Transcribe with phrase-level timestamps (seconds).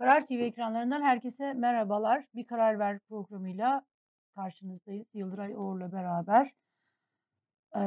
[0.00, 2.24] Karar TV ekranlarından herkese merhabalar.
[2.34, 3.82] Bir Karar Ver programıyla
[4.34, 5.06] karşınızdayız.
[5.14, 6.52] Yıldıray Oğur'la beraber.
[7.76, 7.80] Ee,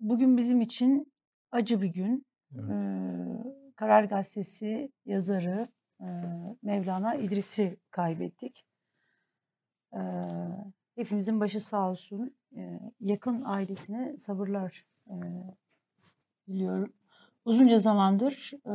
[0.00, 1.12] bugün bizim için
[1.52, 2.26] acı bir gün.
[2.54, 2.70] Evet.
[2.70, 5.68] Ee, Karar Gazetesi yazarı
[6.00, 6.06] e,
[6.62, 8.64] Mevlana İdris'i kaybettik.
[9.94, 9.98] Ee,
[10.94, 12.36] hepimizin başı sağ olsun.
[12.56, 15.14] Ee, yakın ailesine sabırlar e,
[16.48, 16.92] diliyorum.
[17.44, 18.72] Uzunca zamandır e,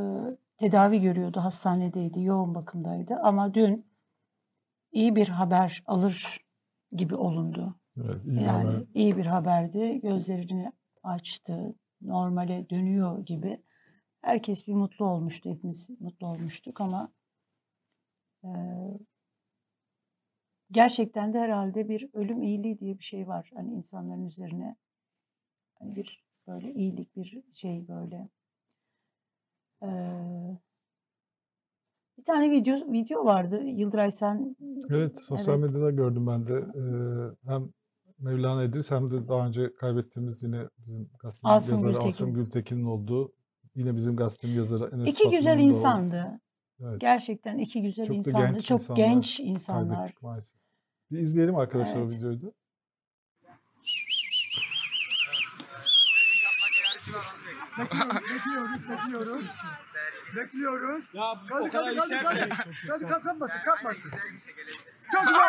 [0.58, 3.16] tedavi görüyordu, hastanedeydi, yoğun bakımdaydı.
[3.16, 3.86] Ama dün
[4.92, 6.38] iyi bir haber alır
[6.92, 7.76] gibi olundu.
[7.98, 8.84] Evet, iyi Yani haber.
[8.94, 10.00] iyi bir haberdi.
[10.02, 10.72] Gözlerini
[11.04, 13.64] açtı, normale dönüyor gibi.
[14.22, 17.14] Herkes bir mutlu olmuştu, hepimiz mutlu olmuştuk ama
[18.44, 18.50] e,
[20.72, 23.52] gerçekten de herhalde bir ölüm iyiliği diye bir şey var.
[23.56, 24.76] Hani insanların üzerine
[25.80, 28.30] hani bir böyle iyilik bir şey böyle.
[29.84, 30.58] Ee,
[32.18, 33.62] bir tane video video vardı.
[33.64, 34.56] Yıldıray sen
[34.90, 35.70] Evet, sosyal evet.
[35.70, 36.54] medyada gördüm ben de.
[36.54, 37.70] Ee, hem
[38.20, 42.08] Mevlana İdris hem de daha önce kaybettiğimiz yine bizim gazetenin Asım yazarı Gültekin.
[42.08, 43.34] Asım Gültekin'in olduğu,
[43.76, 46.40] yine bizim gazetenin yazarı Enes İki güzel da o- insandı.
[46.82, 48.48] Evet, Gerçekten iki güzel Çok insandı.
[48.48, 49.96] genç Çok insanlar genç insanlar.
[49.96, 50.58] kaybettik maalesef.
[51.12, 52.14] Bir izleyelim arkadaşlar o Evet.
[52.18, 52.52] videoyu da.
[57.80, 59.52] Bekliyoruz, bekliyoruz.
[60.36, 61.14] Bekliyoruz.
[61.14, 62.50] Ya Hadi o kadar hadi hadi hadi.
[62.90, 64.12] Hadi kalk kalkmasın kalkmasın.
[65.12, 65.42] Çok güzel.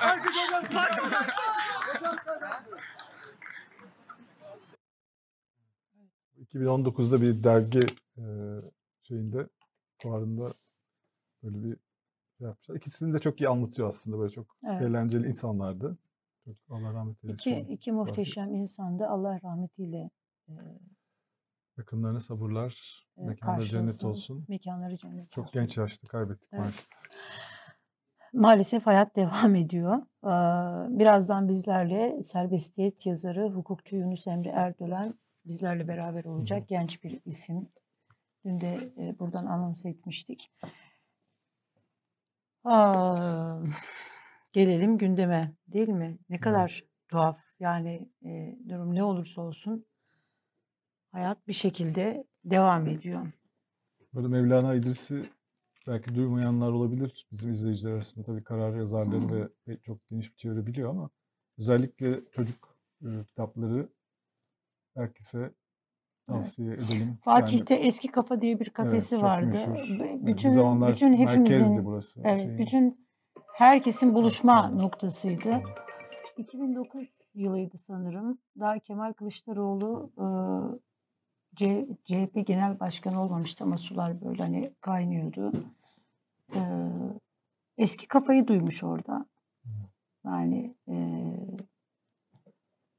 [0.00, 0.74] Alkış alkış.
[0.76, 1.24] Alkış hocam.
[6.40, 7.80] 2019'da bir dergi
[8.18, 8.24] e,
[9.02, 9.48] şeyinde,
[10.02, 10.54] fuarında
[11.42, 11.76] böyle bir
[12.38, 12.76] şey yapmışlar.
[12.76, 14.18] İkisini de çok iyi anlatıyor aslında.
[14.18, 14.82] Böyle çok Evet.
[14.82, 15.98] eğlenceli insanlardı.
[16.44, 17.50] Çok Allah rahmet eylesin.
[17.50, 19.06] İki, iki muhteşem insandı.
[19.06, 20.10] Allah rahmetiyle
[21.78, 24.44] Yakınlarına sabırlar, e, mekanları cennet olsun.
[24.48, 25.60] Mekanları cennet Çok olsun.
[25.60, 26.60] genç yaşta kaybettik Evet.
[26.60, 26.88] maalesef.
[28.32, 29.96] Maalesef hayat devam ediyor.
[30.24, 36.68] Ee, Birazdan bizlerle serbestiyet yazarı, hukukçu Yunus Emre Erdoğan bizlerle beraber olacak.
[36.68, 37.68] Genç bir isim.
[38.44, 40.52] Dün de e, buradan anons etmiştik.
[42.64, 43.58] Aa,
[44.52, 46.18] gelelim gündeme değil mi?
[46.28, 47.38] Ne kadar tuhaf.
[47.60, 49.86] Yani e, durum ne olursa olsun
[51.12, 53.26] hayat bir şekilde devam ediyor.
[54.14, 55.30] Böyle Mevlana İdris'i
[55.86, 58.26] belki duymayanlar olabilir bizim izleyiciler arasında.
[58.26, 61.10] Tabii karar yazarları ve ve çok geniş bir çevre biliyor ama
[61.58, 63.88] özellikle çocuk e, kitapları
[64.94, 65.54] herkese
[66.26, 67.00] tavsiye edelim.
[67.00, 69.56] Yani, Fatih'te Eski Kafa diye bir evet, kafesi çok vardı.
[69.68, 69.96] meşhur.
[70.00, 72.20] Evet, Bütün zamanlar bütün hepimizin burası.
[72.24, 72.58] evet şeyin.
[72.58, 73.08] bütün
[73.54, 74.82] herkesin buluşma evet.
[74.82, 75.48] noktasıydı.
[75.48, 75.66] Evet.
[76.36, 78.38] 2009 yılıydı sanırım.
[78.60, 80.26] Daha Kemal Kılıçdaroğlu e,
[81.54, 85.52] C- CHP Genel Başkanı olmamıştı ama sular böyle hani kaynıyordu.
[86.54, 86.60] E,
[87.78, 89.26] eski kafayı duymuş orada.
[90.24, 90.96] Yani e,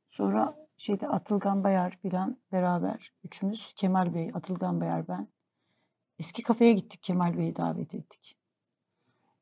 [0.10, 5.28] sonra şeyde Atılgan Bayar filan beraber üçümüz Kemal Bey, Atılgan Bayar ben.
[6.20, 8.38] Eski kafeye gittik Kemal Bey'i davet ettik.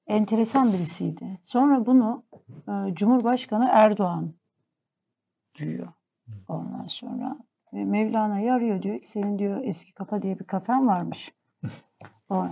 [0.08, 1.40] Enteresan birisiydi.
[1.42, 2.24] Sonra bunu
[2.68, 4.34] e, Cumhurbaşkanı Erdoğan
[5.60, 5.88] duyuyor.
[6.48, 7.38] Ondan sonra
[7.72, 11.32] Mevlana'yı arıyor diyor ki senin diyor eski kafa diye bir kafen varmış.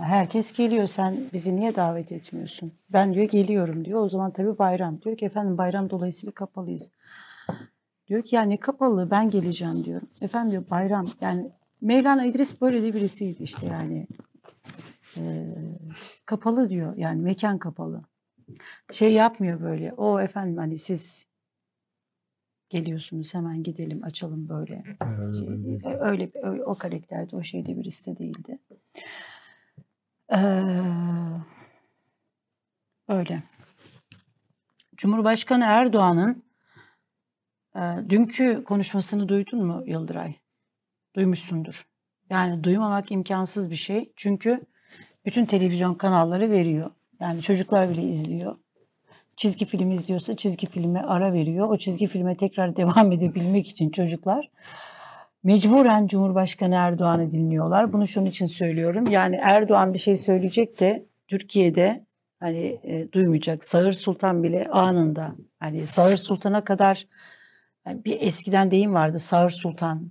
[0.00, 2.72] Herkes geliyor sen bizi niye davet etmiyorsun?
[2.92, 4.00] Ben diyor geliyorum diyor.
[4.00, 5.02] O zaman tabii bayram.
[5.02, 6.90] Diyor ki efendim bayram dolayısıyla kapalıyız.
[8.06, 10.00] Diyor ki ya ne kapalı ben geleceğim diyor.
[10.22, 11.50] Efendim diyor bayram yani
[11.80, 14.06] Mevlana İdris böyle de birisiydi işte yani.
[15.16, 15.54] Ee,
[16.26, 18.02] kapalı diyor yani mekan kapalı.
[18.92, 19.92] Şey yapmıyor böyle.
[19.92, 21.26] O efendim hani siz
[22.70, 24.84] geliyorsunuz hemen gidelim açalım böyle.
[25.04, 25.48] Evet, Şey,
[26.00, 28.58] öyle öyle, o karakterde o şeyde birisi de değildi.
[30.32, 30.38] Ee,
[33.08, 33.42] öyle.
[34.96, 36.42] Cumhurbaşkanı Erdoğan'ın
[37.76, 40.34] e, dünkü konuşmasını duydun mu Yıldıray?
[41.16, 41.86] Duymuşsundur.
[42.30, 44.12] Yani duymamak imkansız bir şey.
[44.16, 44.60] Çünkü
[45.24, 46.90] bütün televizyon kanalları veriyor.
[47.20, 48.56] Yani çocuklar bile izliyor.
[49.40, 51.68] Çizgi film izliyorsa çizgi filme ara veriyor.
[51.68, 54.50] O çizgi filme tekrar devam edebilmek için çocuklar
[55.42, 57.92] mecburen Cumhurbaşkanı Erdoğan'ı dinliyorlar.
[57.92, 59.06] Bunu şunun için söylüyorum.
[59.06, 62.06] Yani Erdoğan bir şey söyleyecek de Türkiye'de
[62.40, 63.64] hani e, duymayacak.
[63.64, 67.06] Sağır Sultan bile anında hani Sağır Sultan'a kadar
[67.86, 70.10] yani bir eskiden deyim vardı Sağır Sultan.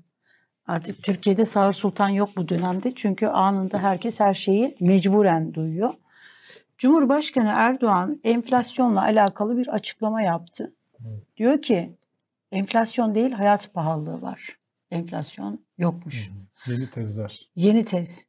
[0.68, 2.96] Artık Türkiye'de Sağır Sultan yok bu dönemde.
[2.96, 5.94] Çünkü anında herkes her şeyi mecburen duyuyor.
[6.80, 10.74] Cumhurbaşkanı Erdoğan enflasyonla alakalı bir açıklama yaptı.
[11.38, 11.98] Diyor ki
[12.52, 14.60] enflasyon değil hayat pahalılığı var.
[14.92, 16.32] Enflasyon yokmuş.
[16.68, 17.50] Yeni tezler.
[17.56, 18.28] Yeni tez.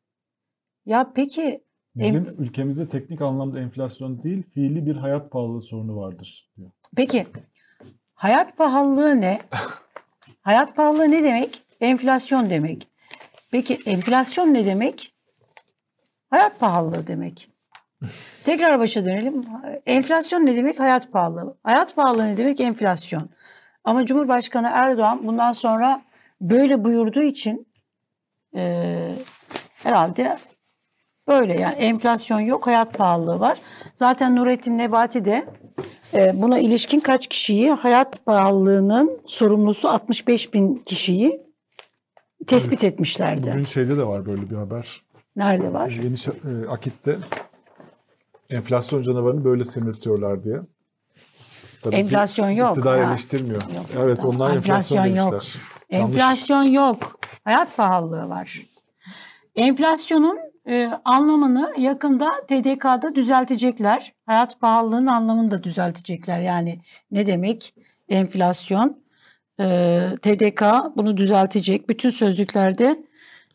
[0.86, 1.64] Ya peki
[1.96, 6.70] Bizim ülkemizde teknik anlamda enflasyon değil, fiili bir hayat pahalılığı sorunu vardır diyor.
[6.96, 7.26] Peki
[8.14, 9.40] hayat pahalılığı ne?
[10.42, 11.62] hayat pahalılığı ne demek?
[11.80, 12.88] Enflasyon demek.
[13.50, 15.14] Peki enflasyon ne demek?
[16.30, 17.49] Hayat pahalılığı demek.
[18.44, 19.44] Tekrar başa dönelim.
[19.86, 20.80] Enflasyon ne demek?
[20.80, 21.56] Hayat pahalılığı.
[21.62, 22.60] Hayat pahalılığı ne demek?
[22.60, 23.30] Enflasyon.
[23.84, 26.02] Ama Cumhurbaşkanı Erdoğan bundan sonra
[26.40, 27.66] böyle buyurduğu için
[28.54, 29.14] eee,
[29.82, 30.38] herhalde
[31.28, 33.58] böyle yani enflasyon yok, hayat pahalılığı var.
[33.94, 35.46] Zaten Nurettin Nebati de
[36.14, 41.42] e, buna ilişkin kaç kişiyi hayat pahalılığının sorumlusu 65 bin kişiyi
[42.46, 43.50] tespit etmişlerdi.
[43.50, 45.02] Bugün şeyde de var böyle bir haber.
[45.36, 45.88] Nerede var?
[45.90, 46.14] Yeni
[46.64, 47.16] e, Akit'te
[48.50, 50.60] enflasyon canavarını böyle semirtiyorlar diye.
[51.82, 52.76] Tabii Enflasyon yok.
[52.76, 53.10] İktidar Ha.
[53.10, 53.62] eleştirmiyor.
[53.62, 53.86] Yok.
[53.98, 55.32] Evet onlar enflasyon, Enflasyon yok.
[55.32, 55.60] demişler.
[55.90, 56.14] Yanlış.
[56.14, 57.20] Enflasyon yok.
[57.44, 58.60] Hayat pahalılığı var.
[59.56, 60.38] Enflasyonun
[60.68, 64.12] e, anlamını yakında TDK'da düzeltecekler.
[64.26, 66.40] Hayat pahalılığının anlamını da düzeltecekler.
[66.40, 66.80] Yani
[67.10, 67.74] ne demek
[68.08, 68.98] enflasyon?
[69.60, 70.62] E, TDK
[70.96, 71.88] bunu düzeltecek.
[71.88, 73.04] Bütün sözlüklerde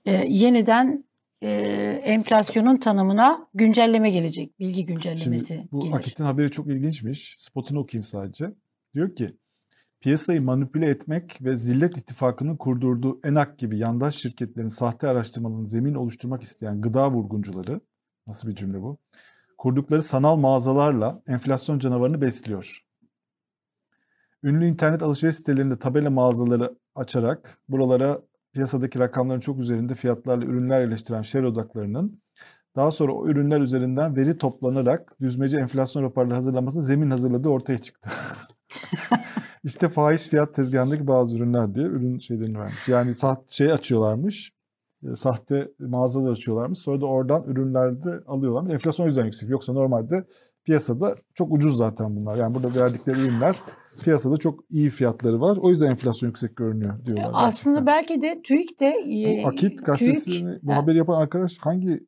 [0.06, 1.05] e, yeniden
[1.46, 4.60] e, enflasyonun tanımına güncelleme gelecek.
[4.60, 5.94] Bilgi güncellemesi Şimdi bu gelir.
[5.94, 7.36] Akit'in haberi çok ilginçmiş.
[7.38, 8.56] Spotunu okuyayım sadece.
[8.94, 9.38] Diyor ki
[10.00, 16.44] piyasayı manipüle etmek ve Zillet İttifakı'nın kurdurduğu ENAK gibi yandaş şirketlerin sahte araştırmalarının zemin oluşturmak
[16.44, 17.82] isteyen gıda vurguncuları,
[18.28, 18.98] nasıl bir cümle bu?
[19.58, 22.82] Kurdukları sanal mağazalarla enflasyon canavarını besliyor.
[24.44, 28.22] Ünlü internet alışveriş sitelerinde tabela mağazaları açarak buralara
[28.56, 32.22] piyasadaki rakamların çok üzerinde fiyatlarla ürünler yerleştiren şer odaklarının
[32.76, 38.10] daha sonra o ürünler üzerinden veri toplanarak düzmece enflasyon raporları hazırlanmasına zemin hazırladığı ortaya çıktı.
[39.64, 42.88] işte fahiş fiyat tezgahındaki bazı ürünler diye ürün şeylerini vermiş.
[42.88, 44.52] Yani sahte şey açıyorlarmış.
[45.04, 46.80] e, Sahte mağazalar açıyorlarmış.
[46.80, 48.74] Sonra da oradan ürünlerde alıyorlarmış.
[48.74, 49.50] Enflasyon o yüzden yüksek.
[49.50, 50.26] Yoksa normalde
[50.66, 52.38] piyasada çok ucuz zaten bunlar.
[52.38, 53.56] Yani burada verdikleri ürünler
[54.04, 55.58] piyasada çok iyi fiyatları var.
[55.62, 57.30] O yüzden enflasyon yüksek görünüyor diyorlar.
[57.34, 57.86] Aslında gerçekten.
[57.96, 60.78] belki de TÜİK de e, Bu Akit gazetesini bu Ha.
[60.78, 62.00] haberi yapan arkadaş hangi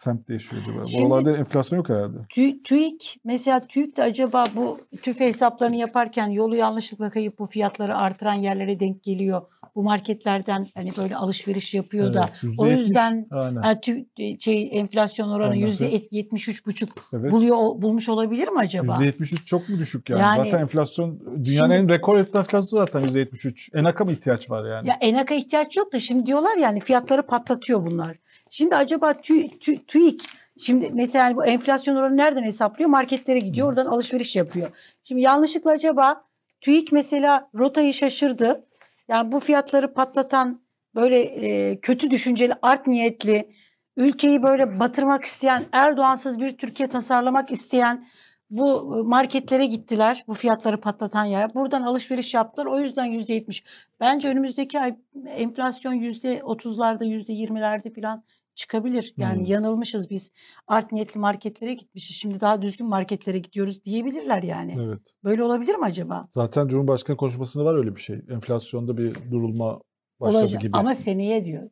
[0.00, 0.86] semtte yaşıyor acaba?
[0.86, 2.16] Şimdi- Oralarda enflasyon yok herhalde.
[2.18, 7.96] Tü- TÜİK mesela TÜİK de acaba bu tüfe hesaplarını yaparken yolu yanlışlıkla kayıp bu fiyatları
[7.96, 9.42] artıran yerlere denk geliyor.
[9.74, 13.62] Bu marketlerden hani böyle alışveriş yapıyor da Evet, o %70 yüzden Aynen.
[13.62, 17.32] ha, tü- şey enflasyon oranı yüzde yetmiş üç buçuk Evet.
[17.32, 18.96] buluyor bulmuş olabilir mi acaba?
[19.00, 20.20] %73 çok mu düşük yani?
[20.20, 23.70] Yani- zaten enflasyon dünyanın Şimdi- en rekor enflasyonu zaten %73.
[23.74, 24.88] ENAK'a mı ihtiyaç var yani?
[24.88, 28.16] Ya ENAK'a ihtiyaç yok da şimdi diyorlar yani fiyatları patlatıyor bunlar.
[28.50, 30.22] Şimdi acaba tü, tü, TÜİK
[30.58, 32.90] şimdi mesela bu enflasyon oranı nereden hesaplıyor?
[32.90, 34.70] Marketlere gidiyor oradan alışveriş yapıyor.
[35.04, 36.24] Şimdi yanlışlıkla acaba
[36.60, 38.66] TÜİK mesela rotayı şaşırdı.
[39.08, 40.60] Yani bu fiyatları patlatan
[40.94, 43.52] böyle e, kötü düşünceli art niyetli
[43.96, 48.06] ülkeyi böyle batırmak isteyen Erdoğansız bir Türkiye tasarlamak isteyen
[48.50, 50.24] bu marketlere gittiler.
[50.28, 51.54] Bu fiyatları patlatan yer.
[51.54, 52.66] Buradan alışveriş yaptılar.
[52.66, 53.64] O yüzden yüzde yetmiş.
[54.00, 58.24] Bence önümüzdeki ay enflasyon yüzde otuzlarda, yüzde yirmilerde falan
[58.60, 59.14] çıkabilir.
[59.16, 59.44] Yani Hmm.
[59.44, 60.32] yanılmışız biz.
[60.68, 62.16] Art niyetli marketlere gitmişiz.
[62.16, 64.76] Şimdi daha düzgün marketlere gidiyoruz diyebilirler yani.
[64.80, 65.14] Evet.
[65.24, 66.22] Böyle olabilir mi acaba?
[66.30, 68.20] Zaten Cumhurbaşkanı konuşmasında var öyle bir şey.
[68.30, 69.80] Enflasyonda bir durulma
[70.20, 70.62] başladı Olacak.
[70.62, 70.76] gibi.
[70.76, 71.70] Ama seneye diyor.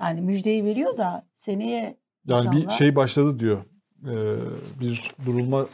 [0.00, 1.96] Yani müjdeyi veriyor da seneye
[2.26, 3.64] yani bir şey başladı diyor.
[4.04, 4.36] Ee,
[4.80, 5.66] bir durulma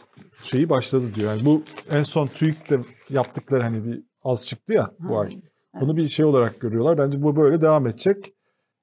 [0.43, 1.33] şeyi başladı diyor.
[1.35, 2.73] Yani bu en son TÜİK'le
[3.11, 5.41] yaptıkları hani bir az çıktı ya bu Ha, ay.
[5.81, 6.99] Bunu bir şey olarak görüyorlar.
[6.99, 8.35] Bence bu böyle devam edecek.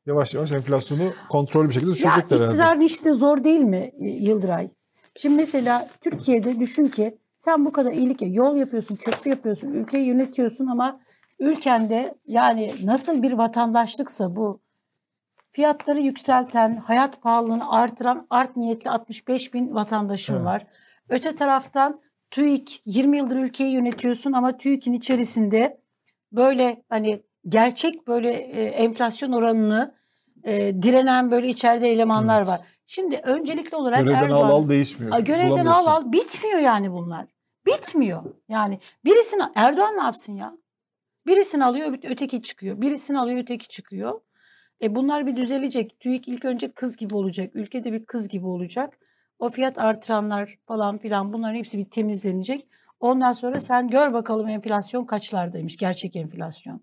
[0.05, 2.51] Yavaş yavaş enflasyonu kontrollü bir şekilde Ya düşürecekler herhalde.
[2.53, 4.69] iktidarın işte zor değil mi y- Yıldıray?
[5.15, 10.67] Şimdi mesela Türkiye'de düşün ki sen bu kadar iyilik yol yapıyorsun, köprü yapıyorsun, ülkeyi yönetiyorsun
[10.67, 11.00] ama
[11.39, 14.59] ülkende yani nasıl bir vatandaşlıksa bu
[15.51, 20.45] fiyatları yükselten, hayat pahalılığını artıran art niyetli 65 bin vatandaşın Evet.
[20.45, 20.67] var.
[21.09, 25.77] Öte taraftan TÜİK 20 yıldır ülkeyi yönetiyorsun ama TÜİK'in içerisinde
[26.31, 29.95] böyle hani gerçek böyle e, enflasyon oranını
[30.43, 32.47] e, direnen böyle içeride elemanlar Evet.
[32.47, 32.61] var.
[32.87, 35.15] Şimdi öncelikli olarak Görevden Erdoğan al al değişmiyor.
[35.15, 37.25] Aa, görevden al al bitmiyor yani bunlar.
[37.65, 38.23] Bitmiyor.
[38.49, 40.57] Yani birisini Erdoğan ne yapsın ya?
[41.27, 42.81] Birisini alıyor öte- öteki çıkıyor.
[42.81, 44.21] Birisini alıyor öteki çıkıyor.
[44.81, 45.99] E bunlar bir düzelecek.
[45.99, 47.51] TÜİK ilk önce kız gibi olacak.
[47.53, 48.97] Ülkede bir kız gibi olacak.
[49.39, 52.67] O fiyat artıranlar falan filan bunların hepsi bir temizlenecek.
[52.99, 55.77] Ondan sonra sen gör bakalım enflasyon kaçlardaymış.
[55.77, 56.81] Gerçek enflasyon.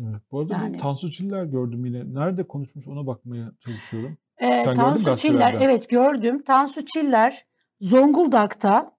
[0.00, 0.22] Evet.
[0.32, 0.76] Bu arada Yani.
[0.76, 2.14] Tansu Çiller gördüm yine.
[2.14, 4.18] Nerede konuşmuş ona bakmaya çalışıyorum.
[4.38, 6.42] Ee, Sen Tansu Çiller, evet gördüm.
[6.42, 7.46] Tansu Çiller
[7.80, 8.92] Zonguldak'ta,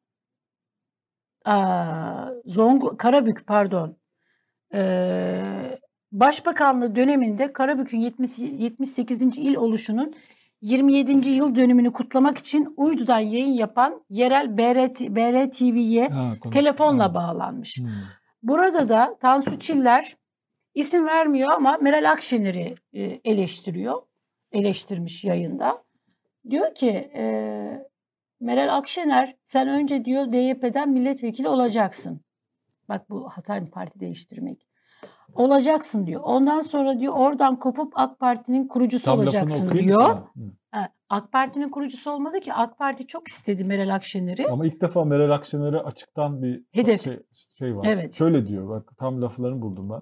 [1.46, 3.98] aa, Zong Karabük pardon,
[4.74, 5.80] ee,
[6.12, 9.22] Başbakanlığı döneminde Karabük'ün 70, 78.
[9.22, 10.14] il oluşunun
[10.62, 11.30] 27.
[11.30, 16.10] yıl dönümünü kutlamak için uydudan yayın yapan yerel BRT, BRTV'ye
[16.52, 17.14] telefonla Ha.
[17.14, 17.78] bağlanmış.
[17.78, 17.88] Hmm.
[18.44, 20.18] Burada da Tansu Çiller
[20.74, 24.02] isim vermiyor ama Meral Akşener'i e, eleştiriyor.
[24.52, 25.84] Eleştirmiş yayında.
[26.50, 27.24] Diyor ki e,
[28.40, 32.22] Meral Akşener sen önce diyor DYP'den milletvekili olacaksın.
[32.90, 34.70] Bak bu Hatay parti değiştirmek.
[35.36, 36.22] Olacaksın diyor.
[36.24, 40.18] Ondan sonra diyor oradan kopup AK Parti'nin kurucusu Tam olacaksın diyor.
[40.72, 42.54] Ha, AK Parti'nin kurucusu olmadı ki.
[42.54, 44.48] AK Parti çok istedi Meral Akşener'i.
[44.48, 47.04] Ama ilk defa Meral Akşener'e açıktan bir Hedef.
[47.04, 47.20] şey,
[47.58, 47.86] şey var.
[47.90, 48.16] Evet.
[48.16, 50.02] Şöyle diyor bak tam laflarını buldum ben.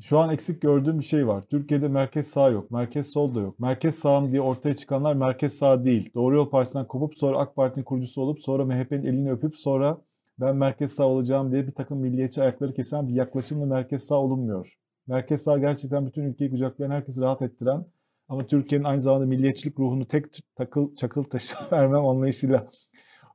[0.00, 1.42] Şu an eksik gördüğüm bir şey var.
[1.42, 3.60] Türkiye'de merkez sağ yok, merkez sol da yok.
[3.60, 6.10] Merkez sağım diye ortaya çıkanlar merkez sağ değil.
[6.14, 9.98] Doğru Yol Partisi'nden kopup sonra AK Parti'nin kurucusu olup sonra MHP'nin elini öpüp sonra
[10.38, 14.74] ben merkez sağ olacağım diye bir takım milliyetçi ayakları kesen bir yaklaşımla merkez sağ olunmuyor.
[15.06, 17.86] Merkez sağ gerçekten bütün ülkeyi kucaklayan, herkesi rahat ettiren
[18.28, 20.24] ama Türkiye'nin aynı zamanda milliyetçilik ruhunu tek
[20.56, 22.70] takıl, çakıl taşı vermem anlayışıyla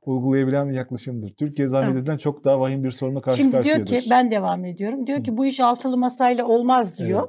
[0.06, 1.30] uygulayabilen bir yaklaşımdır.
[1.30, 4.04] Türkiye zannedilen çok daha vahim bir sorunla karşı Şimdi diyor karşıyadır.
[4.04, 5.06] ki ben devam ediyorum.
[5.06, 5.22] Diyor Hı.
[5.22, 7.28] ki bu iş altılı masayla olmaz diyor.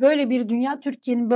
[0.00, 1.30] Böyle bir dünya Türkiye'nin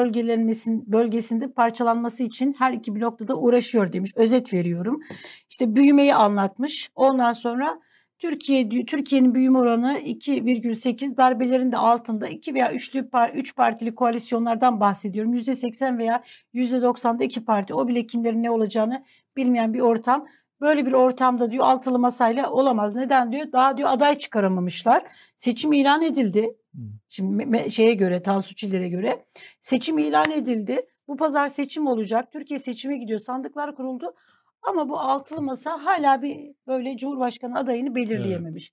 [0.86, 4.12] bölgesinde parçalanması için her iki blokta da uğraşıyor demiş.
[4.16, 5.00] Özet veriyorum.
[5.50, 6.90] İşte büyümeyi anlatmış.
[6.94, 7.80] Ondan sonra
[8.18, 15.34] Türkiye Türkiye'nin büyüme oranı 2,8 darbelerin de altında 2 veya 3'lü 3 partili koalisyonlardan bahsediyorum.
[15.34, 16.22] %80 veya
[16.54, 17.74] %90'da iki parti.
[17.74, 19.04] O bile kimlerin ne olacağını
[19.36, 20.26] bilmeyen bir ortam.
[20.60, 22.96] Böyle bir ortamda diyor altılı masayla olamaz.
[22.96, 23.52] Neden diyor?
[23.52, 25.10] Daha diyor aday çıkaramamışlar.
[25.36, 26.56] Seçim ilan edildi.
[27.08, 29.24] Şimdi şeye göre, Tansu Çiller'e göre
[29.60, 30.86] seçim ilan edildi.
[31.08, 32.32] Bu pazar seçim olacak.
[32.32, 33.18] Türkiye seçime gidiyor.
[33.18, 34.14] Sandıklar kuruldu.
[34.62, 38.72] Ama bu altılı masa hala bir böyle Cumhurbaşkanı adayını belirleyememiş.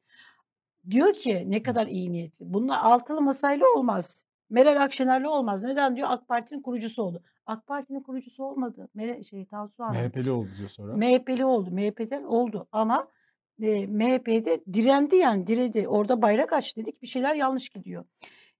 [0.89, 2.53] Diyor ki ne kadar iyi niyetli.
[2.53, 4.25] Bunlar altılı masayla olmaz.
[4.49, 5.63] Meral Akşener'le olmaz.
[5.63, 6.07] Neden diyor?
[6.11, 7.23] AK Parti'nin kurucusu oldu.
[7.45, 8.89] AK Parti'nin kurucusu olmadı.
[8.93, 10.01] Meral, şey Tansu Hanım.
[10.01, 10.95] MHP'li oldu diyor sonra.
[10.95, 11.71] MHP'li oldu.
[11.71, 13.07] MHP'den oldu ama
[13.61, 15.87] e, MHP'de direndi yani diredi.
[15.87, 18.05] Orada bayrak aç dedik bir şeyler yanlış gidiyor.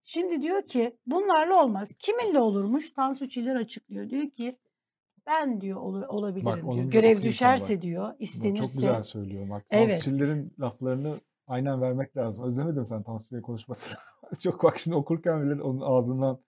[0.04, 1.90] Şimdi diyor ki bunlarla olmaz.
[2.00, 2.92] Kiminle olurmuş?
[2.92, 4.10] Tansu Çiller açıklıyor.
[4.10, 4.58] Diyor ki
[5.28, 6.92] ben diyor ol- olabilirim onun diyor.
[6.92, 7.82] Görev düşerse bak.
[7.82, 8.64] diyor Bak, istenirse.
[8.66, 9.50] Çok güzel söylüyor.
[9.50, 9.90] Bak Evet.
[9.90, 11.16] Tansu Çiller'in laflarını
[11.48, 12.46] aynen vermek lazım.
[12.46, 14.00] Özlemedin mi sen Tansu Çiller'in konuşmasını.
[14.40, 16.40] çok bak şimdi okurken bile onun ağzından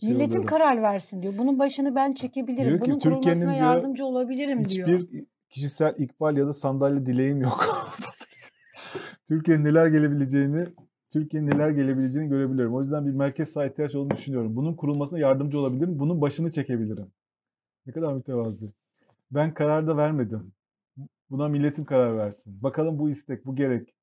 [0.00, 0.46] şey Milletin oluyorum.
[0.46, 1.34] karar versin diyor.
[1.38, 2.68] Bunun başını ben çekebilirim.
[2.68, 4.88] Diyor ki, Bunun kurulmasına diyor, yardımcı olabilirim diyor.
[4.88, 7.66] Hiçbir kişisel ikbal ya da sandalye dileğim yok.
[9.26, 10.66] Türkiye'nin neler gelebileceğini
[11.10, 12.74] Türkiye'nin neler gelebileceğini görebiliyorum.
[12.74, 14.56] O yüzden bir merkez sağ ihtiyaç olduğunu düşünüyorum.
[14.56, 15.98] Bunun kurulmasına yardımcı olabilirim.
[15.98, 17.06] Bunun başını çekebilirim.
[17.86, 18.72] Ne kadar mütevazı.
[19.30, 20.52] Ben karar da vermedim.
[21.30, 22.62] Buna milletim karar versin.
[22.62, 23.94] Bakalım bu istek, bu gerek.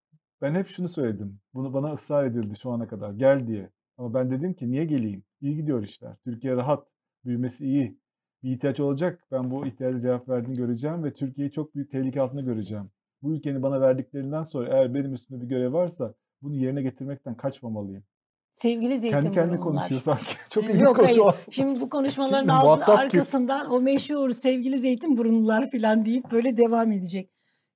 [0.41, 1.39] Ben hep şunu söyledim.
[1.53, 3.11] Bunu bana ısrar edildi şu ana kadar.
[3.11, 3.69] Gel diye.
[3.97, 5.23] Ama ben dedim ki niye geleyim?
[5.41, 6.15] İyi gidiyor işler.
[6.23, 6.87] Türkiye rahat.
[7.25, 7.97] Büyümesi iyi.
[8.43, 9.27] Bir ihtiyaç olacak.
[9.31, 12.91] Ben bu ihtiyaca cevap verdiğini göreceğim ve Türkiye'yi çok büyük tehlike altında göreceğim.
[13.21, 18.03] Bu ülkenin bana verdiklerinden sonra eğer benim üstümde bir görev varsa bunu yerine getirmekten kaçmamalıyım.
[18.53, 20.35] Sevgili Kendi kendine konuşuyor sanki.
[20.49, 21.31] Çok Yok, ilginç konuşuyor.
[21.33, 21.45] hayır.
[21.49, 22.51] Şimdi bu konuşmaların Kim?
[22.51, 23.19] altı- Muhatap kim?
[23.19, 27.29] arkasından o meşhur sevgili Zeytinburnular falan deyip böyle devam edecek.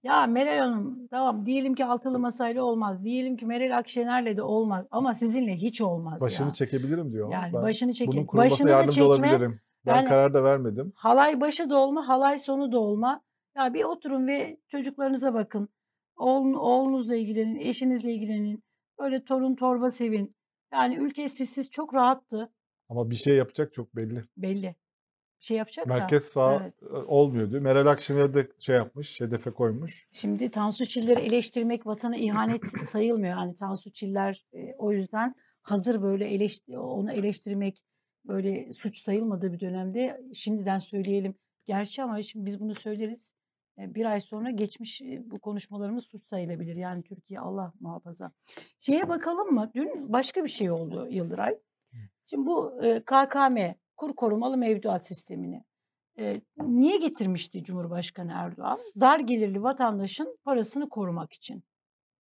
[0.05, 3.03] Ya Meral Hanım tamam diyelim ki altılı masayla olmaz.
[3.03, 4.85] Diyelim ki Meral Akşener'le de olmaz.
[4.91, 6.53] Ama sizinle hiç olmaz Başını ya.
[6.53, 7.31] çekebilirim diyor.
[7.31, 8.11] Yani ben başını çeke.
[8.11, 9.07] bunun kurulmasına Başını da yardımcı çekme.
[9.07, 9.59] olabilirim.
[9.85, 10.91] Ben Yani- karar da vermedim.
[10.95, 13.21] Halay başı da olma, halay sonu da olma.
[13.57, 15.69] Ya bir oturun ve çocuklarınıza bakın.
[16.17, 18.63] Oğlun, oğlunuzla ilgilenin, eşinizle ilgilenin.
[18.99, 20.31] Böyle torun torba sevin.
[20.73, 22.51] Yani ülke sizsiz çok rahattı.
[22.89, 24.23] Ama bir şey yapacak çok belli.
[24.37, 24.75] Belli.
[25.45, 25.93] Şey yapacak da.
[25.93, 26.73] Merkez sağ Evet.
[26.83, 27.61] e, olmuyor diyor.
[27.61, 30.07] Meral Akşener de şey yapmış, hedefe koymuş.
[30.11, 33.37] Şimdi Tansu Çiller'i eleştirmek vatana ihanet sayılmıyor.
[33.37, 37.83] Yani Tansu Çiller e, o yüzden hazır böyle eleşti- onu eleştirmek
[38.27, 41.35] böyle suç sayılmadığı bir dönemde şimdiden söyleyelim.
[41.65, 43.35] Gerçi ama şimdi biz bunu söyleriz.
[43.79, 46.75] E, Bir ay sonra geçmiş bu konuşmalarımız suç sayılabilir.
[46.75, 48.31] Yani Türkiye Allah muhafaza.
[48.79, 49.71] Şeye bakalım mı?
[49.75, 51.57] Dün başka bir şey oldu Yıldıray.
[52.29, 52.73] Şimdi bu
[53.05, 53.57] KKM,
[53.97, 55.63] kur korumalı mevduat sistemini
[56.19, 58.79] e, niye getirmişti Cumhurbaşkanı Erdoğan?
[58.99, 61.63] Dar gelirli vatandaşın parasını korumak için.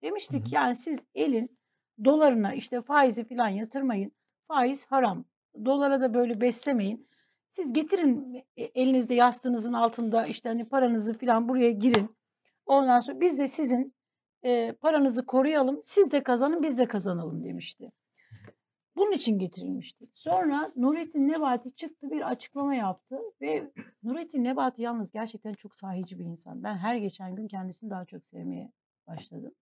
[0.03, 1.59] Demiştik yani siz elin
[2.05, 4.13] dolarına işte faizi falan yatırmayın.
[4.49, 5.25] Faiz haram.
[5.65, 7.09] Dolara da böyle beslemeyin.
[7.51, 12.17] Siz getirin e, elinizde yastığınızın altında işte hani paranızı falan buraya girin.
[12.67, 13.95] Ondan sonra biz de sizin
[14.45, 15.81] e, paranızı koruyalım.
[15.83, 17.93] Siz de kazanın biz de kazanalım demişti.
[18.97, 20.07] Bunun için getirilmişti.
[20.13, 23.71] Sonra Nurettin Nebati çıktı bir açıklama yaptı ve
[24.03, 26.63] Nurettin Nebati yalnız gerçekten çok sahici bir insan.
[26.63, 28.73] Ben her geçen gün kendisini daha çok sevmeye
[29.07, 29.55] başladım.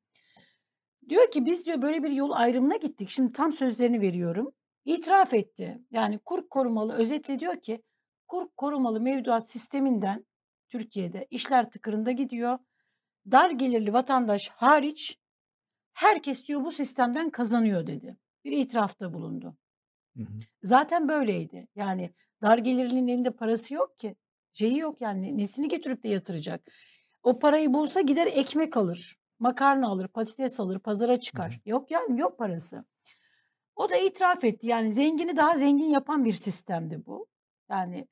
[1.09, 3.09] Diyor ki biz diyor böyle bir yol ayrımına gittik.
[3.09, 4.53] Şimdi tam sözlerini veriyorum.
[4.85, 5.83] İtiraf etti.
[5.91, 7.83] Yani kur korumalı özetle diyor ki
[8.29, 10.27] kur korumalı mevduat sisteminden
[10.69, 12.59] Türkiye'de işler tıkırında gidiyor.
[13.31, 15.19] Dar gelirli vatandaş hariç
[15.93, 18.17] herkes diyor bu sistemden kazanıyor dedi.
[18.45, 19.57] Bir itirafta bulundu.
[20.17, 20.39] Hı hı.
[20.63, 21.69] Zaten böyleydi.
[21.77, 24.17] Yani dar gelirlinin elinde parası yok ki.
[24.53, 26.73] Şeyi yok yani nesini getirip de yatıracak.
[27.23, 31.61] O parayı bulsa gider ekmek alır, makarna alır, patates alır, pazara çıkar.
[31.67, 32.85] Yok yani yok parası.
[33.77, 34.67] O da itiraf etti.
[34.67, 37.27] Yani zengini daha zengin yapan bir sistemdi bu.
[37.71, 38.09] Yani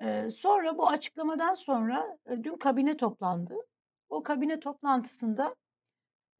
[0.00, 3.54] e, sonra bu açıklamadan sonra e, dün kabine toplandı.
[4.08, 5.54] O kabine toplantısında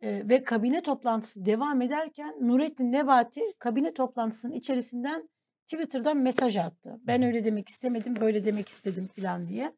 [0.02, 5.28] e, ve kabine toplantısı devam ederken Nurettin Nebati kabine toplantısının içerisinden
[5.66, 7.00] Twitter'dan mesaj attı.
[7.06, 9.73] Ben öyle demek istemedim, böyle demek istedim falan diye.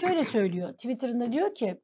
[0.00, 0.72] Şöyle söylüyor.
[0.72, 1.80] Twitter'ında diyor ki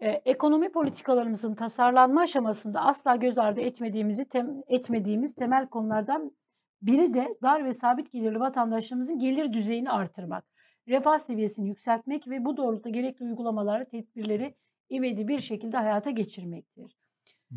[0.00, 6.36] e, ekonomi politikalarımızın tasarlanma aşamasında asla göz ardı etmediğimizi tem, etmediğimiz temel konulardan
[6.82, 10.44] biri de dar ve sabit gelirli vatandaşlarımızın gelir düzeyini artırmak,
[10.88, 14.54] refah seviyesini yükseltmek ve bu doğrultuda gerekli uygulamaları, tedbirleri
[14.90, 17.05] ivedi bir şekilde hayata geçirmektir.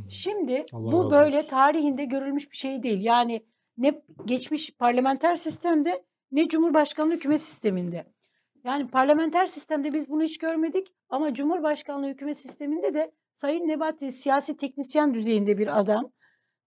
[0.10, 3.02] Şimdi Allah bu böyle tarihinde görülmüş bir şey değil.
[3.02, 3.46] Yani
[3.78, 8.06] ne geçmiş parlamenter sistemde ne Cumhurbaşkanlığı hükümet sisteminde.
[8.64, 14.58] Yani parlamenter sistemde biz bunu hiç görmedik ama Cumhurbaşkanlığı hükümet sisteminde de Sayın Nebati siyasi
[14.58, 16.12] teknisyen düzeyinde bir adam.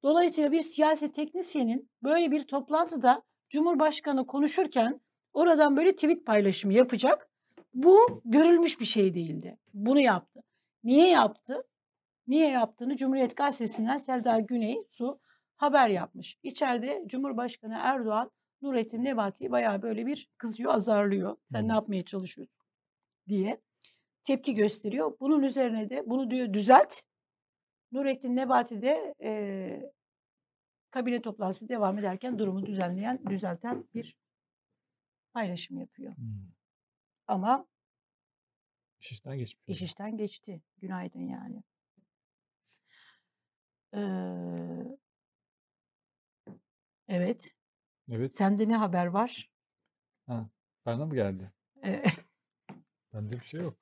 [0.03, 5.01] Dolayısıyla bir siyasi teknisyenin böyle bir toplantıda Cumhurbaşkanı konuşurken
[5.33, 7.29] oradan böyle tweet paylaşımı yapacak.
[7.75, 9.59] Bu görülmüş bir şey değildi.
[9.75, 10.41] Bunu yaptı.
[10.85, 11.65] Niye yaptı?
[12.27, 15.21] Niye yaptığını Cumhuriyet Gazetesi'nden Selda Güney Su
[15.57, 16.39] haber yapmış.
[16.43, 18.31] İçeride Cumhurbaşkanı Erdoğan
[18.63, 21.37] Nurettin Nebati'yi bayağı böyle bir kızıyor, azarlıyor.
[21.53, 22.57] Sen ne yapmaya çalışıyorsun
[23.29, 23.61] diye
[24.25, 25.17] tepki gösteriyor.
[25.21, 26.95] Bunun üzerine de bunu diyor düzelt.
[27.93, 29.93] Nurettin Nebati de eee
[30.91, 34.17] kabine toplantısı devam ederken durumu düzenleyen, düzelten bir
[35.33, 36.13] paylaşım yapıyor.
[36.13, 36.23] Hı.
[37.27, 37.67] Ama
[39.01, 39.69] İş işten geçmiş.
[39.69, 40.63] iş işten geçti.
[40.79, 41.63] Günaydın yani.
[43.95, 44.97] Eee,
[47.09, 47.55] evet.
[48.11, 48.35] Evet.
[48.35, 49.51] Sende ne haber var?
[50.87, 51.53] Bana mı geldi?
[51.85, 52.03] Eee,
[53.15, 53.75] Bende bir şey yok.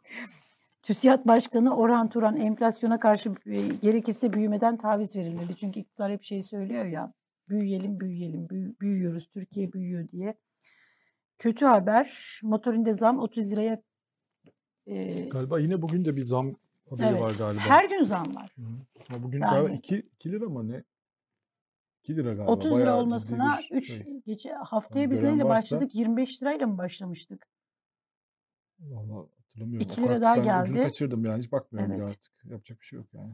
[0.82, 5.56] TÜSİAD Başkanı Orhan Turan enflasyona karşı e, gerekirse büyümeden taviz verilmeli.
[5.56, 7.12] Çünkü iktidar hep şey söylüyor ya
[7.48, 10.34] büyüyelim büyüyelim büyü- büyüyoruz Türkiye büyüyor diye.
[11.38, 13.82] Kötü haber motorinde zam 30 liraya
[14.86, 16.54] e, Galiba yine bugün de bir zam
[16.90, 17.20] haberi Evet.
[17.20, 17.60] var galiba.
[17.62, 18.54] her gün zam var.
[18.58, 20.84] Hı bugün Yani- galiba 2, 2 lira mı ne?
[22.02, 22.52] 2 lira galiba.
[22.52, 24.22] 30 lira Bayağı olmasına bir 3 şey.
[24.26, 25.94] gece haftaya Yani biz neyle varsa- başladık?
[25.94, 27.46] 25 lirayla mı başlamıştık?
[28.80, 29.86] Vallahi hatırlamıyorum.
[29.90, 30.70] İki O lira artık daha geldi.
[30.70, 32.10] ucunu kaçırdım yani hiç bakmıyorum Evet.
[32.10, 32.32] artık.
[32.44, 33.32] Yapacak bir şey yok yani.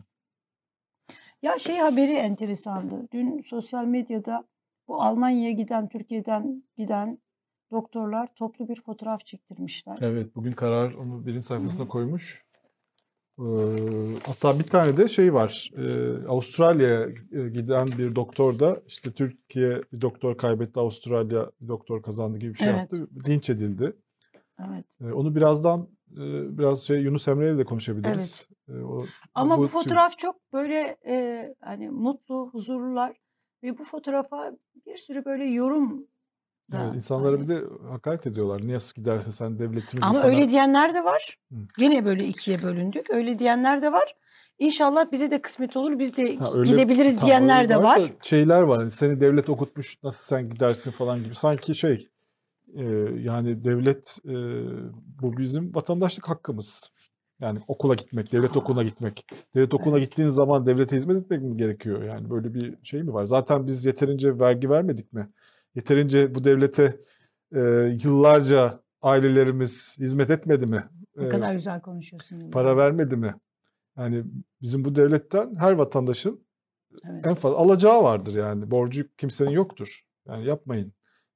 [1.43, 3.09] Ya şey haberi enteresandı.
[3.13, 4.45] Dün sosyal medyada
[4.89, 7.19] bu Almanya'ya giden, Türkiye'den giden
[7.71, 9.99] doktorlar toplu bir fotoğraf çektirmişler.
[10.01, 11.89] Evet bugün karar onu birinci sayfasına hı.
[11.89, 12.46] koymuş.
[13.39, 13.43] Ee,
[14.27, 15.71] hatta bir tane de şey var.
[15.77, 22.03] Ee, Avustralya'ya e, giden bir doktor da işte Türkiye bir doktor kaybetti, Avustralya bir doktor
[22.03, 22.79] kazandı gibi bir şey Evet.
[22.79, 23.09] yaptı.
[23.29, 23.97] Linç edildi.
[24.69, 24.85] Evet.
[25.01, 26.23] Ee, onu birazdan e,
[26.59, 28.49] biraz şey Yunus Emre'yle de konuşabiliriz.
[28.69, 33.17] Ee, o, Ama bu, bu- fotoğraf çok böyle e, hani mutlu, huzurlular
[33.63, 34.53] ve bu fotoğrafa
[34.87, 36.07] bir sürü böyle yorum
[36.73, 38.67] da Evet, insanlara bir de hakaret ediyorlar.
[38.67, 40.27] Niye giderse sen devletimiz Ama sana...
[40.31, 41.39] öyle diyenler de var.
[41.53, 41.57] Hı.
[41.79, 43.11] Yine böyle ikiye bölündük.
[43.11, 44.15] Öyle diyenler de var.
[44.59, 45.99] İnşallah bize de kısmet olur.
[45.99, 48.01] Biz de Ha, öyle- gidebiliriz diyenler de var.
[48.01, 48.79] da şeyler var.
[48.79, 51.35] Hani seni devlet okutmuş nasıl sen gidersin falan gibi.
[51.35, 52.09] Sanki şey
[52.75, 52.85] e,
[53.21, 54.35] yani devlet e,
[55.23, 56.91] bu bizim vatandaşlık hakkımız.
[57.41, 59.27] Yani okula gitmek, devlet okuluna gitmek.
[59.55, 62.03] Devlet okuluna gittiğin zaman devlete hizmet etmek mi gerekiyor?
[62.03, 63.25] Yani böyle bir şey mi var?
[63.25, 65.29] Zaten biz yeterince vergi vermedik mi?
[65.77, 67.01] Yeterince bu devlete
[67.55, 67.61] e,
[68.05, 70.85] yıllarca ailelerimiz hizmet etmedi mi?
[71.17, 72.51] Ne E, kadar güzel konuşuyorsun.
[72.51, 73.35] Para vermedi mi?
[73.99, 74.25] Yani
[74.63, 76.47] bizim bu devletten her vatandaşın
[77.11, 77.27] Evet.
[77.27, 78.71] en fazla alacağı vardır yani.
[78.71, 80.01] Borcu kimsenin yoktur.
[80.29, 80.93] Yani yapmayın.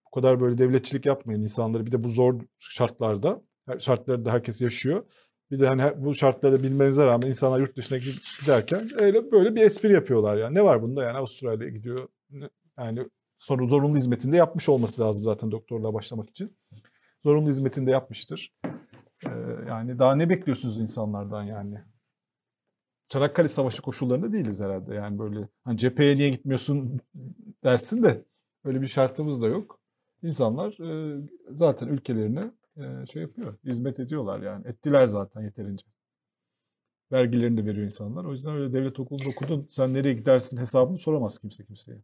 [0.07, 1.87] Bu kadar böyle devletçilik yapmayın insanları.
[1.87, 3.43] Bir de bu zor şartlarda,
[3.79, 5.05] şartlarda herkes yaşıyor.
[5.51, 9.55] Bir de hani her- bu şartları bilmenize rağmen insanlar yurt dışına gid- giderken öyle böyle
[9.55, 10.55] bir espri yapıyorlar yani.
[10.55, 12.09] Ne var bunda yani Avustralya'ya gidiyor.
[12.79, 13.09] Yani
[13.41, 16.57] sonra zorunlu hizmetinde yapmış olması lazım zaten doktorluğa başlamak için.
[17.25, 18.55] Zorunlu hizmetinde yapmıştır.
[19.27, 19.31] Ee,
[19.69, 21.79] yani daha ne bekliyorsunuz insanlardan yani?
[23.09, 24.95] Çanakkale Savaşı koşullarında değiliz herhalde.
[24.95, 27.01] Yani böyle hani cepheye niye gitmiyorsun
[27.65, 28.25] dersin de
[28.65, 29.81] öyle bir şartımız da yok.
[30.23, 34.67] İnsanlar e, zaten ülkelerine e, şey yapıyor, hizmet ediyorlar yani.
[34.67, 35.87] Ettiler zaten yeterince.
[37.13, 38.25] Vergilerini de veriyor insanlar.
[38.25, 42.03] O yüzden öyle devlet okulunda okudun, sen nereye gidersin hesabını soramaz kimse kimseye.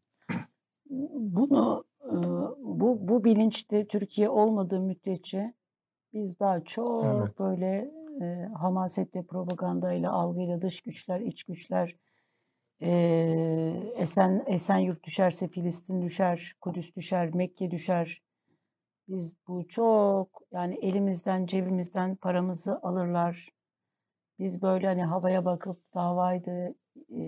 [1.36, 1.84] Bunu
[2.58, 5.54] bu bu bilinçte Türkiye olmadığı müddetçe
[6.12, 7.38] biz daha çok Evet.
[7.38, 7.90] böyle
[8.22, 11.96] e, hamasetle, propagandayla, algıyla dış güçler, iç güçler
[12.82, 12.90] e,
[13.96, 18.22] Esen Esenyurt düşerse Filistin düşer, Kudüs düşer, Mekke düşer.
[19.08, 23.48] Biz bu çok yani elimizden, cebimizden paramızı alırlar.
[24.38, 26.74] Biz böyle hani havaya bakıp davaydı,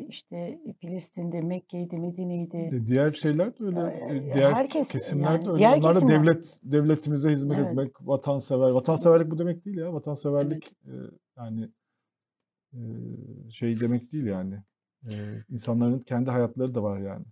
[0.09, 2.71] işte Filistin'de, Mekke'ydi, Medine'ydi.
[2.77, 3.81] E, Diğer şeyler de öyle.
[4.11, 5.59] E, Diğer herkes kesimler yani de öyle.
[5.59, 7.69] diğer Onlar da devlet devletimize hizmet Evet.
[7.69, 8.71] etmek, vatansever.
[8.71, 9.93] Vatanseverlik bu demek değil ya.
[9.93, 10.95] Vatanseverlik e,
[11.37, 11.69] yani
[13.51, 14.55] şey demek değil yani.
[15.51, 17.25] İnsanların kendi hayatları da var yani.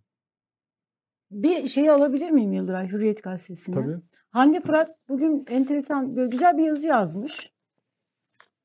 [1.30, 3.74] Bir şeyi alabilir miyim Yıldıray Hürriyet Gazetesi'ne?
[3.74, 3.96] Tabii.
[4.30, 7.52] Hande Fırat bugün enteresan, böyle güzel bir yazı yazmış.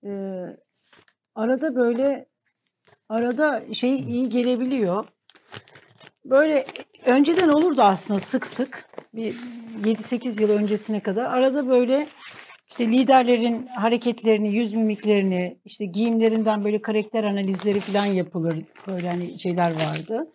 [0.04, 0.58] Ee,
[1.36, 2.26] arada böyle,
[3.12, 5.06] arada şey iyi gelebiliyor.
[6.26, 6.66] Böyle
[7.06, 8.90] önceden olurdu aslında sık sık.
[9.14, 9.36] Bir
[9.84, 11.26] 7-8 yıl öncesine kadar.
[11.26, 12.08] Arada böyle
[12.70, 18.56] işte liderlerin hareketlerini, yüz mimiklerini, işte giyimlerinden böyle karakter analizleri falan yapılır.
[18.88, 20.32] Böyle hani şeyler vardı.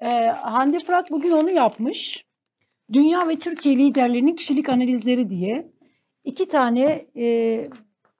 [0.00, 2.24] Ee, Hande Fırat bugün onu yapmış.
[2.92, 5.72] Dünya ve Türkiye liderlerinin kişilik analizleri diye
[6.24, 7.68] iki tane e,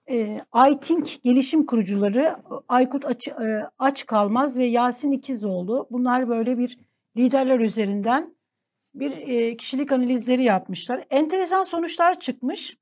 [0.09, 0.41] e,
[0.71, 2.35] iThink gelişim kurucuları
[2.67, 6.79] Aykut Aç, e, Aç Kalmaz ve Yasin İkizoğlu bunlar böyle bir
[7.17, 8.35] liderler üzerinden
[8.95, 11.03] bir e, kişilik analizleri yapmışlar.
[11.09, 12.77] Enteresan sonuçlar çıkmış.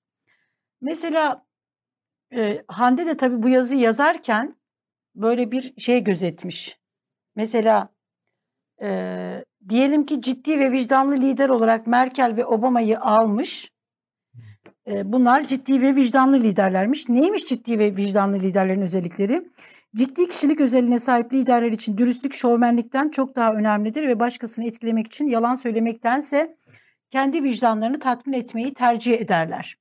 [0.81, 1.45] Mesela
[2.35, 4.55] e, Hande de tabii bu yazıyı yazarken
[5.15, 6.79] böyle bir şey gözetmiş.
[7.35, 7.89] Mesela
[8.81, 13.74] e, diyelim ki ciddi ve vicdanlı lider olarak Merkel ve Obama'yı almış.
[14.87, 17.09] E, bunlar ciddi ve vicdanlı liderlermiş.
[17.09, 19.49] Neymiş ciddi ve vicdanlı liderlerin özellikleri?
[19.95, 25.27] Ciddi kişilik özelliğine sahip liderler için dürüstlük şovmenlikten çok daha önemlidir ve başkasını etkilemek için
[25.27, 26.57] yalan söylemektense
[27.09, 29.77] kendi vicdanlarını tatmin etmeyi tercih ederler.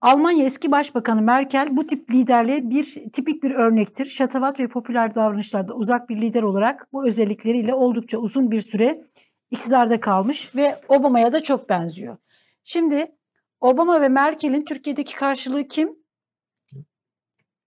[0.00, 4.06] Almanya eski başbakanı Merkel bu tip liderliğe bir tipik bir örnektir.
[4.06, 9.04] Şatavat ve popüler davranışlarda uzak bir lider olarak bu özellikleriyle oldukça uzun bir süre
[9.50, 12.16] iktidarda kalmış ve Obama'ya da çok benziyor.
[12.64, 13.19] Şimdi
[13.60, 15.96] Obama ve Merkel'in Türkiye'deki karşılığı kim?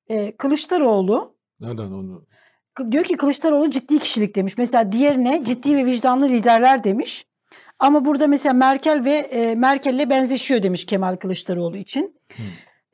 [0.10, 1.36] Ee, Kılıçdaroğlu.
[1.60, 2.26] Nereden onu?
[2.92, 4.58] Diyor ki Kılıçdaroğlu ciddi kişilik demiş.
[4.58, 7.28] Mesela diğerine ciddi ve vicdanlı liderler demiş.
[7.80, 12.16] Ama burada mesela Merkel ve e, Merkel'le benzeşiyor demiş Kemal Kılıçdaroğlu için.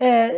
[0.02, 0.32] E,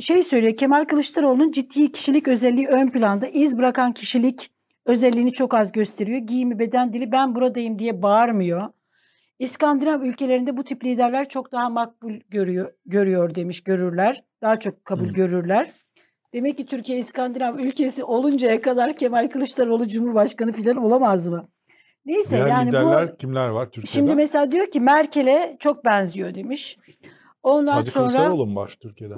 [0.00, 3.26] şey söylüyor Kemal Kılıçdaroğlu'nun ciddi kişilik özelliği ön planda.
[3.26, 4.50] iz bırakan kişilik
[4.86, 6.18] özelliğini çok az gösteriyor.
[6.18, 8.68] Giyimi, beden dili ben buradayım diye bağırmıyor.
[9.38, 14.24] İskandinav ülkelerinde bu tip liderler çok daha makbul görüyor, görüyor demiş, görürler.
[14.42, 15.12] Daha çok kabul Hı.
[15.12, 15.70] görürler.
[16.34, 21.48] Demek ki Türkiye İskandinav ülkesi oluncaya kadar Kemal Kılıçdaroğlu Cumhurbaşkanı falan olamaz mı?
[22.06, 23.86] Neyse Diğer yani liderler bu kimler var Türkiye'de?
[23.90, 26.78] şimdi mesela diyor ki Merkel'e çok benziyor demiş.
[27.42, 29.14] Ondan Sadece sonra Kılıçdaroğlu mu var Türkiye'de?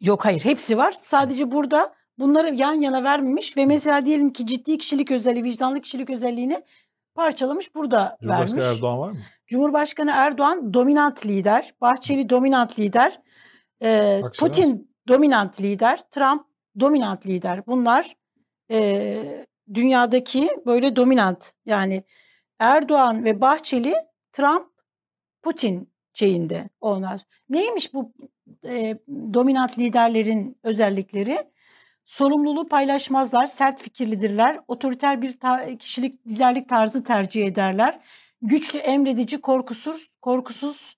[0.00, 0.92] yok hayır hepsi var.
[0.92, 6.10] Sadece burada bunları yan yana vermemiş ve mesela diyelim ki ciddi kişilik özelliği, vicdanlı kişilik
[6.10, 6.62] özelliğini
[7.18, 8.76] parçalamış burada Cumhurbaşkanı vermiş.
[8.76, 9.18] Erdoğan var mı?
[9.46, 13.20] Cumhurbaşkanı Erdoğan dominant lider, Bahçeli dominant lider,
[13.82, 14.22] e?
[14.38, 16.46] Putin dominant lider, Trump
[16.80, 17.66] dominant lider.
[17.66, 18.16] Bunlar
[18.70, 22.02] e, dünyadaki böyle dominant yani
[22.58, 23.94] Erdoğan ve Bahçeli,
[24.32, 24.66] Trump,
[25.42, 27.20] Putin şeyinde onlar.
[27.48, 28.12] Neymiş bu
[28.64, 28.98] e,
[29.34, 31.38] dominant liderlerin özellikleri?
[32.08, 38.00] Sorumluluğu paylaşmazlar, sert fikirlidirler, otoriter bir ta- kişilik liderlik tarzı tercih ederler
[38.42, 40.94] güçlü, emredici, korkusuz, korkusuz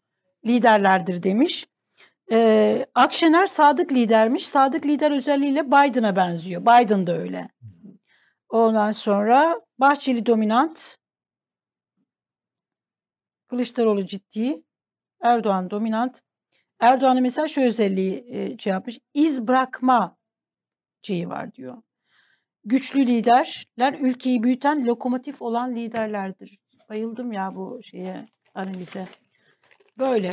[0.47, 1.67] liderlerdir demiş.
[2.33, 4.49] Ee, Akşener sadık lidermiş.
[4.49, 6.63] Sadık lider özelliğiyle Biden'a benziyor.
[6.63, 7.49] Biden da öyle.
[8.49, 10.97] Ondan sonra Bahçeli dominant,
[13.49, 14.63] Kılıçdaroğlu ciddi,
[15.23, 16.21] Erdoğan dominant.
[16.81, 18.99] Erdoğan'ın mesela şu özelliği e, şey yapmış.
[19.15, 20.20] iz bırakma
[21.03, 21.83] şeyi var diyor.
[22.65, 26.59] Güçlü liderler ülkeyi büyüten lokomotif olan liderlerdir.
[26.89, 29.09] Bayıldım ya bu şeye analize.
[29.99, 30.31] Böyle.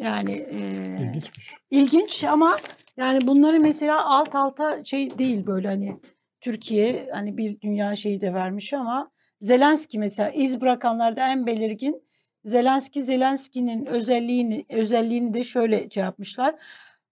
[0.00, 0.58] Yani e,
[1.00, 1.54] İlginçmiş.
[1.70, 2.56] ilginç ama
[2.96, 6.00] yani bunları mesela alt alta şey değil böyle hani
[6.40, 12.02] Türkiye hani bir dünya şeyi de vermiş ama Zelenski mesela iz bırakanlarda en belirgin
[12.44, 16.54] Zelenski Zelenski'nin özelliğini özelliğini de şöyle şey yapmışlar.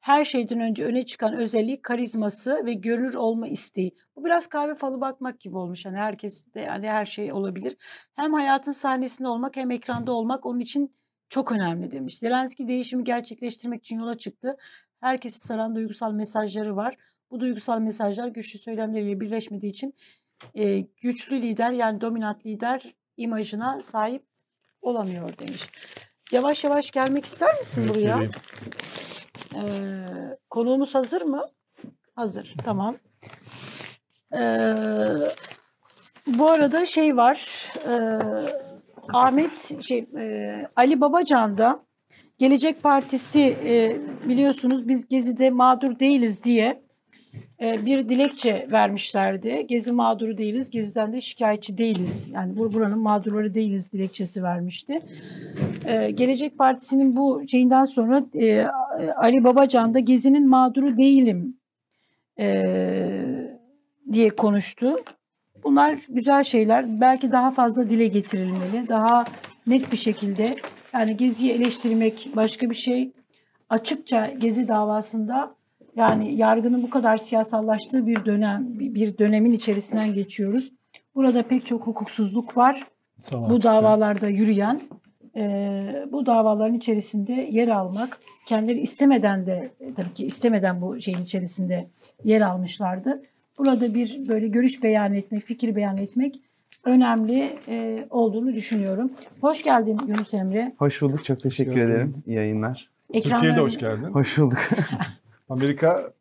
[0.01, 3.95] Her şeyden önce öne çıkan özelliği karizması ve görünür olma isteği.
[4.17, 5.87] Bu biraz kahve falı bakmak gibi olmuş.
[5.87, 7.77] Hani herkes de hani her şey olabilir.
[8.17, 10.97] Hem hayatın sahnesinde olmak hem ekranda olmak onun için
[11.29, 12.19] çok önemli demiş.
[12.19, 14.57] Zelenski değişimi gerçekleştirmek için yola çıktı.
[15.01, 16.97] Herkesi saran duygusal mesajları var.
[17.31, 19.95] Bu duygusal mesajlar güçlü söylemleriyle birleşmediği için
[20.55, 24.25] e, güçlü lider yani dominant lider imajına sahip
[24.83, 25.69] olamıyor demiş.
[26.33, 28.15] Yavaş yavaş gelmek ister misin Evet, buraya?
[28.15, 28.31] geleyim.
[29.55, 30.05] Ee,
[30.51, 31.45] konuğumuz hazır mı?
[32.17, 32.55] Hazır.
[32.65, 32.97] Tamam.
[34.35, 34.75] Ee,
[36.27, 37.67] bu arada şey var.
[37.89, 38.19] e,
[39.13, 41.81] Ahmet şey e, Ali Babacan da
[42.39, 43.97] Gelecek Partisi e,
[44.29, 46.83] biliyorsunuz biz Gezi'de mağdur değiliz diye
[47.61, 49.67] bir dilekçe vermişlerdi.
[49.69, 52.31] Gezi mağduru değiliz, Gezi'den de şikayetçi değiliz.
[52.35, 55.01] Yani bur- buranın mağdurları değiliz dilekçesi vermişti.
[55.85, 58.67] E, Gelecek Partisi'nin bu şeyinden sonra e,
[59.17, 61.57] Ali Babacan da Gezi'nin mağduru değilim
[62.39, 63.27] e,
[64.13, 64.97] diye konuştu.
[65.65, 67.01] Bunlar güzel şeyler.
[67.01, 68.89] Belki daha fazla dile getirilmeli.
[68.89, 69.25] Daha
[69.67, 70.55] net bir şekilde.
[70.95, 73.13] Yani Gezi'yi eleştirmek başka bir şey.
[73.71, 75.55] Açıkça Gezi davasında
[75.99, 80.73] yani yargının bu kadar siyasallaştığı bir dönem, bir dönemin içerisinden geçiyoruz.
[81.15, 82.87] Burada pek çok hukuksuzluk var
[83.19, 84.81] Sanat bu davalarda yürüyen,
[85.37, 91.89] e, bu davaların içerisinde yer almak, kendileri istemeden de tabii ki istemeden bu şeyin içerisinde
[92.25, 93.23] yer almışlardı.
[93.59, 96.41] Burada bir böyle görüş beyan etmek, fikir beyan etmek
[96.85, 99.11] önemli e, olduğunu düşünüyorum.
[99.41, 100.73] Hoş geldin Yunus Emre.
[100.79, 101.25] Hoş bulduk.
[101.25, 102.15] Çok teşekkür ederim.
[102.27, 102.89] İyi yayınlar.
[103.13, 104.05] Türkiye'ye de Ekranlarında- hoş geldin.
[104.05, 104.59] Hoş bulduk.
[105.49, 106.13] Amerika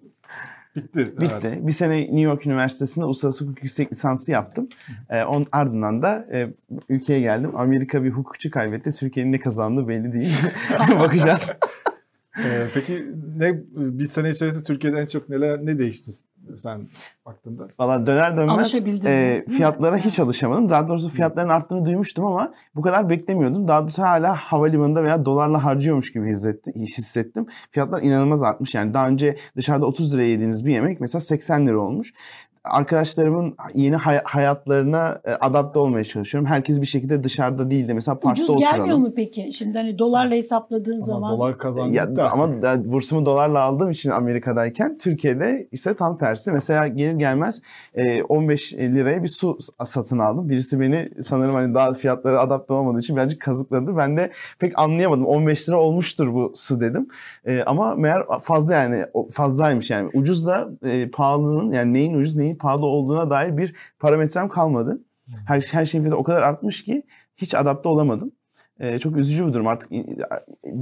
[0.75, 0.99] bitti.
[0.99, 1.25] Bitti.
[1.25, 1.67] herhalde.
[1.67, 4.69] Bir sene New York Üniversitesi'nde uluslararası hukuk yüksek lisansı yaptım.
[5.09, 6.53] Ee, onun ardından da e,
[6.89, 7.55] ülkeye geldim.
[7.55, 8.91] Amerika bir hukukçu kaybetti.
[8.91, 10.33] Türkiye'nin ne kazandığı belli değil.
[10.99, 11.51] Bakacağız.
[12.43, 13.05] Ee, peki
[13.37, 16.11] ne bir sene içerisinde Türkiye'de en çok neler ne değişti
[16.55, 16.87] sen
[17.25, 17.67] baktığında?
[17.79, 20.69] Valla döner dönmez e, fiyatlara hiç alışamadım.
[20.69, 23.67] Daha doğrusu fiyatların arttığını duymuştum ama bu kadar beklemiyordum.
[23.67, 27.45] Daha doğrusu hala havalimanında veya dolarla harcıyormuş gibi hissetti, hissettim.
[27.71, 28.75] Fiyatlar inanılmaz artmış.
[28.75, 32.13] Yani daha önce dışarıda 30 liraya yediğiniz bir yemek mesela 80 lira olmuş.
[32.71, 36.49] Arkadaşlarımın yeni hay- hayatlarına e, adapte olmaya çalışıyorum.
[36.49, 38.75] Herkes bir şekilde dışarıda değil de mesela parkta Ucuz oturalım.
[38.77, 39.53] gelmiyor mu peki?
[39.53, 41.37] Şimdi hani dolarla hesapladığın Ama zaman.
[41.37, 41.95] dolar kazandı.
[41.95, 46.51] Ya, gitti ama da, bursumu dolarla aldığım için Amerika'dayken Türkiye'de ise tam tersi.
[46.51, 47.61] Mesela gelir gelmez
[47.95, 50.49] e, 15 liraya bir su satın aldım.
[50.49, 53.97] Birisi beni sanırım hani daha fiyatlara adapte olmadığı için birazcık kazıkladı.
[53.97, 55.25] Ben de pek anlayamadım.
[55.25, 57.07] 15 lira olmuştur bu su dedim.
[57.45, 60.09] E, ama meğer fazla yani o fazlaymış yani.
[60.13, 65.03] Ucuz da e, pahalının yani neyin ucuz neyin pahalı olduğuna dair bir parametrem kalmadı.
[65.47, 67.03] Her, her şeyin fiyatı o kadar artmış ki
[67.35, 68.31] hiç adapte olamadım.
[68.79, 69.67] Ee, çok üzücü bir durum.
[69.67, 69.91] Artık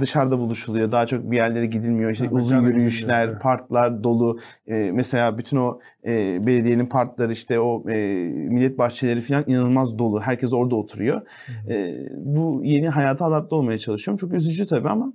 [0.00, 2.10] dışarıda buluşuluyor daha çok bir yerlere gidilmiyor.
[2.10, 3.42] İşte Ha, uzun yürüyüşler gidiliyor, evet.
[3.42, 4.38] parklar dolu.
[4.66, 7.96] Ee, mesela bütün o e, belediyenin parkları işte o e,
[8.28, 10.20] millet bahçeleri falan inanılmaz dolu.
[10.20, 11.22] Herkes orada oturuyor.
[11.68, 14.18] Ee, bu yeni hayata adapte olmaya çalışıyorum.
[14.18, 15.12] Çok üzücü tabii ama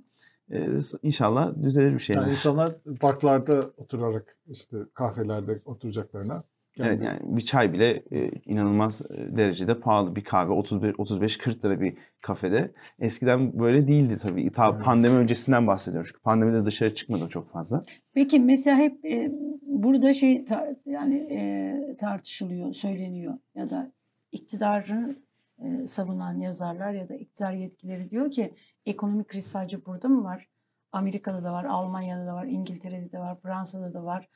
[0.50, 0.68] e,
[1.02, 2.22] inşallah düzelir bir şeyler.
[2.22, 6.44] Yani insanlar parklarda oturarak işte kahvelerde oturacaklarına
[6.76, 11.36] Evet kendi- yani bir çay bile e, inanılmaz e, derecede pahalı bir kahve 35 35
[11.38, 12.72] 40 lira bir kafede.
[12.98, 14.50] Eskiden böyle değildi tabii.
[14.52, 14.84] Ta Evet.
[14.84, 16.08] pandemi öncesinden bahsediyorum.
[16.12, 17.84] Çünkü pandemide dışarı çıkmadım çok fazla.
[18.14, 23.92] Peki mesela hep e, burada şey ta- yani e, tartışılıyor, söyleniyor ya da
[24.32, 25.16] iktidarın
[25.64, 28.54] e, savunan yazarlar ya da iktidar yetkileri diyor ki
[28.86, 30.48] ekonomik kriz sadece burada mı var?
[30.92, 34.28] Amerika'da da var, Almanya'da da var, İngiltere'de de var, Fransa'da da var.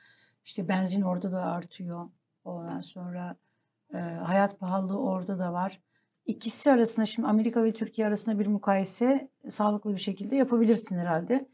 [0.45, 2.09] İşte benzin orada da artıyor.
[2.43, 3.35] Ondan sonra
[3.93, 5.81] e, hayat pahalılığı orada da var.
[6.25, 11.47] İkisi arasında şimdi Amerika ve Türkiye arasında bir mukayese sağlıklı bir şekilde yapabilirsin herhalde.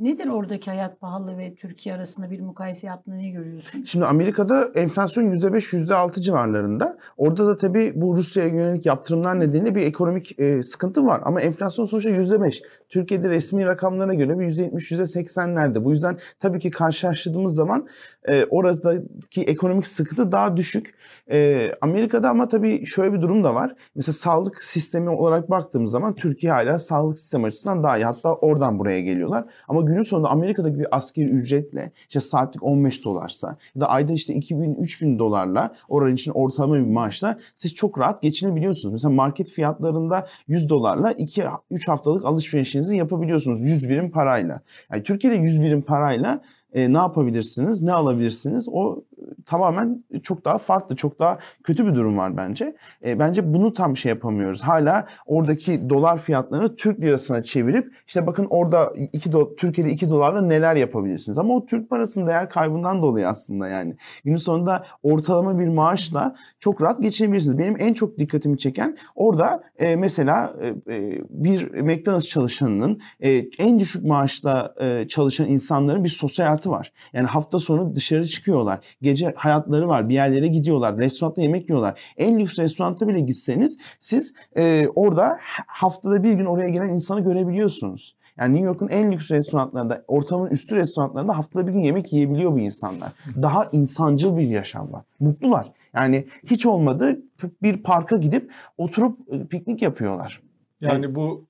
[0.00, 3.82] Nedir oradaki hayat pahalı ve Türkiye arasında bir mukayese yaptığını ne görüyorsun?
[3.84, 6.98] Şimdi Amerika'da enflasyon %5 %6 civarlarında.
[7.16, 11.20] Orada da tabii bu Rusya'ya yönelik yaptırımlar nedeniyle bir ekonomik e, sıkıntı var.
[11.24, 12.62] Ama enflasyon sonuçta %5.
[12.88, 15.84] Türkiye'de resmi rakamlara göre bir %70 %80'lerde.
[15.84, 17.88] Bu yüzden tabii ki karşılaştırdığımız zaman
[18.28, 20.94] e, oradaki ekonomik sıkıntı daha düşük.
[21.30, 23.74] E, Amerika'da ama tabii şöyle bir durum da var.
[23.94, 28.04] Mesela sağlık sistemi olarak baktığımız zaman Türkiye hala sağlık sistemi açısından daha iyi.
[28.04, 29.44] Hatta oradan buraya geliyorlar.
[29.68, 34.34] Ama günün sonunda Amerika'daki bir askeri ücretle işte saatlik 15 dolarsa ya da ayda işte
[34.34, 38.92] 2000-3000 dolarla oranın için ortalama bir maaşla siz çok rahat geçinebiliyorsunuz.
[38.92, 41.50] Mesela market fiyatlarında 100 dolarla 2-3
[41.86, 44.60] haftalık alışverişinizi yapabiliyorsunuz 100 birim parayla.
[44.92, 48.68] Yani Türkiye'de 100 birim parayla e, ne yapabilirsiniz, ne alabilirsiniz?
[48.72, 49.04] O
[49.46, 52.76] tamamen çok daha farklı, çok daha kötü bir durum var bence.
[53.04, 54.60] E, bence bunu tam şey yapamıyoruz.
[54.62, 60.40] Hala oradaki dolar fiyatlarını Türk lirasına çevirip işte bakın orada 2 do- Türkiye'de 2 dolarla
[60.40, 61.38] neler yapabilirsiniz.
[61.38, 63.96] Ama o Türk parasının değer kaybından dolayı aslında yani.
[64.24, 67.58] Günün sonunda ortalama bir maaşla çok rahat geçinebilirsiniz.
[67.58, 73.78] Benim en çok dikkatimi çeken orada e, mesela e, e, bir McDonald's çalışanının e, en
[73.78, 76.92] düşük maaşla e, çalışan insanların bir sosyal hayatı var.
[77.12, 78.78] Yani hafta sonu dışarı çıkıyorlar.
[79.10, 80.08] Gece hayatları var.
[80.08, 80.98] Bir yerlere gidiyorlar.
[80.98, 82.00] Restoranda yemek yiyorlar.
[82.16, 88.16] En lüks restoranda bile gitseniz siz e, orada haftada bir gün oraya gelen insanı görebiliyorsunuz.
[88.38, 92.58] Yani New York'un en lüks restoranlarında, ortamın üstü restoranlarında haftada bir gün yemek yiyebiliyor bu
[92.58, 93.12] insanlar.
[93.42, 95.02] Daha insancıl bir yaşam var.
[95.20, 95.72] Mutlular.
[95.94, 97.20] Yani hiç olmadı
[97.62, 100.40] bir parka gidip oturup e, piknik yapıyorlar.
[100.80, 101.44] Yani bu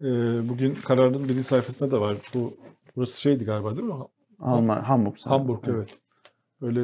[0.00, 0.08] e,
[0.48, 2.16] bugün kararın birinci sayfasında da var.
[2.34, 2.54] Bu
[2.96, 3.94] burası şeydi galiba değil mi?
[4.40, 5.16] Alman, Hamburg.
[5.24, 5.98] Hamburg evet.
[6.60, 6.80] Böyle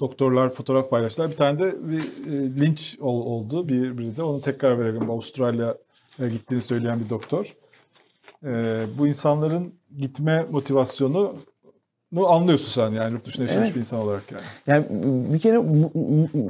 [0.00, 1.30] doktorlar fotoğraf paylaştılar.
[1.30, 4.22] Bir tane de bir e, linç ol, oldu bir biri de.
[4.22, 5.10] Onu tekrar verelim.
[5.10, 7.56] Avustralya'ya gittiğini söyleyen bir doktor.
[8.44, 11.34] E, bu insanların gitme motivasyonu
[12.12, 13.74] nu anlıyorsun sen yani yurt dışında yaşamış Evet.
[13.74, 14.42] bir insan olarak yani.
[14.66, 14.84] Yani
[15.32, 15.58] bir kere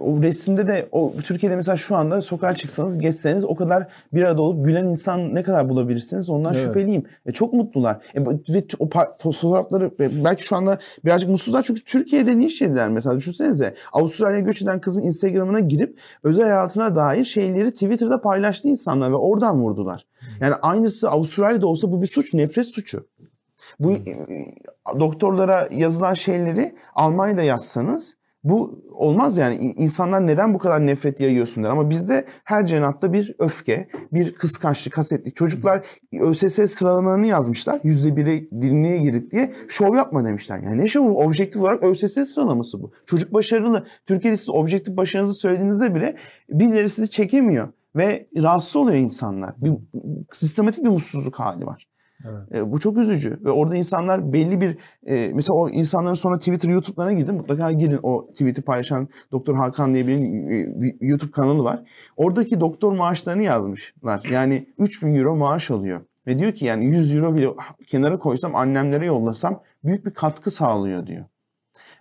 [0.00, 4.42] o resimde de o Türkiye'de mesela şu anda sokağa çıksanız geçseniz o kadar bir arada
[4.42, 6.64] olup gülen insan ne kadar bulabilirsiniz ondan Evet.
[6.64, 7.04] şüpheliyim.
[7.26, 7.96] E, çok mutlular.
[8.14, 8.88] E, ve o
[9.22, 13.74] fotoğrafları e, belki şu anda birazcık mutsuzlar çünkü Türkiye'de linç yediler mesela düşünsenize.
[13.92, 19.58] Avustralya'ya göç eden kızın Instagram'ına girip özel hayatına dair şeyleri Twitter'da paylaştı insanlar ve oradan
[19.58, 20.06] vurdular.
[20.40, 23.06] Yani aynısı Avustralya'da olsa bu bir suç, nefret suçu.
[23.80, 24.26] Bu e,
[25.00, 31.70] doktorlara yazılan şeyleri Almanya'da yazsanız bu olmaz yani insanlar neden bu kadar nefret yayıyorsun der.
[31.70, 35.36] Ama bizde her cenatta bir öfke, bir kıskançlık, hasetlik.
[35.36, 35.86] Çocuklar
[36.20, 37.80] ÖSS sıralamalarını yazmışlar.
[37.82, 40.58] Yüzde biri dinliğe girdik diye şov yapma demişler.
[40.62, 41.24] Yani ne şovu?
[41.24, 42.92] Objektif olarak ÖSS sıralaması bu.
[43.06, 43.86] Çocuk başarılı.
[44.06, 46.16] Türkiye'de siz objektif başarınızı söylediğinizde bile
[46.50, 47.68] birileri sizi çekemiyor.
[47.96, 49.54] Ve rahatsız oluyor insanlar.
[49.56, 49.72] Bir
[50.32, 51.86] sistematik bir mutsuzluk hali var.
[52.24, 52.54] Evet.
[52.54, 54.76] E, bu çok üzücü ve orada insanlar belli bir
[55.06, 57.34] e, mesela o insanların sonra Twitter, YouTube'larına girdim.
[57.34, 61.82] Mutlaka girin o tweet'i paylaşan Doktor Hakan diye bir e, YouTube kanalı var.
[62.16, 64.24] Oradaki doktor maaşlarını yazmışlar.
[64.30, 66.00] Yani 3000 euro maaş alıyor.
[66.26, 67.48] Ve diyor ki yani 100 euro bile
[67.86, 71.24] kenara koysam annemlere yollasam büyük bir katkı sağlıyor diyor.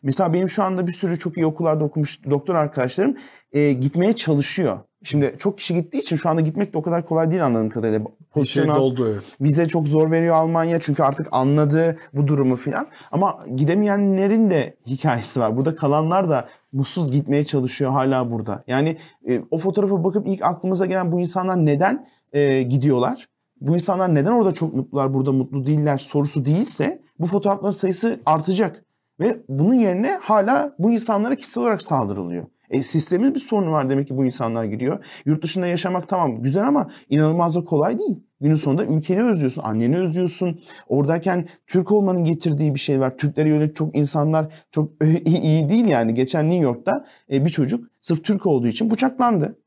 [0.03, 3.15] Mesela benim şu anda bir sürü çok iyi okullarda okumuş doktor arkadaşlarım
[3.51, 4.79] e, gitmeye çalışıyor.
[5.03, 7.99] Şimdi çok kişi gittiği için şu anda gitmek de o kadar kolay değil anladığım kadarıyla.
[7.99, 8.91] Bir şey Pozisyon az.
[8.99, 9.23] evet.
[9.41, 12.87] Vize çok zor veriyor Almanya çünkü artık anladı bu durumu filan.
[13.11, 15.57] Ama gidemeyenlerin de hikayesi var.
[15.57, 18.63] Burada kalanlar da mutsuz gitmeye çalışıyor hala burada.
[18.67, 18.97] Yani
[19.29, 23.27] e, o fotoğrafa bakıp ilk aklımıza gelen bu insanlar neden e, gidiyorlar?
[23.61, 28.83] Bu insanlar neden orada çok mutlular, burada mutlu değiller sorusu değilse bu fotoğrafların sayısı artacak.
[29.19, 32.45] Ve bunun yerine hala bu insanlara kişisel olarak saldırılıyor.
[32.69, 35.05] E, sistemin bir sorunu var demek ki bu insanlar gidiyor.
[35.25, 38.23] Yurt dışında yaşamak tamam güzel ama inanılmaz da kolay değil.
[38.41, 40.61] Günün sonunda ülkeni özlüyorsun, anneni özlüyorsun.
[40.87, 43.17] Oradayken Türk olmanın getirdiği bir şey var.
[43.17, 44.91] Türklere yönelik çok insanlar çok
[45.25, 46.13] iyi, değil yani.
[46.13, 49.59] Geçen New York'ta e, bir çocuk sırf Türk olduğu için bıçaklandı.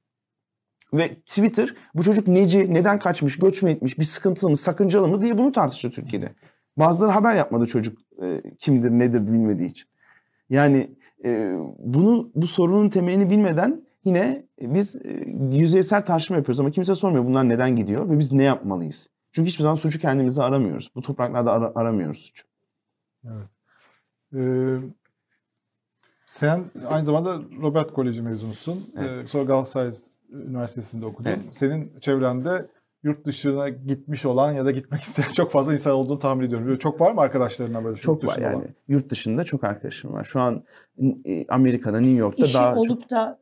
[0.95, 5.23] Ve Twitter bu çocuk neci, neden kaçmış, göç mü etmiş, bir sıkıntılı mı, sakıncalı mı
[5.23, 6.29] diye bunu tartıştı Türkiye'de.
[6.77, 9.89] Bazıları haber yapmadı çocuk e, kimdir, nedir bilmediği için.
[10.51, 10.91] Yani
[11.25, 17.25] e, bunu bu sorunun temelini bilmeden yine biz e, yüzeysel tartışma yapıyoruz ama kimse sormuyor
[17.25, 19.09] bunlar neden gidiyor ve biz ne yapmalıyız?
[19.33, 20.91] Çünkü hiçbir zaman suçu kendimize aramıyoruz.
[20.95, 22.47] Bu topraklarda ara- aramıyoruz suçu.
[24.35, 24.77] Ee,
[26.27, 28.85] sen aynı zamanda Robert Koleji mezunusun.
[28.97, 29.91] Ee, sonra Galatasaray
[30.33, 31.29] Üniversitesi'nde okudun.
[31.31, 31.41] Evet.
[31.51, 32.69] Senin çevrende
[33.03, 36.67] yurt dışına gitmiş olan ya da gitmek isteyen çok fazla insan olduğunu tahmin ediyorum.
[36.67, 38.57] Böyle çok var mı arkadaşlarından böyle Çok yurt var yani.
[38.57, 38.67] olan?
[38.89, 40.25] Yurt dışında çok arkadaşım var.
[40.25, 40.65] Şu an
[41.25, 43.39] e, Amerika'da, New York'ta İşi daha çok olup da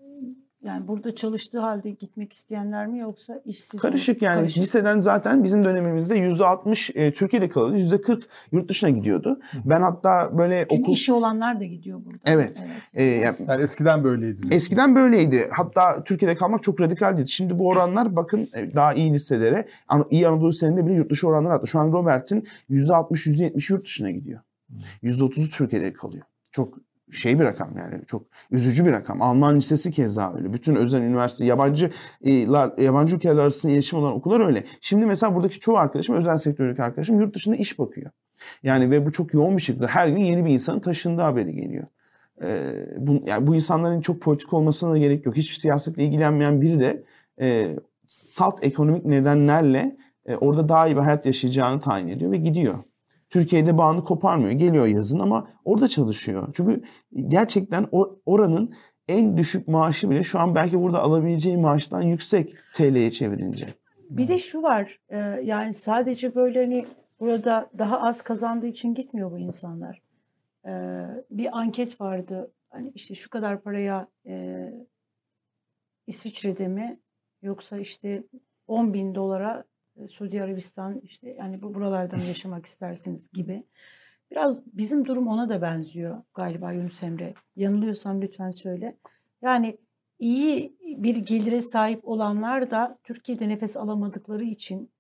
[0.63, 4.41] yani burada çalıştığı halde gitmek isteyenler mi yoksa işsiz Karışık olup- yani.
[4.41, 4.63] karışık.
[4.63, 7.97] Liseden zaten bizim dönemimizde %60 e, Türkiye'de kalıyordu.
[7.97, 9.41] %40 yurt dışına gidiyordu.
[9.65, 10.93] Ben hatta böyle Çünkü okul...
[10.93, 12.19] işi olanlar da gidiyor burada.
[12.27, 12.63] Evet.
[12.95, 14.41] E, yani Yani eskiden böyleydi.
[14.51, 15.49] Eskiden böyleydi.
[15.51, 17.27] Hatta Türkiye'de kalmak çok radikal değil.
[17.27, 19.69] Şimdi bu oranlar bakın e, daha iyi liselere,
[20.11, 21.67] iyi Anadolu liselerinde bile yurt dışı oranlar arttı.
[21.67, 24.41] Şu an Robert'in %60, %70 yurt dışına gidiyor.
[25.03, 26.25] %30'u Türkiye'de kalıyor.
[26.51, 29.23] Çok şey bir rakam yani çok üzücü bir rakam.
[29.23, 30.53] Alman lisesi keza öyle.
[30.53, 31.91] Bütün özel üniversite yabancı
[32.23, 34.65] e, lar- yabancı ülkeler arasında iletişim olan okullar öyle.
[34.81, 38.11] Şimdi mesela buradaki çoğu arkadaşım özel sektördeki arkadaşım yurt dışında iş bakıyor.
[38.63, 41.87] Yani ve bu çok yoğun bir şekilde her gün yeni bir insanın taşındığı haberi geliyor.
[42.43, 42.61] Ee,
[42.97, 45.37] bu, yani bu insanların çok politik olmasına da gerek yok.
[45.37, 47.05] Hiç siyasetle ilgilenmeyen biri de
[47.41, 47.77] e,
[48.07, 52.79] salt ekonomik nedenlerle e, orada daha iyi bir hayat yaşayacağını tayin ediyor ve gidiyor.
[53.31, 54.53] Türkiye'de bağını koparmıyor.
[54.53, 56.49] Geliyor yazın ama orada çalışıyor.
[56.55, 56.83] Çünkü
[57.29, 57.87] gerçekten
[58.27, 58.75] oranın
[59.09, 63.67] en düşük maaşı bile şu an belki burada alabileceği maaştan yüksek TL'ye çevirince.
[64.11, 66.87] Bir de şu var e, yani sadece böyle hani
[67.21, 70.03] burada daha az kazandığı için gitmiyor bu insanlar.
[70.67, 70.73] E,
[71.31, 74.67] bir anket vardı hani işte şu kadar paraya e,
[76.07, 77.01] İsviçre'de mi
[77.43, 78.23] yoksa işte
[78.67, 79.65] 10 bin dolara
[80.09, 83.65] Suudi Arabistan işte yani bu buralardan yaşamak istersiniz gibi.
[84.31, 87.35] Biraz bizim durum ona da benziyor galiba Yunus Emre.
[87.57, 88.97] Yanılıyorsam lütfen söyle.
[89.43, 89.79] Yani
[90.19, 94.91] iyi bir gelire sahip olanlar da Türkiye'de nefes alamadıkları için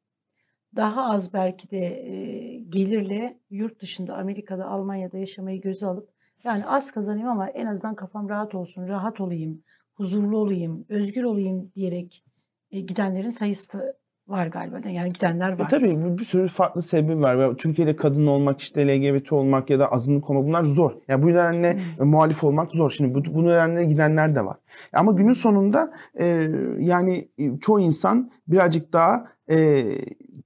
[0.76, 6.08] daha az belki de e, gelirle yurt dışında Amerika'da Almanya'da yaşamayı göze alıp
[6.44, 9.62] yani az kazanayım ama en azından kafam rahat olsun, rahat olayım,
[9.94, 12.24] huzurlu olayım, özgür olayım diyerek
[12.70, 13.96] e, gidenlerin sayısı
[14.28, 14.88] var galiba.
[14.88, 15.68] Yani gidenler E var.
[15.68, 17.54] tabii bir, bir sürü farklı sebebi var.
[17.54, 20.92] Türkiye'de kadın olmak, işte LGBT olmak ya da azınlık olmak bunlar zor.
[21.08, 22.90] Yani bu nedenle e, muhalif olmak zor.
[22.90, 24.56] Şimdi bu, bu nedenle gidenler de var.
[24.92, 26.48] Ama günün sonunda e,
[26.78, 29.84] yani e, çoğu insan birazcık daha e,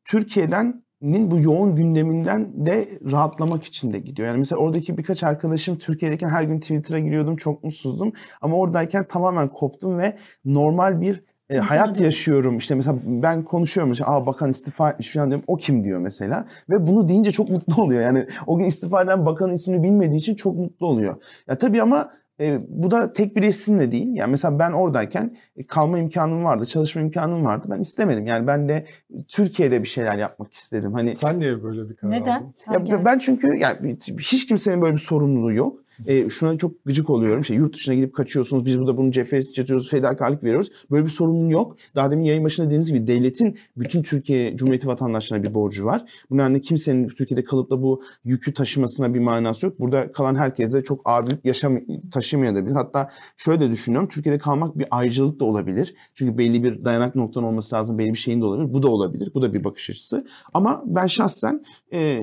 [0.05, 4.28] Türkiye'den bu yoğun gündeminden de rahatlamak için de gidiyor.
[4.28, 7.37] Yani mesela oradaki birkaç arkadaşım Türkiye'deyken her gün Twitter'a giriyordum.
[7.37, 8.12] Çok mutsuzdum.
[8.41, 12.59] Ama oradayken tamamen koptum ve normal bir e, hayat yaşıyorum.
[12.59, 15.44] İşte mesela ben konuşuyorum işte aa bakan istifa etmiş falan diyorum.
[15.46, 16.46] O kim diyor mesela.
[16.70, 18.00] Ve bunu deyince çok mutlu oluyor.
[18.00, 21.16] Yani o gün istifa eden bakanın ismini bilmediği için çok mutlu oluyor.
[21.48, 24.09] Ya tabii ama e, bu da tek bir isimle değil.
[24.12, 27.66] Yani mesela ben oradayken e, kalma imkanım vardı, çalışma imkanım vardı.
[27.70, 28.26] Ben istemedim.
[28.26, 28.86] Yani ben de
[29.28, 30.92] Türkiye'de bir şeyler yapmak istedim.
[30.92, 32.36] Hani Sen niye böyle bir karar Neden?
[32.36, 32.55] aldın?
[32.57, 35.82] Sen ya ben çünkü yani hiç kimsenin böyle bir sorumluluğu yok.
[36.07, 37.40] E, şuna çok gıcık oluyorum.
[37.40, 38.64] İşte yurt dışına gidip kaçıyorsunuz.
[38.64, 40.70] Biz burada bunun cephesi çatıyoruz, fedakarlık veriyoruz.
[40.90, 41.76] Böyle bir sorumluluğu yok.
[41.95, 46.05] Daha demin yayın başında dediğiniz gibi devletin bütün Türkiye Cumhuriyeti vatandaşlarına bir borcu var.
[46.30, 49.80] Bu nedenle kimsenin Türkiye'de kalıp da bu yükü taşımasına bir manası yok.
[49.80, 51.78] Burada kalan herkes de çok ağır yük yaşam
[52.12, 52.74] taşımayabilir.
[52.74, 54.09] Hatta şöyle de düşünüyorum.
[54.09, 55.95] Türkiye'de kalmak bir ayrıcalık da olabilir.
[56.14, 57.99] Çünkü belli bir dayanak noktan olması lazım.
[57.99, 58.74] Belli bir şeyin de olabilir.
[58.74, 59.30] Bu da olabilir.
[59.34, 60.26] Bu da bir bakış açısı.
[60.55, 62.22] Ama ben şahsen e,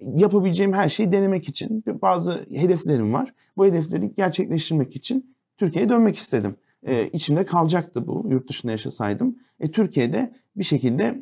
[0.00, 2.46] yapabileceğim her şeyi denemek için bazı
[2.80, 3.34] hedeflerim var.
[3.56, 6.56] Bu hedefleri gerçekleştirmek için Türkiye'ye dönmek istedim.
[6.86, 9.36] E, içimde kalacaktı bu yurt dışında yaşasaydım.
[9.60, 11.20] E, Türkiye'de bir şekilde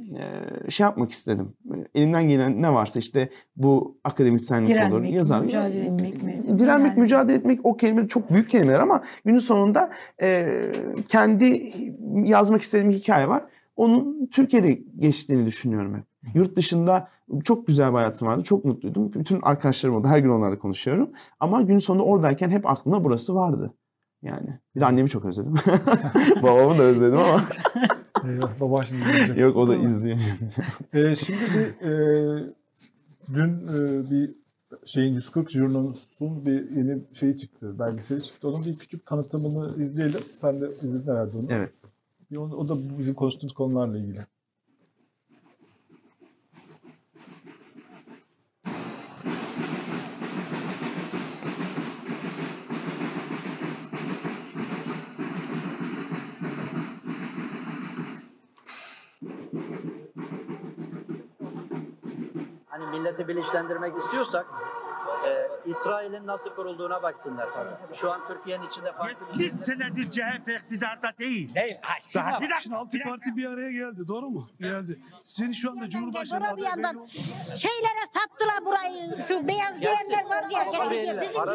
[0.67, 1.53] e, şey yapmak istedim.
[1.75, 5.41] E, elimden gelen ne varsa işte bu akademisyenlik olur, Direnmek, yazar.
[5.41, 6.59] mücadele etmek mi?
[6.59, 7.01] Direnmek, Yani.
[7.01, 9.91] mücadele etmek o kelimeler çok büyük kelimeler ama günün sonunda
[10.23, 10.49] e,
[11.09, 11.63] kendi
[12.25, 13.45] yazmak istediğim hikaye var.
[13.77, 16.05] Onun Türkiye'de geçtiğini düşünüyorum hep.
[16.35, 17.09] Yurt dışında
[17.45, 18.43] çok güzel bir hayatım vardı.
[18.43, 19.13] Çok mutluydum.
[19.13, 20.09] Bütün arkadaşlarım oldu.
[20.09, 21.11] Her gün onlarla konuşuyorum.
[21.41, 23.75] Ama gün sonunda oradayken hep aklımda burası vardı.
[24.23, 24.59] Yani.
[24.75, 25.55] Bir de annemi çok özledim.
[26.43, 27.45] Babamı da özledim ama.
[28.25, 29.39] Eyvah, baban şimdi izleyecek.
[29.39, 30.23] Yok o da izleyeyim.
[30.93, 32.55] Ee, şimdi bir e,
[33.35, 34.35] dün e, bir
[34.85, 38.49] şeyin 140 Jurnos'un bir yeni şeyi çıktı, belgeseli çıktı.
[38.49, 40.21] Onun bir küçük tanıtımını izleyelim.
[40.41, 41.47] Sen de izledin herhalde onu.
[41.51, 41.73] Evet.
[42.37, 44.27] O da bizim konuştuğumuz konularla ilgili.
[62.79, 64.47] Hani milleti bilinçlendirmek istiyorsak
[65.27, 67.49] e, İsrail'in nasıl kurulduğuna baksınlar.
[67.95, 71.55] Şu an Türkiye'nin içinde farklı 70 senedir CHP iktidarda değil.
[71.55, 71.79] Değil.
[72.15, 72.77] Daha bir dakika.
[72.77, 74.49] Altı parti bir araya geldi doğru mu?
[74.61, 75.01] Geldi.
[75.25, 77.07] Senin şu anda Cumhurbaşkanı bir belli yandan
[77.55, 79.23] şeylere sattılar burayı.
[79.29, 80.67] Şu beyaz giyenler var ya.
[80.67, 81.55] Burada.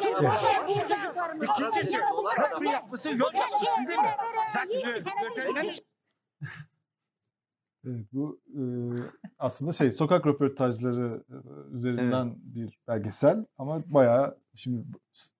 [1.43, 1.97] İkincisi
[2.35, 4.15] köprü yapmışsın, yol yapmışsın değil mi?
[4.53, 5.73] Zaten.
[7.85, 8.61] Evet, bu e,
[9.43, 11.35] aslında şey sokak röportajları e,
[11.75, 14.83] üzerinden bir belgesel ama bayağı şimdi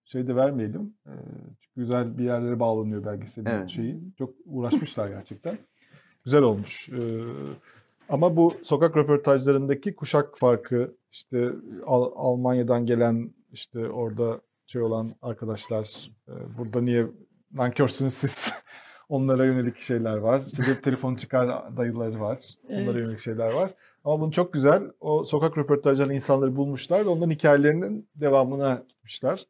[0.06, 0.94] şey de vermeyelim.
[1.06, 1.12] E,
[1.60, 3.70] çünkü güzel bir yerlere bağlanıyor belgeselin Evet.
[3.70, 4.00] şeyi.
[4.18, 5.58] Çok uğraşmışlar gerçekten.
[6.26, 6.90] Güzel olmuş.
[6.90, 7.24] E,
[8.10, 11.50] ama bu sokak röportajlarındaki kuşak farkı işte
[11.86, 17.08] Al- Almanya'dan gelen işte orada şey olan arkadaşlar e, burada niye
[17.52, 18.54] nankörsünüz siz?
[19.10, 20.42] Onlara yönelik şeyler var.
[20.48, 22.40] İşte cep telefonu çıkar dayıları var.
[22.70, 22.96] Onlara Evet.
[22.96, 23.74] yönelik şeyler var.
[24.04, 29.48] Ama bunu çok güzel o sokak röportajlarında insanları bulmuşlar ve onların hikayelerinin devamına gitmişler.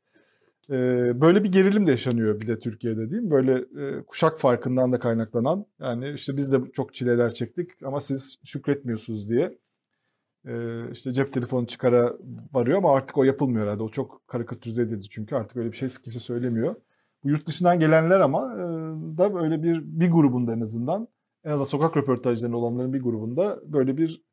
[0.69, 3.29] Ee, böyle bir gerilim de yaşanıyor bir de Türkiye'de değil mi?
[3.29, 8.39] Böyle e, kuşak farkından da kaynaklanan yani işte biz de çok çileler çektik ama siz
[8.43, 9.57] şükretmiyorsunuz diye
[10.47, 12.13] e, işte cep telefonu çıkara
[12.53, 13.83] varıyor ama artık o yapılmıyor herhalde.
[13.83, 16.75] O çok karikatürize edildi çünkü artık öyle bir şey kimse söylemiyor.
[17.23, 18.63] Bu yurt dışından gelenler ama e,
[19.17, 21.07] da böyle bir bir grubunda en azından
[21.43, 24.23] en azından sokak röportajlarında olanların bir grubunda böyle bir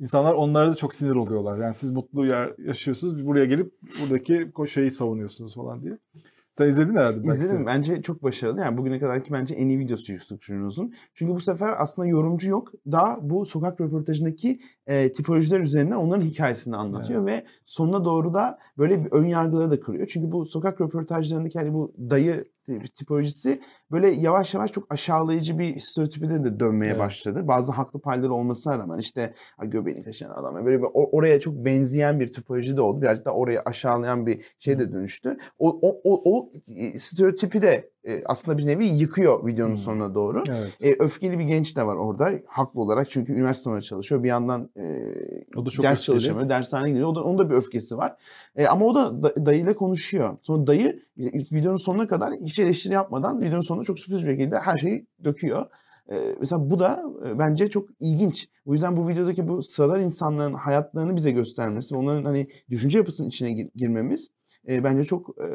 [0.00, 1.58] insanlar onlara da çok sinir oluyorlar.
[1.58, 3.72] Yani siz mutlu yer yaşıyorsunuz, buraya gelip
[4.02, 5.98] buradaki şeyi savunuyorsunuz falan diye.
[6.52, 7.16] Sen izledin herhalde.
[7.16, 7.56] belki İzledim.
[7.56, 7.66] sen.
[7.66, 8.60] Bence çok başarılı.
[8.60, 10.92] Yani bugüne kadarki bence en iyi videosu Yusuf Şunuz'un.
[11.14, 12.72] Çünkü bu sefer aslında yorumcu yok.
[12.92, 19.04] Daha bu sokak röportajındaki e, tipolojiler üzerinden onların hikayesini anlatıyor ve sonuna doğru da böyle
[19.04, 20.06] bir ön yargıları da kırıyor.
[20.06, 22.44] Çünkü bu sokak röportajlarındaki hani bu dayı
[22.94, 23.60] tipolojisi
[23.90, 27.00] böyle yavaş yavaş çok aşağılayıcı bir stereotipide de dönmeye Evet.
[27.00, 27.48] başladı.
[27.48, 32.20] Bazı haklı payları olmasına rağmen işte "Ha, göbeğini kaşıyan adam böyle bir, oraya çok benzeyen
[32.20, 33.02] bir tipoloji de oldu.
[33.02, 35.36] Birazcık da oraya aşağılayan bir şey de dönüştü.
[35.58, 36.50] O, o, o, o
[36.98, 39.78] stereotipi de e, aslında bir nevi yıkıyor videonun Hmm.
[39.78, 40.44] sonuna doğru.
[40.48, 40.82] Evet.
[40.82, 44.22] E, öfkeli bir genç de var orada haklı olarak çünkü üniversite sınavına çalışıyor.
[44.22, 45.04] Bir yandan e,
[45.56, 46.06] O da çok ders öfkeli.
[46.06, 47.08] çalışamıyor, dershane gidiyor.
[47.08, 48.16] O da, onun da bir öfkesi var.
[48.56, 50.36] E, ama o da, da dayıyla konuşuyor.
[50.42, 51.02] Sonra dayı
[51.52, 55.66] videonun sonuna kadar hiç eleştiri yapmadan videonun sonunda çok sürpriz bir şekilde her şeyi döküyor.
[56.12, 58.48] E, mesela bu da e, bence çok ilginç.
[58.66, 63.52] O yüzden bu videodaki bu sıradan insanların hayatlarını bize göstermesi, onların hani düşünce yapısının içine
[63.52, 64.28] gir- girmemiz
[64.68, 65.46] e, bence çok e,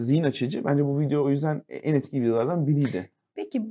[0.00, 0.64] zihin açıcı.
[0.64, 3.10] Bence bu video o yüzden en etkili videolardan biriydi.
[3.34, 3.62] Peki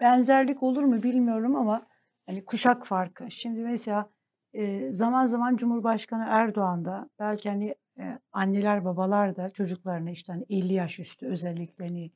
[0.00, 1.86] benzerlik olur mu bilmiyorum ama
[2.26, 3.30] hani kuşak farkı.
[3.30, 4.10] Şimdi mesela
[4.54, 10.44] e, zaman zaman Cumhurbaşkanı Erdoğan da belki hani e, anneler babalar da çocuklarına işte hani
[10.50, 12.10] 50 yaş üstü özellikle hani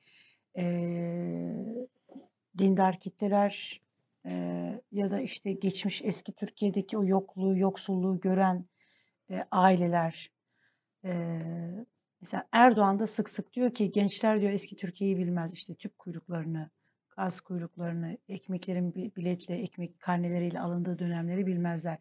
[0.58, 0.64] e,
[2.58, 3.80] dindar kitleler
[4.26, 4.32] e,
[4.92, 8.64] ya da işte geçmiş eski Türkiye'deki o yokluğu, yoksulluğu gören
[9.30, 10.35] e, aileler
[11.06, 11.40] e,
[12.20, 15.52] Mesela Erdoğan da sık sık diyor ki gençler diyor eski Türkiye'yi bilmez.
[15.52, 16.70] İşte tüp kuyruklarını,
[17.16, 21.98] gaz kuyruklarını, ekmeklerin bi- biletle, ekmek karneleriyle alındığı dönemleri bilmezler.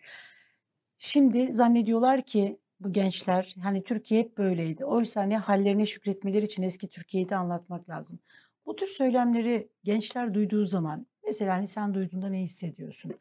[0.97, 4.85] Şimdi zannediyorlar ki bu gençler hani Türkiye hep böyleydi.
[4.85, 8.19] Oysa hani hallerine şükretmeleri için eski Türkiye'yi de anlatmak lazım.
[8.65, 13.11] Bu tür söylemleri gençler duyduğu zaman mesela hani sen duyduğunda ne hissediyorsun?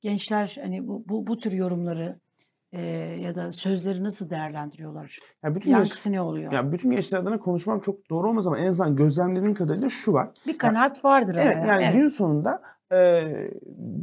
[0.00, 2.20] Gençler hani bu, bu, bu tür yorumları
[2.72, 2.80] eee,
[3.20, 5.18] ya da sözleri nasıl değerlendiriyorlar?
[5.42, 6.52] Yani bütün Yankısı ne oluyor?
[6.52, 10.28] yani bütün gençler adına konuşmam çok doğru olmaz ama en azından gözlemlediğim kadarıyla şu var.
[10.46, 11.42] Bir kanaat vardır ama.
[11.42, 12.62] Evet yani gün sonunda
[12.92, 13.22] e,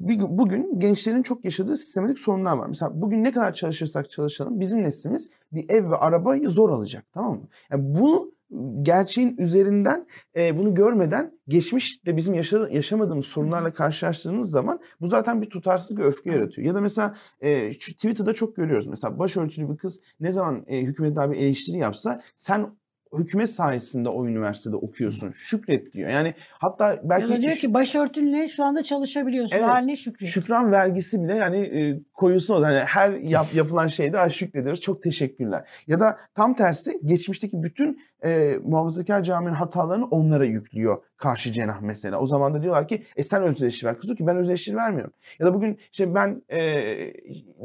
[0.08, 2.68] bir, gün- bugün gençlerin çok yaşadığı sistematik sorunlar var.
[2.68, 7.32] Mesela bugün ne kadar çalışırsak çalışalım bizim neslimiz bir ev ve arabayı zor alacak tamam
[7.34, 7.48] mı?
[7.72, 8.34] Yani bu
[8.82, 15.50] gerçeğin üzerinden e, bunu görmeden geçmişte bizim yaşa- yaşamadığımız sorunlarla karşılaştığımız zaman bu zaten bir
[15.50, 16.68] tutarsızlık ve öfke yaratıyor.
[16.68, 18.88] Ya da mesela e, şu Twitter'da çok görüyoruz.
[18.88, 22.79] Mesela başörtülü bir kız ne zaman e, hükümete abi eleştiri yapsa sen
[23.18, 25.32] hükümet sayesinde o üniversitede okuyorsun.
[25.32, 26.10] Şükret diyor.
[26.10, 29.56] Yani hatta belki da diyor ki başörtünle şu anda çalışabiliyorsun.
[29.58, 29.68] Evet.
[29.68, 30.30] Haline şükret.
[30.30, 32.64] Şükran vergisi bile yani e, koyulsun.
[32.64, 34.82] Yani her yap, yapılan şeyde "Ay şükrederiz.
[34.82, 35.70] Çok teşekkürler.
[35.88, 42.20] Ya da tam tersi geçmişteki bütün e, muhafazakar caminin hatalarını onlara yüklüyor karşı cenah mesela.
[42.20, 43.98] O zaman da diyorlar ki e sen öz eleştiri ver.
[44.00, 45.14] Kız ki ben öz eleştiri vermiyorum.
[45.40, 46.60] Ya da bugün işte ben e,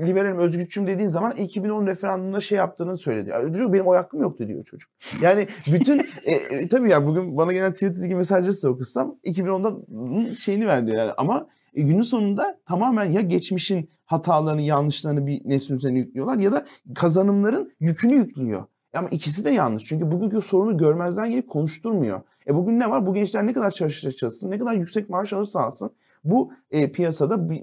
[0.07, 3.31] liberalim özgürlükçüm dediğin zaman 2010 referandumunda şey yaptığını söyledi.
[3.31, 4.91] Ya Diyor benim oy hakkım yoktu diyor çocuk.
[5.23, 5.34] Yani
[5.67, 10.91] bütün e, e, tabii ya bugün bana gelen Twitter'daki mesajları size okusam 2010'da şeyini verdi
[10.91, 16.53] yani ama e, günün sonunda tamamen ya geçmişin hatalarını, yanlışlarını bir neslin üzerine yüklüyorlar ya
[16.53, 16.65] da
[16.95, 18.63] kazanımların yükünü yüklüyor.
[18.95, 19.85] Ama ikisi de yanlış.
[19.85, 22.21] Çünkü bugünkü sorunu görmezden gelip konuşturmuyor.
[22.47, 23.07] E bugün ne var?
[23.07, 25.91] Bu gençler ne kadar çalışırsa çalışsın, ne kadar yüksek maaş alırsa alsın.
[26.25, 27.55] Bu e, piyasada bu-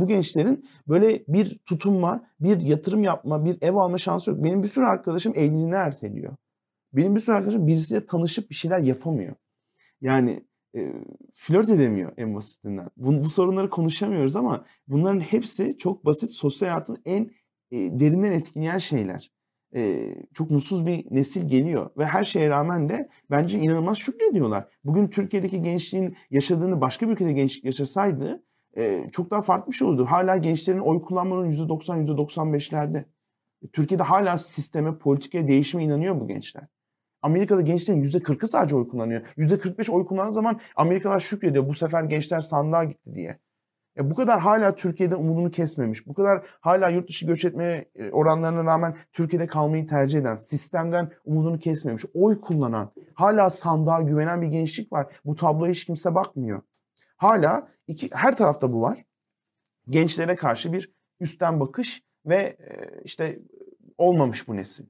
[0.00, 4.44] bu gençlerin böyle bir tutunma, bir yatırım yapma, bir ev alma şansı yok.
[4.44, 6.32] Benim bir sürü arkadaşım evliliğini erteliyor.
[6.96, 9.34] Benim bir sürü arkadaşım birisiyle tanışıp bir şeyler yapamıyor.
[10.00, 10.44] Yani
[10.76, 10.92] e,
[11.34, 12.86] flört edemiyor en basitinden.
[12.96, 17.30] Bu, bu sorunları konuşamıyoruz ama bunların hepsi çok basit sosyal hayatın en
[17.70, 19.32] e, derinden etkileyen şeyler.
[19.74, 24.68] E, çok mutsuz bir nesil geliyor ve her şeye rağmen de bence inanılmaz şükrediyorlar.
[24.84, 28.42] Bugün Türkiye'deki gençliğin yaşadığını başka bir ülkede gençlik yaşasaydı
[28.76, 30.06] e, çok daha farklı bir şey olurdu.
[30.08, 33.04] Hala gençlerin oy kullanmanın %90, %95'lerde.
[33.72, 36.66] Türkiye'de hala sisteme, politikaya, değişime inanıyor bu gençler.
[37.26, 39.22] Amerika'da gençlerin %40'ı sadece oy kullanıyor.
[39.36, 41.68] %45 oy kullandığı zaman Amerikalılar şükrediyor.
[41.68, 43.38] Bu sefer gençler sandığa gitti diye.
[43.96, 46.06] Ya bu kadar hala Türkiye'den umudunu kesmemiş.
[46.06, 51.10] Bu kadar hala yurt dışı göç etme e, oranlarına rağmen Türkiye'de kalmayı tercih eden, sistemden
[51.24, 55.06] umudunu kesmemiş, oy kullanan, hala sandığa güvenen bir gençlik var.
[55.24, 56.62] Bu tabloya hiç kimse bakmıyor.
[57.16, 59.04] Hala iki, her tarafta bu var.
[59.88, 63.38] Gençlere karşı bir üstten bakış ve e, işte
[63.98, 64.84] olmamış bu nesil.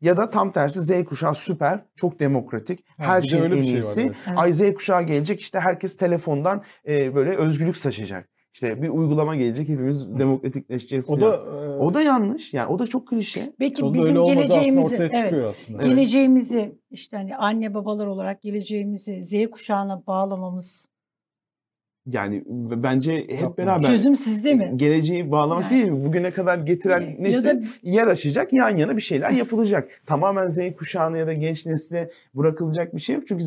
[0.00, 4.00] Ya da tam tersi Z kuşağı süper, çok demokratik, Ha, her şeyin en şey iyisi.
[4.00, 4.14] evet.
[4.26, 4.38] Evet.
[4.38, 8.28] Ay Z kuşağı gelecek işte herkes telefondan e, böyle özgürlük saçacak.
[8.54, 11.32] İşte bir uygulama gelecek hepimiz demokratikleşeceğiz O falan.
[11.32, 12.54] da e, o da yanlış.
[12.54, 13.52] Yani o da çok klişe.
[13.58, 15.82] Peki onun da bizim aslında geleceğimizi, evet, aslında.
[15.82, 20.88] Geleceğimizi işte hani anne babalar olarak geleceğimizi Z kuşağına bağlamamız
[22.06, 22.44] Yani
[22.82, 24.72] bence hep beraber çözüm sizde mi?
[24.76, 26.04] geleceği bağlamak Yani- değil mi?
[26.04, 29.88] Bugüne kadar getiren Ya nesil da- yer aşacak, yan yana bir şeyler yapılacak.
[30.06, 33.24] Tamamen Z kuşağına ya da genç nesile bırakılacak bir şey yok.
[33.28, 33.44] Çünkü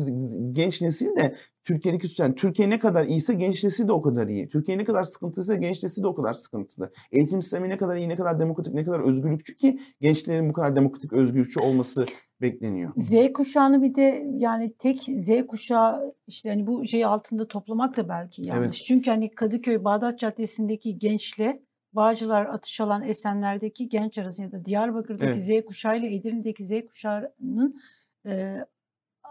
[0.52, 1.34] genç nesil de
[1.64, 4.48] Türkiye'deki yani Türkiye ne kadar iyiyse genç nesil de o kadar iyi.
[4.48, 6.92] Türkiye ne kadar sıkıntıysa genç nesil de o kadar sıkıntılı.
[7.12, 10.76] Eğitim sistemi ne kadar iyi, ne kadar demokratik, ne kadar özgürlükçü ki gençlerin bu kadar
[10.76, 12.06] demokratik, özgürlükçü olması
[12.40, 12.92] bekleniyor.
[12.96, 18.08] Z kuşağını bir de yani tek Z kuşağı işte hani bu şeyi altında toplamak da
[18.08, 18.66] belki yanlış.
[18.66, 18.86] Evet.
[18.86, 25.40] Çünkü hani Kadıköy Bağdat Caddesi'ndeki gençle Bağcılar Atış alan Esenler'deki genç arasında ya da Diyarbakır'daki
[25.40, 27.80] Z kuşağı ile Edirne'deki Z kuşağının
[28.26, 28.56] e,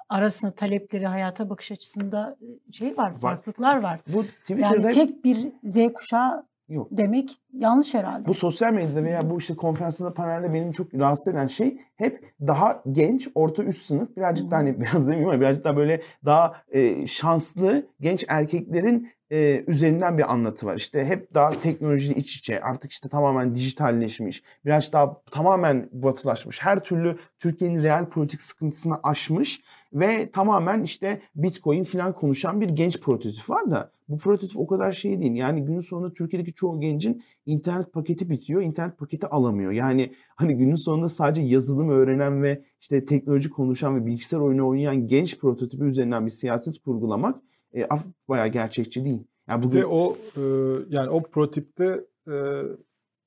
[0.09, 2.37] arasında talepleri, hayata bakış açısında
[2.71, 3.99] şey var, farklılıklar var.
[4.07, 6.87] Bu Twitter'da Yani tek bir Z kuşağı yok.
[6.91, 8.27] demek yanlış herhalde.
[8.27, 12.83] Bu sosyal medyada veya bu işte konferansında panelde benim çok rahatsız eden şey hep daha
[12.91, 17.07] genç, orta üst sınıf birazcık daha hani biraz demeyeyim ama birazcık daha böyle daha e,
[17.07, 20.75] şanslı genç erkeklerin e, üzerinden bir anlatı var.
[20.77, 26.61] İşte hep daha teknolojiyle iç içe artık işte tamamen dijitalleşmiş, biraz daha tamamen batılaşmış.
[26.61, 29.61] Her türlü Türkiye'nin real politik sıkıntısını aşmış
[29.93, 34.91] ve tamamen işte Bitcoin falan konuşan bir genç prototip var da bu prototip o kadar
[34.91, 35.35] şey değil.
[35.35, 39.71] Yani günün sonunda Türkiye'deki çoğu gencin internet paketi bitiyor, internet paketi alamıyor.
[39.71, 45.07] Yani hani günün sonunda sadece yazılım öğrenen ve işte teknoloji konuşan ve bilgisayar oyunu oynayan
[45.07, 47.41] genç prototipi üzerinden bir siyaset kurgulamak
[47.73, 49.23] e, af- bayağı gerçekçi değil.
[49.49, 50.41] Yani Bir bugün de o e,
[50.89, 52.35] yani o prototipte e,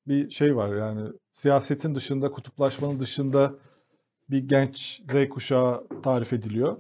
[0.07, 3.55] bir şey var yani siyasetin dışında, kutuplaşmanın dışında
[4.30, 6.76] bir genç Z kuşağı tarif ediliyor.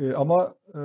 [0.00, 0.80] E, ama e,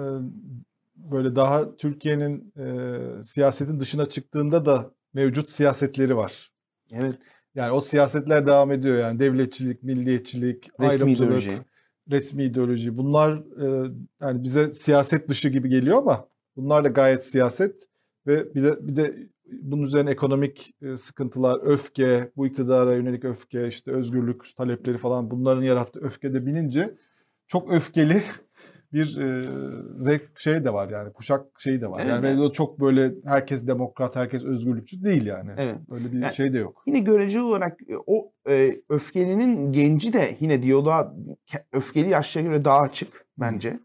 [0.96, 6.52] böyle daha Türkiye'nin e, siyasetin dışına çıktığında da mevcut siyasetleri var.
[6.92, 7.16] evet
[7.56, 11.52] Yani o siyasetler devam ediyor yani devletçilik, milliyetçilik, resmi ayrımcılık, ideoloji.
[12.12, 12.98] Resmi ideoloji.
[12.98, 13.92] Bunlar e,
[14.22, 17.86] yani bize siyaset dışı gibi geliyor ama bunlar da gayet siyaset
[18.28, 19.16] ve bir de bir de
[19.52, 25.62] bunun üzerine ekonomik e, sıkıntılar, öfke, bu iktidara yönelik öfke, işte özgürlük talepleri falan bunların
[25.62, 26.96] yarattığı öfke de binince
[27.48, 28.24] çok öfkeli
[28.94, 29.44] bir e,
[29.98, 32.02] zevk şey de var yani kuşak şeyi de var.
[32.04, 35.52] Evet, yani o çok böyle herkes demokrat, herkes özgürlükçü değil yani.
[35.58, 35.76] Evet.
[35.92, 36.84] Öyle bir Yani- şey de yok.
[36.88, 41.14] Yine göreceli olarak o e, öfkelinin genci de yine diyaloğa
[41.48, 43.80] ke- öfkeli yaşlara göre daha açık bence.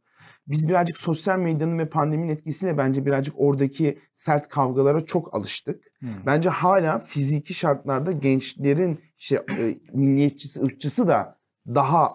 [0.49, 5.85] Biz birazcık sosyal medyanın ve pandeminin etkisiyle bence birazcık oradaki sert kavgalara çok alıştık.
[6.27, 12.13] Bence hala fiziki şartlarda gençlerin işte e, milliyetçisi, ırkçısı da daha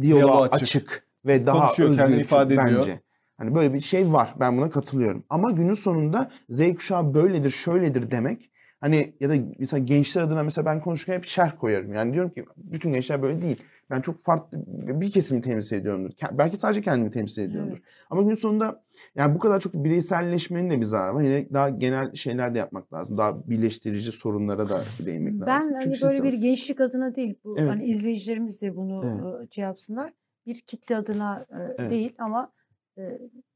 [0.00, 0.62] Diyaloğa açık.
[0.62, 1.07] açık.
[1.28, 2.78] Ve daha Konuşuyor, özgür ifade ediyor.
[2.78, 3.00] bence.
[3.36, 4.34] Hani böyle bir şey var.
[4.40, 5.24] Ben buna katılıyorum.
[5.28, 8.50] Ama günün sonunda Z kuşağı böyledir, şöyledir demek.
[8.80, 11.92] Hani ya da mesela gençler adına mesela ben konuşurken hep şerh koyarım.
[11.94, 13.56] Yani diyorum ki bütün gençler böyle değil.
[13.90, 14.58] Ben çok farklı
[15.00, 16.10] bir kesimi temsil ediyorumdur.
[16.32, 17.78] Belki sadece kendimi temsil ediyorumdur.
[18.10, 18.82] Ama gün sonunda
[19.14, 21.22] yani bu kadar çok bireyselleşmenin de bir zararı var.
[21.22, 23.18] Yine daha genel şeyler de yapmak lazım.
[23.18, 25.46] Daha birleştirici sorunlara da değinmek lazım.
[25.46, 27.70] Ben hani Çünkü böyle sistem- bir gençlik adına değil, bu Evet.
[27.70, 29.04] hani izleyicilerimiz de bunu
[29.40, 29.52] Evet.
[29.52, 30.12] şey yapsınlar.
[30.48, 31.90] Bir kitle adına Evet.
[31.90, 32.52] değil ama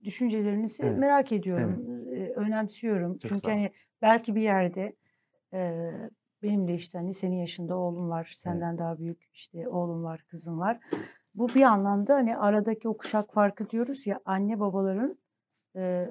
[0.05, 0.99] düşüncelerinizi Evet.
[0.99, 3.19] merak ediyorum, e, önemsiyorum.
[3.19, 3.73] Çok Çünkü hani
[4.03, 4.97] belki bir yerde
[6.43, 10.59] benim de işte hani senin yaşında oğlum var, senden daha büyük işte oğlum var, kızım
[10.61, 10.81] var.
[11.35, 15.19] Bu bir anlamda hani aradaki o kuşak farkı diyoruz ya anne babaların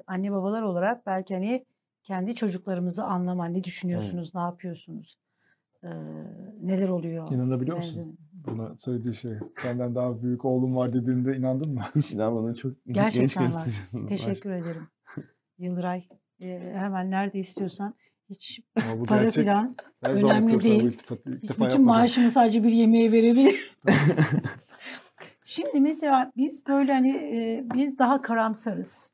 [0.06, 1.66] anne babalar olarak belki hani
[2.02, 5.18] kendi çocuklarımızı anlama, ne düşünüyorsunuz, ne yapıyorsunuz,
[6.60, 7.28] neler oluyor.
[7.32, 8.18] İnanabiliyor Nerede- musun?
[8.46, 9.32] Buna söylediği şey.
[9.62, 11.80] Senden daha büyük oğlum var dediğinde inandın mı?
[11.96, 12.54] Hiç inanmadım.
[12.54, 13.48] Çok genç Gerçekten var.
[13.50, 14.08] gösteriyorsunuz.
[14.08, 14.88] Teşekkür ederim.
[15.58, 16.08] Yıldıray
[16.40, 17.94] e, hemen nerede istiyorsan
[18.30, 19.44] hiç Ama bu para gerçek.
[19.44, 19.74] zaman
[20.04, 20.90] önemli değil.
[20.90, 21.84] hiç defa bütün yapmadım.
[21.84, 23.76] maaşımı sadece bir yemeğe verebilir.
[25.44, 29.12] Şimdi mesela biz böyle hani e, biz daha karamsarız.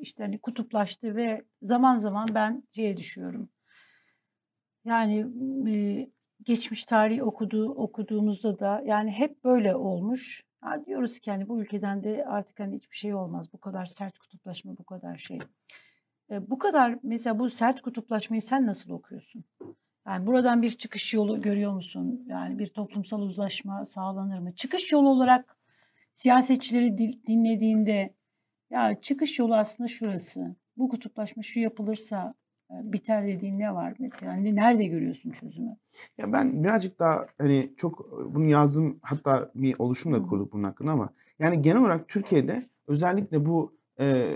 [0.00, 3.48] İşte hani kutuplaştı ve zaman zaman ben şeye düşüyorum.
[4.84, 5.26] Yani
[5.70, 6.10] e,
[6.44, 10.44] geçmiş tarihi okuduğu okuduğumuzda da yani hep böyle olmuş.
[10.60, 13.52] Ha, diyoruz ki hani bu ülkeden de artık hani hiçbir şey olmaz.
[13.52, 15.38] Bu kadar sert kutuplaşma, bu kadar şey.
[16.30, 19.44] E, bu kadar mesela bu sert kutuplaşmayı sen nasıl okuyorsun?
[20.06, 22.24] Yani buradan bir çıkış yolu görüyor musun?
[22.26, 24.54] Yani bir toplumsal uzlaşma sağlanır mı?
[24.54, 25.56] Çıkış yolu olarak
[26.14, 28.14] siyasetçileri dinlediğinde
[28.70, 30.56] ya çıkış yolu aslında şurası.
[30.76, 32.34] Bu kutuplaşma şu yapılırsa
[32.82, 34.32] biter dediğin ne var mesela?
[34.32, 35.76] Ne, nerede görüyorsun çözümü?
[36.18, 40.26] Ya ben birazcık daha hani çok bunu yazdım hatta bir oluşum Hı da hı.
[40.26, 41.08] kurduk bunun hakkında ama
[41.38, 44.26] yani genel olarak Türkiye'de özellikle bu e,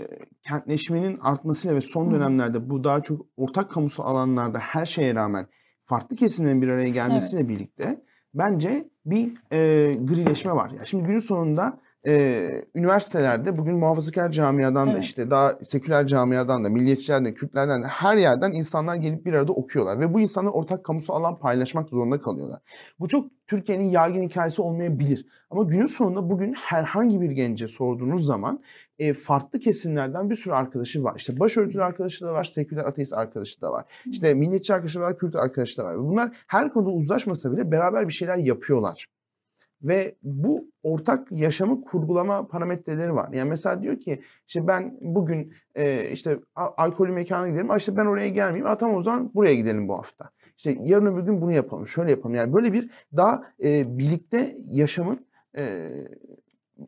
[0.41, 5.47] kentleşmenin artmasıyla ve son dönemlerde bu daha çok ortak kamusal alanlarda her şeye rağmen
[5.85, 8.01] farklı kesimlerin bir araya gelmesiyle birlikte
[8.33, 10.71] bence bir e, grileşme var.
[10.71, 15.03] Ya şimdi günün sonunda e, üniversitelerde bugün muhafazakar camiadan da Evet.
[15.03, 19.53] işte daha seküler camiadan da milliyetçilerden de Kürtlerden de her yerden insanlar gelip bir arada
[19.53, 19.99] okuyorlar.
[19.99, 22.59] Ve bu insanlar ortak kamusal alan paylaşmak zorunda kalıyorlar.
[22.99, 25.25] Bu çok Türkiye'nin yaygın hikayesi olmayabilir.
[25.49, 28.63] Ama günün sonunda bugün herhangi bir gence sorduğunuz zaman
[28.99, 31.13] e, farklı kesimlerden bir sürü arkadaşı var.
[31.17, 33.85] İşte başörtülü arkadaşı da var, seküler ateist arkadaşı da var.
[34.05, 35.99] İşte milliyetçi arkadaşı da var, Kürt arkadaşı da var.
[35.99, 39.07] Bunlar her konuda uzlaşmasa bile beraber bir şeyler yapıyorlar.
[39.81, 43.29] Ve bu ortak yaşamı kurgulama parametreleri var.
[43.33, 47.71] Yani mesela diyor ki işte ben bugün e, işte alkolü mekana gidelim.
[47.71, 48.67] Aa işte ben oraya gelmeyeyim.
[48.67, 50.29] Aa tamam o zaman buraya gidelim bu hafta.
[50.57, 51.87] İşte yarın öbür gün bunu yapalım.
[51.87, 52.35] Şöyle yapalım.
[52.35, 55.89] Yani böyle bir daha e, birlikte yaşamın e,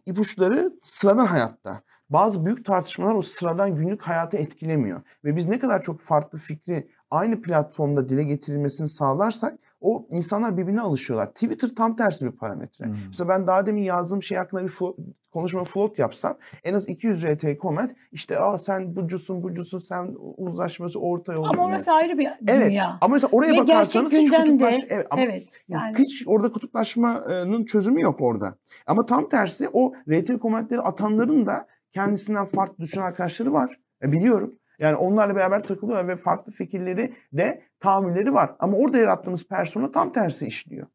[0.05, 1.81] ipuçları sıradan hayatta.
[2.09, 5.01] Bazı büyük tartışmalar o sıradan günlük hayatı etkilemiyor.
[5.23, 10.81] Ve biz ne kadar çok farklı fikri aynı platformda dile getirilmesini sağlarsak o insanlar birbirine
[10.81, 11.27] alışıyorlar.
[11.27, 12.85] Twitter tam tersi bir parametre.
[12.85, 12.95] Hmm.
[13.07, 14.95] Mesela ben daha demin yazdığım şey hakkında bir flo-
[15.31, 20.99] konuşma float yapsam en az 200 RT comment işte aa sen bucusun bucusun sen uzlaşması
[20.99, 21.43] orta yol.
[21.43, 22.97] Ama orası ayrı bir Evet dünya.
[23.01, 24.75] ama mesela oraya Ve bakarsanız hiç gündemde kutuplaş...
[24.89, 25.49] Evet, ama evet.
[25.67, 28.55] Yani hiç orada kutuplaşmanın çözümü yok orada.
[28.87, 33.79] Ama tam tersi o RT komentleri atanların da kendisinden farklı düşünen arkadaşları var.
[34.03, 34.53] E, biliyorum.
[34.79, 38.55] Yani onlarla beraber takılıyor ve farklı fikirleri de tahammülleri var.
[38.59, 40.87] Ama orada yarattığımız persona tam tersi işliyor.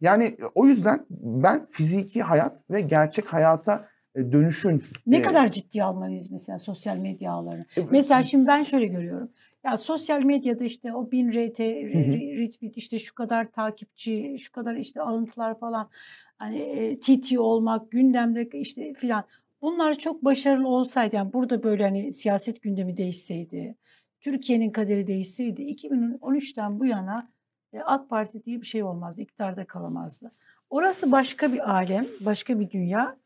[0.00, 4.82] Yani e, o yüzden ben fiziki hayat ve gerçek hayata e, dönüşün...
[5.06, 7.64] ne e, kadar ciddiye almalıyız mesela sosyal medya ağlarını?
[7.76, 9.30] e, Mesela şimdi ben şöyle görüyorum.
[9.64, 15.00] Ya sosyal medyada işte o bin RT, retweet işte şu kadar takipçi, şu kadar işte
[15.00, 15.90] alıntılar falan.
[16.38, 19.24] Hani e, TT olmak, gündemde işte filan.
[19.62, 23.76] Bunlar çok başarılı olsaydı yani burada böyle hani siyaset gündemi değişseydi,
[24.20, 27.28] Türkiye'nin kaderi değişseydi 2013'ten bu yana
[27.72, 30.32] e, AK Parti diye bir şey olmazdı, iktidarda kalamazdı.
[30.70, 33.16] Orası başka bir alem, başka bir dünya.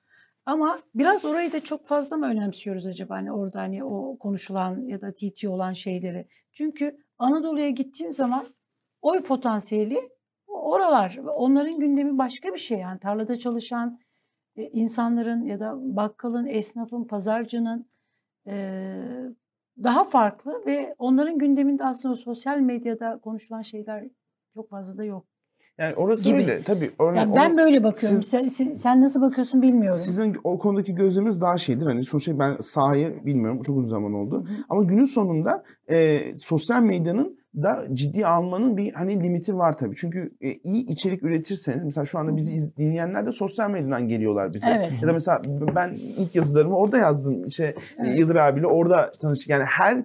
[0.46, 5.00] Ama biraz orayı da çok fazla mı önemsiyoruz acaba hani orada hani o konuşulan ya
[5.00, 6.28] da TT olan şeyleri?
[6.52, 8.46] Çünkü Anadolu'ya gittiğin zaman
[9.02, 10.10] oy potansiyeli
[10.46, 11.16] oralar.
[11.16, 13.98] Onların gündemi başka bir şey yani tarlada çalışan
[14.62, 17.86] insanların ya da bakkalın, esnafın, pazarcının
[18.46, 18.54] e,
[19.82, 24.04] daha farklı ve onların gündeminde aslında sosyal medyada konuşulan şeyler
[24.54, 25.26] çok fazla da yok.
[25.78, 26.36] Yani orası gibi.
[26.36, 26.90] öyle tabii.
[26.98, 28.18] Örneğin Yani ben böyle bakıyorum.
[28.22, 30.00] siz- sen, sen, sen nasıl bakıyorsun bilmiyorum.
[30.00, 31.86] Sizin o konudaki gözleminiz daha şeydir.
[31.86, 33.60] Hani sonuçta ben sahayı bilmiyorum.
[33.62, 34.46] Çok uzun zaman oldu.
[34.68, 39.94] Ama günün sonunda e, sosyal medyanın da ciddi almanın bir hani limiti var tabii.
[39.96, 44.54] Çünkü e, iyi içerik üretirseniz mesela şu anda bizi iz- dinleyenler de sosyal medyadan geliyorlar
[44.54, 44.70] bize.
[44.78, 44.92] Evet.
[45.02, 45.42] Ya da mesela
[45.76, 47.46] ben ilk yazılarımı orada yazdım.
[47.46, 48.18] İşte Evet.
[48.18, 49.48] Yıldır abiyle orada tanıştık.
[49.50, 50.04] Yani her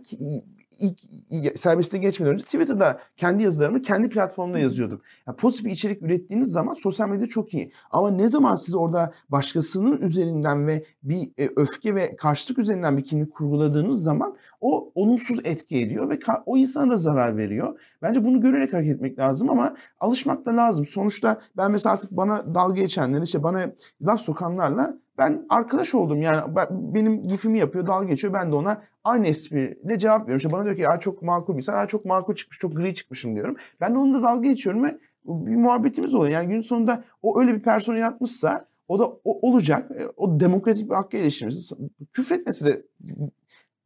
[0.82, 5.02] ilk serbestliğe geçmeden önce Twitter'da kendi yazılarımı kendi platformumda yazıyordum.
[5.28, 7.72] Yani pozitif bir içerik ürettiğiniz zaman sosyal medya çok iyi.
[7.92, 13.04] Ama ne zaman siz orada başkasının üzerinden ve bir e, öfke ve karşılık üzerinden bir
[13.04, 17.80] kimlik kurguladığınız zaman o olumsuz etki ediyor ve o insana da zarar veriyor.
[18.02, 20.86] Bence bunu görerek hareket etmek lazım ama alışmak da lazım.
[20.86, 23.72] Sonuçta ben mesela artık bana dalga geçenler işte bana
[24.02, 26.22] laf sokanlarla ben arkadaş oldum.
[26.22, 28.34] Yani ben, benim gifimi yapıyor, dalga geçiyor.
[28.34, 30.38] Ben de ona aynı espriyle cevap veriyorum.
[30.38, 32.94] İşte bana diyor ki ya çok makul bir insan, "Aa, çok makul çıkmış, çok gri
[32.94, 33.56] çıkmışım diyorum.
[33.82, 36.32] Ben de onunla dalga geçiyorum ve bir muhabbetimiz oluyor.
[36.32, 39.92] Yani günün sonunda o öyle bir persona yaratmışsa o da o, olacak.
[39.92, 41.76] E, O demokratik bir hakkı eleştirmesi.
[42.14, 42.82] Küfretmesi de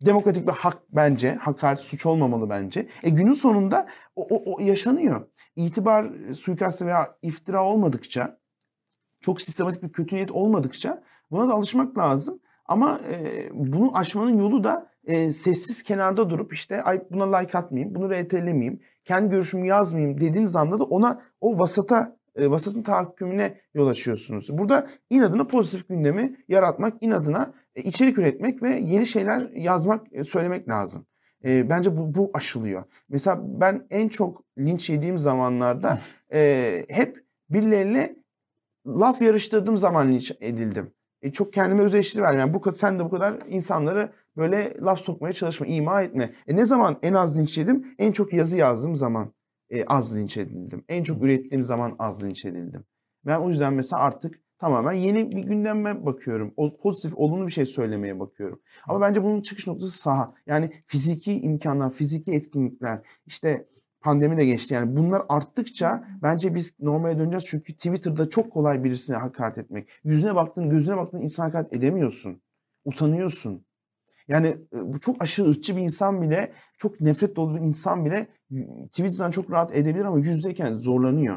[0.06, 1.36] demokratik bir hak bence.
[1.36, 2.88] Hakaret suç olmamalı bence.
[3.04, 5.28] E günün sonunda o, o, o yaşanıyor.
[5.56, 8.38] İtibar e, suikastı veya iftira olmadıkça
[9.20, 12.39] çok sistematik bir kötü niyet olmadıkça buna da alışmak lazım.
[12.65, 17.95] Ama e, bunu aşmanın yolu da e, sessiz kenarda durup işte ay buna like atmayayım,
[17.95, 23.88] bunu RT'lemeyeyim, kendi görüşümü yazmayayım dediğiniz anda da ona o vasata e, vasatın tahakkümüne yol
[23.88, 24.57] açıyorsunuz.
[24.57, 30.69] Burada inadına pozitif gündemi yaratmak, inadına e, içerik üretmek ve yeni şeyler yazmak, e, söylemek
[30.69, 31.05] lazım.
[31.45, 32.84] E, bence bu, bu aşılıyor.
[33.09, 35.99] Mesela ben en çok linç yediğim zamanlarda
[36.34, 38.15] e, hep birileriyle
[38.88, 40.93] laf yarıştırdığım zaman linç edildim.
[41.26, 42.39] E, çok kendime öz eleştiri verdim.
[42.39, 46.34] Yani bu sen de bu kadar insanları böyle laf sokmaya çalışma, ima etme.
[46.47, 47.95] E, ne zaman en az linç yedim?
[47.99, 49.34] En çok yazı yazdığım zaman
[49.69, 50.84] e, az linç edildim.
[50.89, 52.84] En çok ürettiğim zaman az linç edildim.
[53.26, 56.53] Ben o yüzden mesela artık tamamen yeni bir gündeme bakıyorum.
[56.57, 58.61] O pozitif, olumlu bir şey söylemeye bakıyorum.
[58.88, 60.34] Ama bence bunun çıkış noktası saha.
[60.47, 63.67] Yani fiziki imkanlar, fiziki etkinlikler, işte
[64.06, 64.74] pandemi de geçti.
[64.74, 67.45] Yani bunlar arttıkça bence biz normale döneceğiz.
[67.47, 69.89] Çünkü Twitter'da çok kolay birisine hakaret etmek.
[70.03, 72.41] Yüzüne baktığın, gözüne baktığın insan hakaret edemiyorsun.
[72.86, 73.66] Utanıyorsun.
[74.28, 78.28] Yani e, bu çok aşırı ırkçı bir insan bile, çok nefret dolu bir insan bile
[78.86, 81.36] Twitter'dan çok rahat edebilir ama yüzdeyken zorlanıyor.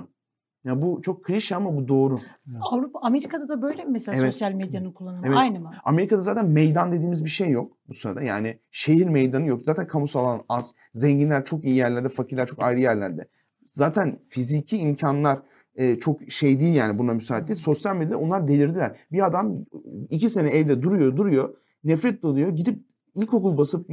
[0.69, 2.19] Ya bu çok klişe ama bu doğru.
[2.61, 4.33] Avrupa, Amerika'da da böyle mi mesela Evet.
[4.33, 5.27] sosyal medyanın kullanımı?
[5.27, 5.37] Evet.
[5.37, 5.73] Aynı mı?
[5.85, 8.23] Amerika'da zaten meydan dediğimiz bir şey yok bu sırada.
[8.23, 9.61] Yani şehir meydanı yok.
[9.64, 10.75] Zaten kamusal alan az.
[10.93, 13.29] Zenginler çok iyi yerlerde, fakirler çok ayrı yerlerde.
[13.71, 15.39] Zaten fiziki imkanlar
[15.75, 17.59] e, çok şey değil yani buna müsait değil.
[17.59, 18.97] Sosyal medyada onlar delirdiler.
[19.12, 19.64] Bir adam
[20.11, 21.57] iki sene evde duruyor, duruyor.
[21.85, 22.49] Nefret doluyor.
[22.49, 23.91] Gidip ilkokul basıp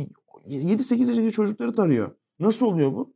[0.48, 2.12] 7-8 yaşındaki çocukları tarıyor.
[2.40, 3.14] Nasıl oluyor bu?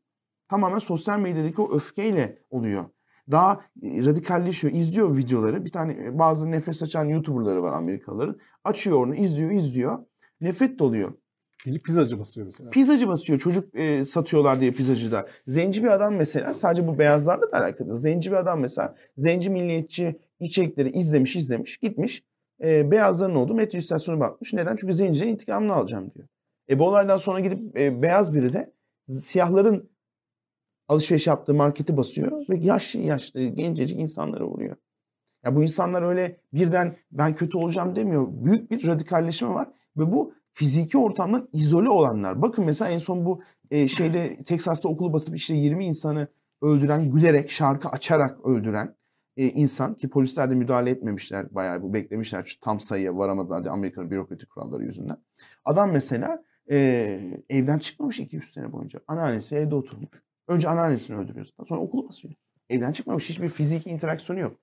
[0.50, 2.86] Tamamen sosyal medyadaki o öfkeyle oluyor.
[3.32, 3.54] Daha
[3.84, 4.74] e, radikalleşiyor.
[4.74, 5.66] izliyor videoları.
[5.66, 8.38] Bir tane e, bazı nefes açan YouTuber'ları var Amerikalıların.
[8.64, 10.00] Açıyor onu, izliyor, izliyor.
[10.42, 11.14] Nefret doluyor.
[11.66, 12.70] Gelip pizzacı basıyor mesela.
[12.70, 13.40] Pizzacı basıyor.
[13.40, 15.28] Çocuk e, satıyorlar diye pizzacıda.
[15.48, 17.98] Zenci bir adam mesela sadece bu beyazlarla da alakalı.
[17.98, 22.24] Zenci bir adam mesela zenci milliyetçi içerikleri izlemiş izlemiş gitmiş.
[22.64, 24.54] E, beyazların olduğu metro istasyonu bakmış.
[24.54, 24.76] Neden?
[24.76, 26.28] Çünkü zencilerin intikamını alacağım diyor.
[26.70, 28.74] E bu olaydan sonra gidip e, beyaz biri de
[29.08, 29.90] siyahların
[30.90, 34.76] alışveriş yaptığı marketi basıyor ve yaşlı yaşlı gencecik insanlara vuruyor.
[35.46, 38.28] Ya bu insanlar öyle birden ben kötü olacağım demiyor.
[38.30, 39.68] Büyük bir radikalleşme var
[39.98, 42.42] ve bu fiziki ortamdan izole olanlar.
[42.42, 46.28] Bakın mesela en son bu e, şeyde Teksas'ta okulu basıp işte 20 insanı
[46.62, 48.96] öldüren, gülerek, şarkı açarak öldüren
[49.38, 51.56] e, insan ki polisler de müdahale etmemişler.
[51.56, 52.44] Bayağı bu beklemişler.
[52.44, 55.18] Şu tam sayıya varamadılar diye Amerika'nın bürokratik kuralları yüzünden.
[55.66, 56.78] Adam mesela e,
[57.50, 59.00] evden çıkmamış 200 sene boyunca.
[59.08, 60.29] Anneannesi evde oturmuş.
[60.50, 61.64] Önce anneannesini öldürüyor zaten.
[61.64, 62.34] Sonra okulu basıyor.
[62.70, 63.30] Evden çıkmamış.
[63.30, 64.60] Hiçbir fiziki interaksiyonu yok.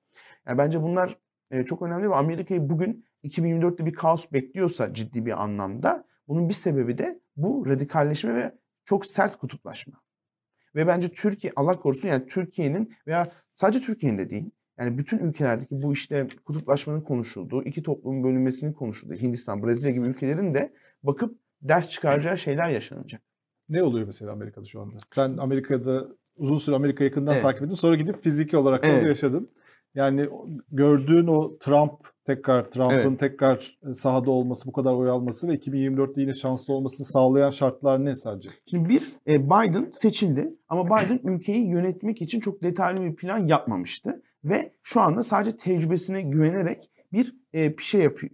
[0.46, 1.18] Yani bence bunlar
[1.50, 6.54] e, çok önemli ve Amerika'yı bugün 2024'te bir kaos bekliyorsa ciddi bir anlamda bunun bir
[6.54, 10.00] sebebi de bu radikalleşme ve çok sert kutuplaşma.
[10.74, 15.82] Ve bence Türkiye Allah korusun yani Türkiye'nin veya sadece Türkiye'nin de değil yani bütün ülkelerdeki
[15.82, 20.72] bu işte kutuplaşmanın konuşulduğu, iki toplumun bölünmesinin konuşulduğu Hindistan, Brezilya gibi ülkelerin de
[21.02, 23.22] bakıp ders çıkaracağı şeyler yaşanacak.
[23.68, 24.96] Ne oluyor mesela Amerika'da şu anda?
[25.10, 27.42] Sen Amerika'da uzun süre Amerika yakından Evet.
[27.42, 27.74] takip ettin.
[27.74, 29.08] Sonra gidip fiziki olarak da orada Evet.
[29.08, 29.50] yaşadın.
[29.94, 30.28] Yani
[30.72, 31.92] gördüğün o Trump
[32.24, 33.18] tekrar Trump'ın Evet.
[33.18, 38.04] tekrar e, sahada olması, bu kadar oy alması ve 2024'te yine şanslı olmasını sağlayan şartlar
[38.04, 38.48] ne sadece?
[38.70, 44.22] Şimdi bir e, Biden seçildi ama Biden ülkeyi yönetmek için çok detaylı bir plan yapmamıştı
[44.44, 48.32] ve şu anda sadece tecrübesine güvenerek bir e, şey yapıyor,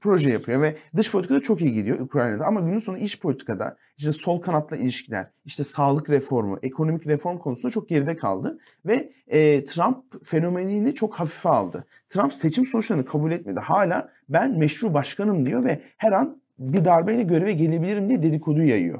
[0.00, 4.12] proje yapıyor ve dış politikada çok iyi gidiyor Ukrayna'da ama günün sonunda iç politikada işte
[4.12, 10.26] sol kanatla ilişkiler, işte sağlık reformu, ekonomik reform konusunda çok geride kaldı ve e, Trump
[10.26, 11.86] fenomenini çok hafife aldı.
[12.08, 13.60] Trump seçim sonuçlarını kabul etmedi.
[13.60, 18.98] Hala ben meşru başkanım diyor ve her an bir darbeyle göreve gelebilirim diye dedikodu yayıyor.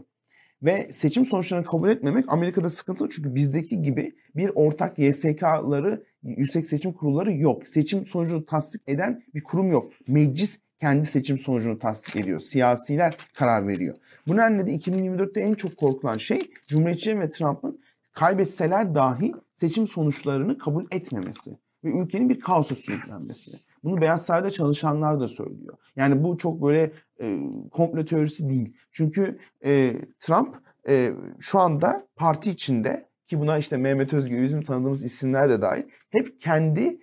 [0.62, 6.92] Ve seçim sonuçlarını kabul etmemek Amerika'da sıkıntılı çünkü bizdeki gibi bir ortak YSK'ları, Yüksek Seçim
[6.92, 7.66] Kurulları yok.
[7.66, 9.92] Seçim sonucunu tasdik eden bir kurum yok.
[10.08, 12.40] Meclis kendi seçim sonucunu tasdik ediyor.
[12.40, 13.96] Siyasiler karar veriyor.
[14.26, 17.80] Bu nedenle de 2024'te en çok korkulan şey Cumhuriyetçilerin ve Trump'ın
[18.12, 21.50] kaybetseler dahi seçim sonuçlarını kabul etmemesi
[21.84, 23.50] ve ülkenin bir kaosa sürüklenmesi.
[23.84, 25.78] Bunu Beyaz Saray'da çalışanlar da söylüyor.
[25.96, 27.38] Yani bu çok böyle e,
[27.70, 28.76] komplo teorisi değil.
[28.92, 30.56] Çünkü e, Trump
[30.88, 31.10] e,
[31.40, 36.40] şu anda parti içinde ki buna işte Mehmet Özgür bizim tanıdığımız isimler de dahil hep
[36.40, 37.00] kendi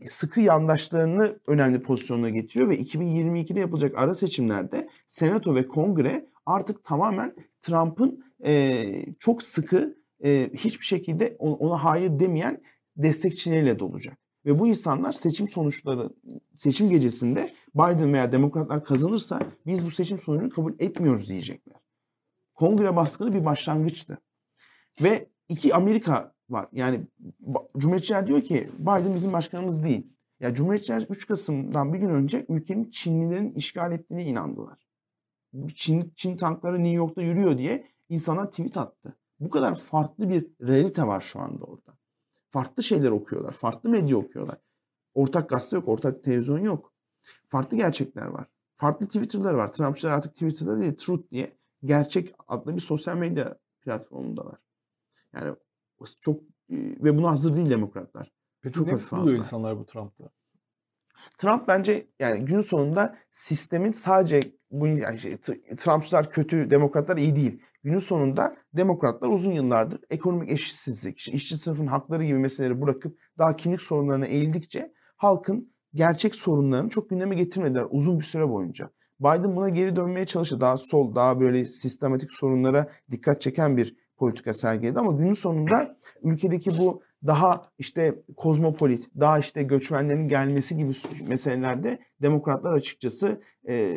[0.00, 7.34] sıkı yandaşlarını önemli pozisyonuna getiriyor ve 2022'de yapılacak ara seçimlerde Senato ve Kongre artık tamamen
[7.60, 12.62] Trump'ın e, çok sıkı e, hiçbir şekilde ona hayır demeyen
[12.96, 14.18] destekçileriyle dolacak.
[14.48, 16.10] Ve bu insanlar seçim sonuçları
[16.54, 21.76] seçim gecesinde Biden veya demokratlar kazanırsa biz bu seçim sonucunu kabul etmiyoruz diyecekler.
[22.54, 24.18] Kongre baskını bir başlangıçtı.
[25.02, 26.68] Ve iki Amerika var.
[26.72, 27.00] Yani
[27.78, 30.06] Cumhuriyetçiler diyor ki Biden bizim başkanımız değil.
[30.40, 34.78] Ya Cumhuriyetçiler 3 Kasım'dan bir gün önce ülkenin Çinlilerin işgal ettiğine inandılar.
[35.74, 39.16] Çin, Çin tankları New York'ta yürüyor diye insanlar tweet attı.
[39.40, 41.97] Bu kadar farklı bir realite var şu anda orada.
[42.48, 44.58] Farklı şeyler okuyorlar, farklı medya okuyorlar.
[45.14, 46.92] Ortak gazete yok, ortak televizyon yok.
[47.48, 48.46] Farklı gerçekler var.
[48.74, 49.72] Farklı Twitter'lar var.
[49.72, 54.58] Trumpçılar artık Twitter'da değil, Truth diye gerçek adlı bir sosyal medya platformundalar.
[55.34, 55.56] Yani
[56.20, 58.32] çok e, ve buna hazır değil demokratlar.
[58.60, 60.30] Peki Çok ne buluyor insanlar bu Trump'ta?
[61.38, 64.40] Trump bence yani gün sonunda sistemin sadece
[64.70, 67.62] bu yani şey, Tr- Trumpçılar kötü, demokratlar iyi değil.
[67.82, 73.80] Günün sonunda demokratlar uzun yıllardır ekonomik eşitsizlik, işçi sınıfın hakları gibi meseleleri bırakıp daha kimlik
[73.80, 78.90] sorunlarına eğildikçe halkın gerçek sorunlarını çok gündeme getirmediler uzun bir süre boyunca.
[79.20, 80.60] Biden buna geri dönmeye çalıştı.
[80.60, 86.70] Daha sol, daha böyle sistematik sorunlara dikkat çeken bir politika sergiledi ama günün sonunda ülkedeki
[86.78, 90.92] bu daha işte kozmopolit, daha işte göçmenlerin gelmesi gibi
[91.28, 93.94] meselelerde demokratlar açıkçası e,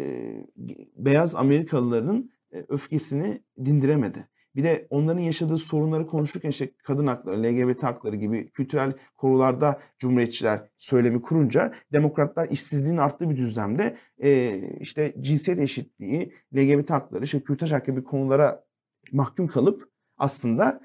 [0.97, 2.31] beyaz Amerikalıların
[2.69, 4.27] öfkesini dindiremedi.
[4.55, 10.69] bir de onların yaşadığı sorunları konuşurken işte kadın hakları, LGBT hakları gibi kültürel konularda cumhuriyetçiler
[10.77, 17.71] söylemi kurunca demokratlar işsizliğin arttığı bir düzlemde e, işte cinsiyet eşitliği, LGBT hakları, işte kürtaj
[17.71, 18.63] hakkı gibi konulara
[19.11, 20.81] mahkum kalıp aslında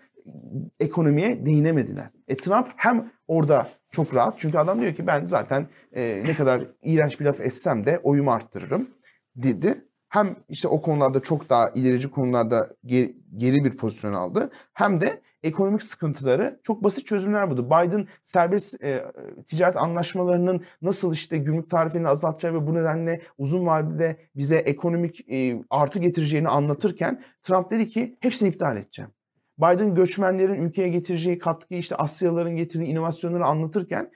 [0.81, 2.11] ekonomiye değinemediler.
[2.29, 6.63] E Trump hem orada çok rahat çünkü adam diyor ki ben zaten e, ne kadar
[6.83, 8.89] iğrenç bir laf etsem de oyumu arttırırım
[9.37, 9.86] dedi.
[10.09, 14.51] Hem işte o konularda çok daha ilerici konularda geri, geri bir pozisyon aldı.
[14.73, 17.67] Hem de ekonomik sıkıntıları çok basit çözümler buldu.
[17.67, 19.05] Biden serbest e,
[19.47, 25.63] ticaret anlaşmalarının nasıl işte gümrük tarifini azaltacağı ve bu nedenle uzun vadede bize ekonomik e,
[25.71, 29.11] artı getireceğini anlatırken Trump dedi ki hepsini iptal edeceğim.
[29.59, 34.11] Biden göçmenlerin ülkeye getireceği katkıyı işte Asyalıların getirdiği inovasyonları anlatırken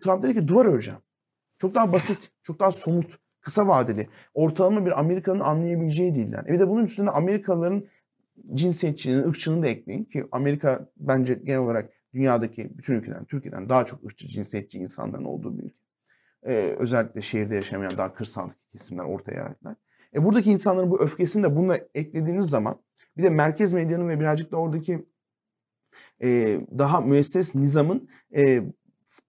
[0.00, 1.00] Trump dedi ki duvar öreceğim.
[1.58, 4.08] Çok daha basit, çok daha somut, kısa vadeli.
[4.34, 6.44] Ortalama bir Amerikanın anlayabileceği dilden.
[6.48, 7.84] E bir de bunun üstüne Amerikalıların
[8.54, 14.04] cinsiyetçiliğini, ırkçılığını da ekleyin ki Amerika bence genel olarak dünyadaki bütün ülkeden, Türkiye'den daha çok
[14.04, 15.76] ırkçı, cinsiyetçi insanların olduğu bir ülke.
[16.46, 19.76] Ee, özellikle şehirde yaşamayan daha kırsaldaki kesimler, orta yerler.
[20.14, 22.80] E buradaki insanların bu öfkesini de bununla eklediğiniz zaman
[23.16, 25.06] bir de merkez medyanın ve birazcık da oradaki
[26.22, 28.62] e, daha müesses nizamın e,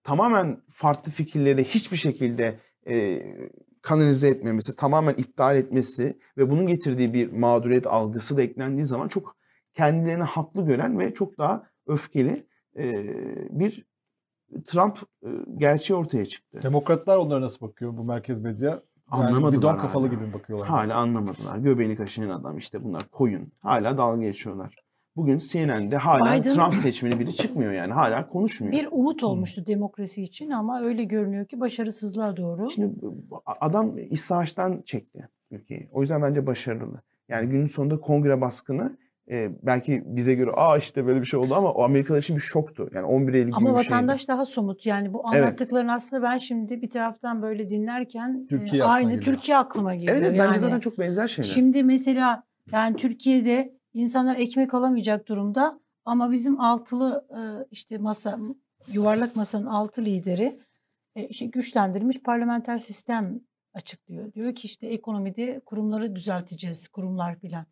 [0.03, 2.59] tamamen farklı fikirleri hiçbir şekilde
[2.89, 3.24] e,
[3.88, 9.36] kanalize etmemesi, tamamen iptal etmesi ve bunun getirdiği bir mağduriyet algısı da eklendiği zaman çok
[9.74, 12.48] kendilerini haklı gören ve çok daha öfkeli
[13.50, 13.86] bir
[14.66, 14.98] Trump
[15.58, 16.60] gerçeği ortaya çıktı.
[16.64, 18.70] Demokratlar onlara nasıl bakıyor bu merkez medya?
[18.70, 18.82] Yani
[19.26, 19.78] Anlamadılar bir don hala.
[19.78, 20.68] kafalı gibi bakıyorlar?
[20.68, 21.00] Hala mesela?
[21.00, 21.58] anlamadılar.
[21.58, 23.52] Göbeğini kaşıyan adam işte bunlar koyun.
[23.64, 24.76] Hala dalga geçiyorlar.
[25.18, 27.93] Bugün CNN'de hala Biden- Trump seçmeni biri çıkmıyor yani.
[27.93, 28.74] Hala konuşmuyor.
[28.74, 32.70] Bir umut olmuştu demokrasi için ama öyle görünüyor ki başarısızlığa doğru.
[32.70, 32.95] Şimdi
[33.45, 35.89] adam iç savaştan çekti ülkeyi.
[35.91, 37.01] O yüzden bence başarılı.
[37.30, 38.97] Yani günün sonunda kongre baskını
[39.32, 42.41] e, belki bize göre aa işte böyle bir şey oldu ama o Amerikalılar için bir
[42.41, 42.89] şoktu.
[42.93, 43.93] Yani 11 Eylül gibi Ama bir şeydi.
[43.93, 44.86] vatandaş daha somut.
[44.86, 45.41] Yani bu Evet.
[45.43, 49.24] anlattıkların aslında ben şimdi bir taraftan böyle dinlerken e, Türkiye aklına aynı geliyor.
[49.24, 50.13] Türkiye aklıma geliyor.
[50.18, 50.47] Evet, evet, yani.
[50.49, 51.49] bence zaten çok benzer şeyler.
[51.49, 58.39] Şimdi mesela yani Türkiye'de insanlar ekmek alamayacak durumda ama bizim altılı e, işte masa
[58.91, 60.60] yuvarlak masanın altı lideri
[61.16, 63.41] e, işte güçlendirilmiş parlamenter sistem
[63.74, 64.34] açıklıyor.
[64.34, 67.66] Diyor ki işte ekonomide kurumları düzelteceğiz, kurumlar filan.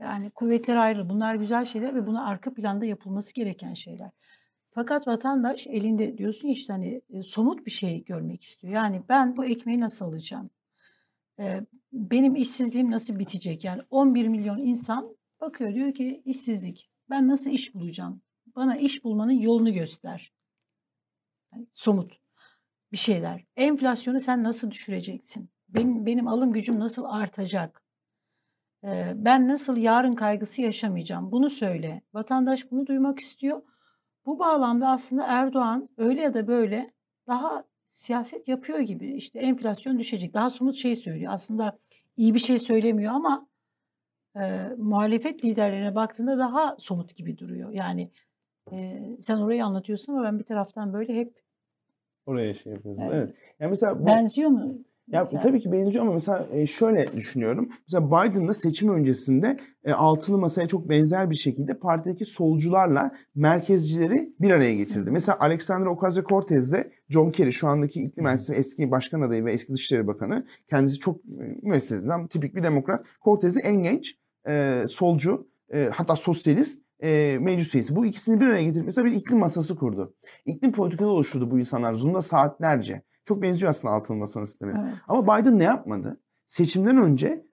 [0.00, 1.08] Yani kuvvetler ayrı.
[1.08, 4.10] Bunlar güzel şeyler ve buna arka planda yapılması gereken şeyler.
[4.70, 8.74] Fakat vatandaş elinde diyorsun işte hani e, somut bir şey görmek istiyor.
[8.74, 10.50] Yani ben bu ekmeği nasıl alacağım?
[11.92, 13.64] Benim işsizliğim nasıl bitecek?
[13.64, 16.90] Yani 11 milyon insan bakıyor diyor ki işsizlik.
[17.10, 18.22] Ben nasıl iş bulacağım?
[18.56, 20.32] Bana iş bulmanın yolunu göster.
[21.52, 22.20] Yani somut
[22.92, 23.44] bir şeyler.
[23.56, 25.50] Enflasyonu sen nasıl düşüreceksin?
[25.68, 27.82] Benim benim alım gücüm nasıl artacak?
[28.84, 31.32] Ee, ben nasıl yarın kaygısı yaşamayacağım?
[31.32, 32.02] Bunu söyle.
[32.14, 33.62] Vatandaş bunu duymak istiyor.
[34.26, 36.90] Bu bağlamda aslında Erdoğan öyle ya da böyle
[37.26, 39.16] daha siyaset yapıyor gibi.
[39.16, 40.34] İşte enflasyon düşecek.
[40.34, 41.32] Daha somut şey söylüyor.
[41.32, 41.78] Aslında
[42.16, 43.46] iyi bir şey söylemiyor ama
[44.42, 47.70] e, muhalefet liderlerine baktığında daha somut gibi duruyor.
[47.70, 48.10] Yani
[48.72, 51.32] e, sen orayı anlatıyorsun ama ben bir taraftan böyle hep
[52.26, 53.00] Oraya şey yapıyoruz.
[53.02, 53.14] Evet.
[53.14, 53.34] Evet.
[53.60, 54.78] Yani mesela bu, benziyor mu?
[55.12, 55.42] Ya Mesela?
[55.42, 57.68] tabii ki benziyor ama mesela şöyle düşünüyorum.
[57.86, 59.56] Mesela Biden da seçim öncesinde
[59.92, 65.10] altılı masaya çok benzer bir şekilde partideki solcularla merkezcileri bir araya getirdi.
[65.10, 70.06] Mesela Alexandra Ocasio-Cortez'de John Kerry şu andaki iklim elçisi eski başkan adayı ve eski Dışişleri
[70.06, 70.46] Bakanı.
[70.70, 71.20] Kendisi çok
[71.62, 73.04] müessesinden tipik bir demokrat.
[73.24, 74.16] Cortez'i en genç
[74.48, 77.96] e, solcu e, hatta sosyalist e, meclis üyesi.
[77.96, 80.14] Bu ikisini bir araya getirip mesela bir iklim masası kurdu.
[80.46, 83.02] İklim politikaları oluşturdu bu insanlar Zoom'da saatlerce.
[83.24, 84.74] Çok benziyor aslında altılı masanın sistemi.
[84.78, 84.94] Evet.
[85.08, 86.20] Ama Biden ne yapmadı?
[86.46, 87.44] Seçimden önce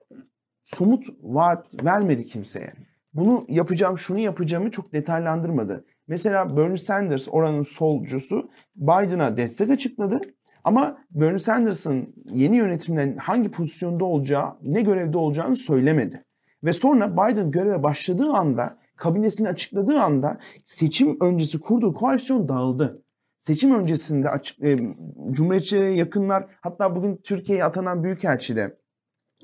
[0.64, 2.72] somut vaat vermedi kimseye.
[3.14, 5.84] Bunu yapacağım, şunu yapacağımı çok detaylandırmadı.
[6.08, 10.20] Mesela Bernie Sanders oranın solcusu Biden'a destek açıkladı.
[10.64, 16.24] Ama Bernie Sanders'ın yeni yönetimden hangi pozisyonda olacağı, ne görevde olacağını söylemedi.
[16.64, 23.02] Ve sonra Biden göreve başladığı anda, kabinesini açıkladığı anda seçim öncesi kurduğu koalisyon dağıldı.
[23.38, 24.76] Seçim öncesinde açık, e,
[25.30, 28.78] Cumhuriyetçilere yakınlar hatta bugün Türkiye'ye atanan Büyükelçi de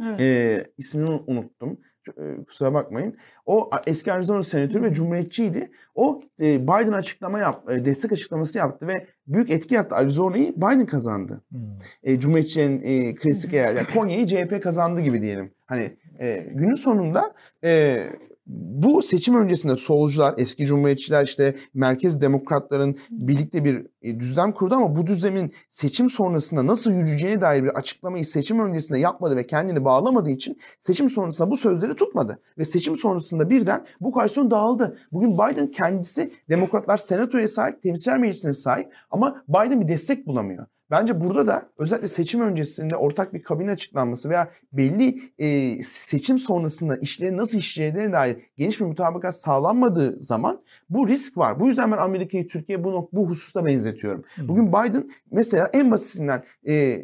[0.01, 0.21] Evet.
[0.21, 1.79] e, ismini unuttum.
[2.09, 3.17] E, kusura bakmayın.
[3.47, 5.71] O eski Arizona senatörü ve cumhuriyetçiydi.
[5.95, 9.95] O e, Biden açıklama yap, e, destek açıklaması yaptı ve büyük etki yaptı.
[9.95, 11.43] Arizona'yı Biden kazandı.
[11.49, 11.61] Hmm.
[12.03, 13.77] E, Cumhuriyetçilerin e, klasik eyalet.
[13.77, 15.55] Yani Konya'yı CHP kazandı gibi diyelim.
[15.67, 17.99] Hani e, günün sonunda e,
[18.47, 24.97] bu seçim öncesinde solcular, eski cumhuriyetçiler işte merkez demokratların birlikte bir e, düzlem kurdu ama
[24.97, 30.31] bu düzlemin seçim sonrasında nasıl yürüyeceğine dair bir açıklamayı seçim öncesinde yapmadı ve kendini bağlamadığı
[30.31, 32.39] için seçim sonrasında bu sözleri tutmadı.
[32.59, 34.99] Ve seçim sonrasında birden bu koalisyon dağıldı.
[35.13, 40.67] Bugün Biden kendisi demokratlar senatoya sahip, temsilciler meclisine sahip ama Biden bir destek bulamıyor.
[40.93, 46.97] Bence burada da özellikle seçim öncesinde ortak bir kabine açıklanması veya belli e, seçim sonrasında
[46.97, 51.61] işlerin nasıl işleyeceğine dair geniş bir mutabakat sağlanmadığı zaman bu risk var.
[51.61, 54.25] Bu yüzden ben Amerika'yı Türkiye bu, bu hususta benzetiyorum.
[54.39, 56.99] Bugün Biden mesela en basitinden e,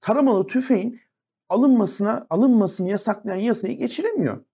[0.00, 1.00] taramalı tüfeğin
[1.48, 4.44] alınmasına alınmasını yasaklayan yasayı geçiremiyor.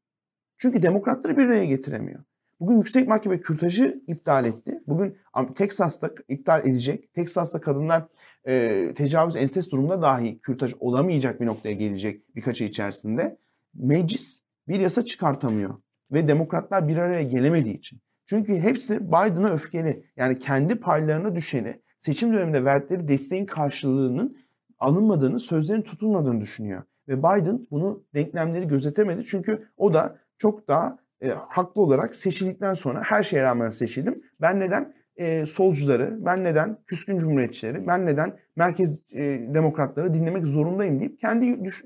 [0.59, 2.21] Çünkü demokratları bir araya getiremiyor.
[2.61, 4.83] Bugün yüksek mahkeme kürtajı iptal etti.
[4.87, 5.17] Bugün
[5.55, 7.15] Teksas'ta iptal edecek.
[7.15, 8.07] Teksas'ta kadınlar
[8.47, 13.39] e, tecavüz ensest durumunda dahi kürtaj olamayacak bir noktaya gelecek birkaç ay içerisinde.
[13.75, 15.75] Meclis bir yasa çıkartamıyor.
[16.13, 18.01] Ve demokratlar bir araya gelemediği için.
[18.27, 20.05] Çünkü hepsi Biden'a öfkeli.
[20.17, 24.37] Yani kendi paylarına düşeni seçim döneminde verdikleri desteğin karşılığının
[24.79, 26.83] alınmadığını, sözlerin tutulmadığını düşünüyor.
[27.09, 29.25] Ve Biden bunu denklemleri gözetemedi.
[29.25, 34.23] Çünkü o da çok daha e, haklı olarak seçildikten sonra her şeye rağmen seçildim.
[34.41, 39.23] Ben neden e, solcuları, ben neden küskün cumhuriyetçileri, ben neden merkez e,
[39.55, 41.85] demokratları dinlemek zorundayım deyip kendi düş,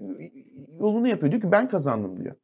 [0.80, 1.32] yolunu yapıyor.
[1.32, 2.34] Diyor ki ben kazandım diyor.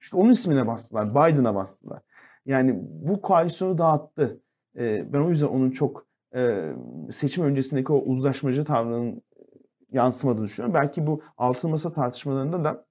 [0.00, 2.02] Çünkü onun ismine bastılar, Biden'a bastılar.
[2.46, 4.40] Yani bu koalisyonu dağıttı.
[4.78, 6.72] E, ben o yüzden onun çok e,
[7.10, 9.22] seçim öncesindeki o uzlaşmacı tavrının
[9.90, 10.74] yansımadığını düşünüyorum.
[10.74, 12.86] Belki bu altın masa tartışmalarında da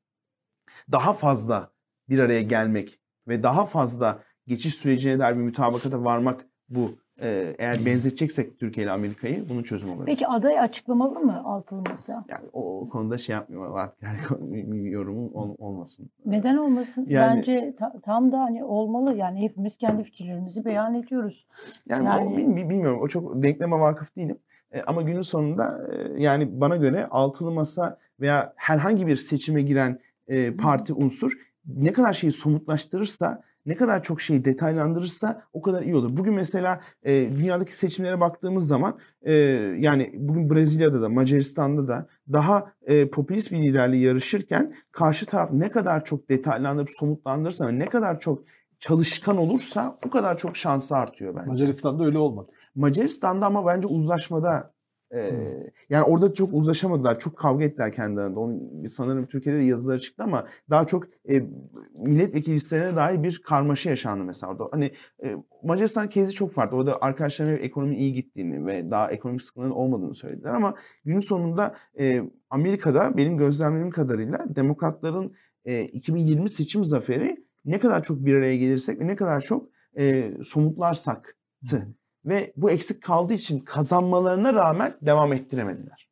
[0.92, 1.72] daha fazla
[2.10, 6.92] bir araya gelmek ve daha fazla geçiş sürecine dair bir mutabakata varmak bu.
[7.22, 10.06] Ee, eğer benzeteceksek Türkiye ile Amerika'yı bunun çözümü olabilir.
[10.06, 12.26] Peki aday açıklamalı mı altılı masa?
[12.30, 16.10] Yani o, o konuda şey yapmıyor artık yani yorumum ol, olmasın.
[16.26, 17.06] Neden olmasın?
[17.10, 19.16] Yani- Bence ta- tam da hani olmalı.
[19.18, 21.48] Yani hepimiz kendi fikirlerimizi beyan ediyoruz.
[21.90, 24.38] Yani, Yani- o, bil- bilmiyorum o çok denkleme vakıf değilim.
[24.72, 30.00] E, ama günün sonunda e, yani bana göre altılı masa veya herhangi bir seçime giren
[30.28, 31.32] e, parti unsur
[31.68, 36.18] ne kadar şeyi somutlaştırırsa, ne kadar çok şeyi detaylandırırsa o kadar iyi olur.
[36.18, 39.34] Bugün mesela e, dünyadaki seçimlere baktığımız zaman e,
[39.78, 45.72] yani bugün Brezilya'da da Macaristan'da da daha e, popülist bir liderle yarışırken karşı taraf ne
[45.72, 48.44] kadar çok detaylandırıp somutlandırırsa ve ne kadar çok
[48.80, 51.50] çalışkan olursa o kadar çok şansı artıyor bence.
[51.50, 52.52] Macaristan'da öyle olmadı.
[52.76, 54.73] Macaristan'da ama bence uzlaşmada
[55.90, 57.20] yani orada çok uzlaşamadılar.
[57.20, 58.40] Çok kavga ettiler kendi aralarında.
[58.40, 61.44] Onun, sanırım Türkiye'de de yazıları çıktı ama daha çok e,
[61.96, 64.64] milletvekili listelerine dair bir karmaşa yaşandı mesela orada.
[64.72, 64.92] Hani
[65.24, 66.78] e, Macaristan kezi çok farklı.
[66.78, 71.76] Orada arkadaşlarım hep ekonomi iyi gittiğini ve daha ekonomik sıkıntıların olmadığını söylediler ama günün sonunda
[72.00, 75.34] e, Amerika'da benim gözlemlediğim kadarıyla demokratların
[75.66, 80.34] e, 2020 seçim zaferi ne kadar çok bir araya gelirsek ve ne kadar çok e,
[80.44, 81.38] somutlarsak
[82.26, 86.10] ve bu eksik kaldığı için kazanmalarına rağmen devam ettiremediler.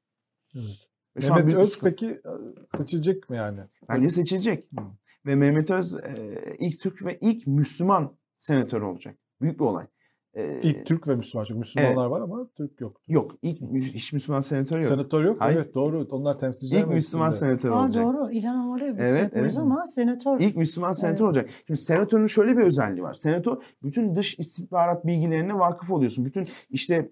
[0.55, 0.89] Evet.
[1.18, 3.59] Ve şu Mehmet Öz peki e, seçilecek mi yani?
[3.89, 4.68] Bence seçilecek.
[4.80, 4.86] Hı.
[5.26, 9.18] Ve Mehmet Öz e, ilk Türk ve ilk Müslüman senatör olacak.
[9.41, 9.88] Büyük bir olay.
[10.34, 11.44] E, İlk Türk ve Müslüman.
[11.46, 13.02] Çünkü Müslümanlar var ama Türk yok.
[13.08, 13.32] Yok.
[13.42, 14.86] ilk hiç Müslüman senatör yok.
[14.86, 15.42] Senatör yok.
[15.42, 15.58] Hayır.
[15.58, 16.08] Evet doğru.
[16.12, 17.50] Onlar temsilciler ilk Müslüman meclisinde.
[17.50, 18.04] senatör Aa, olacak.
[18.04, 18.32] doğru.
[18.32, 19.58] İlhan Amar'ı biz Evet, evet.
[19.58, 20.40] ama senatör.
[20.40, 21.38] İlk Müslüman senatör Evet.
[21.38, 21.50] olacak.
[21.68, 23.14] Şimdi senatörün şöyle bir özelliği var.
[23.14, 26.26] Senato bütün dış istihbarat bilgilerine vakıf oluyorsun.
[26.26, 27.12] Bütün işte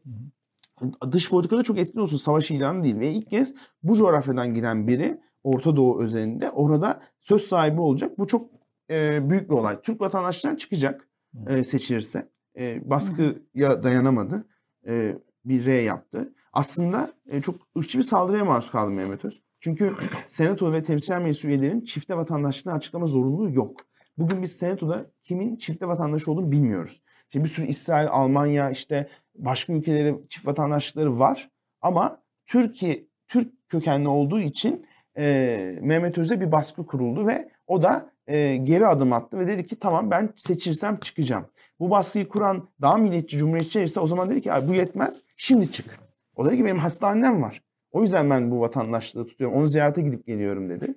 [1.12, 2.18] dış politikada çok etkili olsun.
[2.18, 3.00] Savaş ilanı değil.
[3.00, 3.54] Ve ilk kez
[3.84, 8.18] bu coğrafyadan giden biri Orta Doğu özelinde orada söz sahibi olacak.
[8.20, 8.50] Bu çok
[8.92, 9.82] e, büyük bir olay.
[9.82, 11.08] Türk vatandaşlarından çıkacak
[11.48, 12.30] e, seçilirse.
[12.60, 14.46] E, baskıya dayanamadı.
[14.88, 16.34] E, bir R yaptı.
[16.54, 19.42] Aslında e, çok ırkçı bir saldırıya maruz kaldı Mehmet Öz.
[19.60, 19.94] Çünkü
[20.28, 23.82] Senato ve Temsilciler Meclisi üyelerinin çifte vatandaşlığını açıklama zorunluluğu yok.
[24.18, 27.02] Bugün biz Senato'da kimin çifte vatandaş olduğunu bilmiyoruz.
[27.24, 31.50] İşte bir sürü İsrail, Almanya, işte başka ülkelerin çift vatandaşlıkları var.
[31.82, 34.86] Ama Türkiye, Türk kökenli olduğu için
[35.18, 39.66] e, Mehmet Öz'e bir baskı kuruldu ve o da e, geri adım attı ve dedi
[39.66, 41.46] ki tamam ben seçirsem çıkacağım.
[41.80, 45.72] Bu baskıyı kuran daha milliyetçi, cumhuriyetçi ise o zaman dedi ki "Ay, bu yetmez şimdi
[45.72, 46.00] çık.
[46.36, 47.64] O dedi ki benim hastanem var.
[47.92, 49.58] O yüzden ben bu vatandaşlığı tutuyorum.
[49.58, 50.96] Onu ziyarete gidip geliyorum dedi.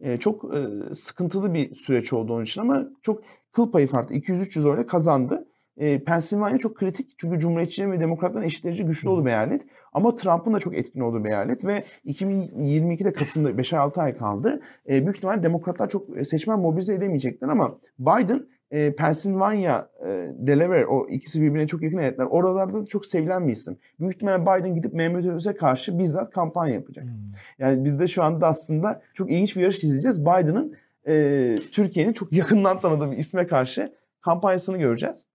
[0.00, 0.58] E, çok e,
[0.94, 3.22] sıkıntılı bir süreç oldu onun için ama çok
[3.52, 4.14] kıl payı farklı.
[4.14, 5.48] 200-300 oyla kazandı.
[5.76, 9.66] E, Pensilvanya çok kritik çünkü Cumhuriyetçilerin ve Demokratların eşit güçlü olduğu bir eyalet.
[9.92, 14.60] Ama Trump'ın da çok etkin olduğu bir eyalet ve 2022'de Kasım'da 5-6 ay kaldı.
[14.88, 21.08] E, büyük ihtimalle Demokratlar çok seçmen mobilize edemeyecekler ama Biden e, Pennsylvania, e, Delaware o
[21.08, 22.24] ikisi birbirine çok yakın eyaletler.
[22.24, 23.78] Oralarda da çok sevilen bir isim.
[24.00, 27.04] Büyük ihtimalle Biden gidip Mehmet Öz'e karşı bizzat kampanya yapacak.
[27.04, 27.12] Hmm.
[27.58, 30.20] Yani biz de şu anda aslında çok ilginç bir yarış izleyeceğiz.
[30.20, 30.74] Biden'ın
[31.06, 35.26] e, Türkiye'nin çok yakından tanıdığı bir isme karşı kampanyasını göreceğiz.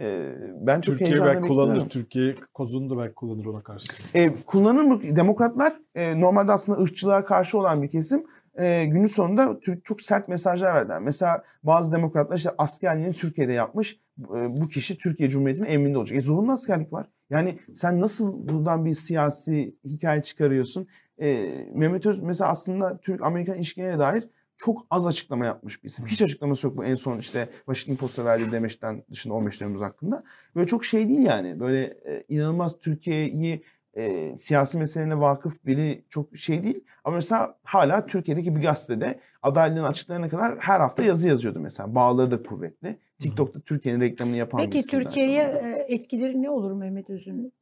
[0.00, 1.88] E, ben çok Türkiye belki kullanır.
[1.88, 3.92] Türkiye kozunu da belki kullanır ona karşı.
[4.14, 5.00] E, kullanır mı?
[5.16, 8.24] Demokratlar e, normalde aslında ırkçılığa karşı olan bir kesim.
[8.58, 11.00] E, günün sonunda çok sert mesajlar verdiler.
[11.00, 14.00] Mesela bazı demokratlar işte askerliğini Türkiye'de yapmış.
[14.18, 16.18] E, bu kişi Türkiye Cumhuriyeti'nin emrinde olacak.
[16.18, 17.06] E zorunlu askerlik var.
[17.30, 20.86] Yani sen nasıl buradan bir siyasi hikaye çıkarıyorsun?
[21.18, 26.06] E, Mehmet Öz mesela aslında Türk-Amerikan ilişkilerine dair çok az açıklama yapmış bir isim.
[26.06, 30.24] Hiç açıklaması yok bu en son işte Washington Post'a verdiği demeçten dışında 15 Temmuz hakkında.
[30.56, 31.60] Böyle çok şey değil yani.
[31.60, 33.64] Böyle e, inanılmaz Türkiye'yi
[33.96, 36.84] e, siyasi meselelerine vakıf biri çok şey değil.
[37.04, 41.94] Ama mesela hala Türkiye'deki bir gazetede adaylığını açıklayana kadar her hafta yazı yazıyordu mesela.
[41.94, 42.98] Bağları da kuvvetli.
[43.18, 47.52] TikTok'ta Türkiye'nin reklamını yapan Peki Türkiye'ye e, etkileri ne olur Mehmet Öz'ün?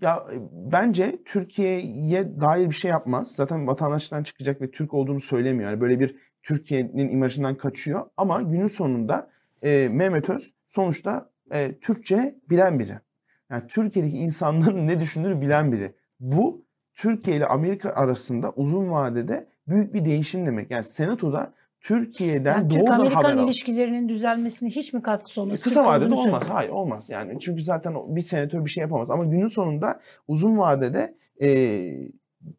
[0.00, 3.32] Ya e, bence Türkiye'ye dair bir şey yapmaz.
[3.34, 5.70] Zaten vatandaştan çıkacak ve Türk olduğunu söylemiyor.
[5.70, 8.06] Yani böyle bir Türkiye'nin imajından kaçıyor.
[8.16, 9.30] Ama günün sonunda
[9.62, 12.98] e, Mehmet Öz sonuçta e, Türkçe bilen biri.
[13.50, 15.94] Yani Türkiye'deki insanların ne düşündüğünü bilen biri.
[16.20, 16.64] Bu
[16.94, 20.70] Türkiye ile Amerika arasında uzun vadede büyük bir değişim demek.
[20.70, 23.44] Yani Senato'da Türkiye'den Yani Türk-Amerikan al.
[23.44, 25.60] ilişkilerinin düzelmesine hiç mi katkısı olmaz?
[25.60, 26.42] Kısa Türk vadede olmaz.
[26.42, 27.38] söyle- Hayır olmaz yani.
[27.40, 29.10] Çünkü zaten bir senatör bir şey yapamaz.
[29.10, 31.48] Ama günün sonunda uzun vadede e,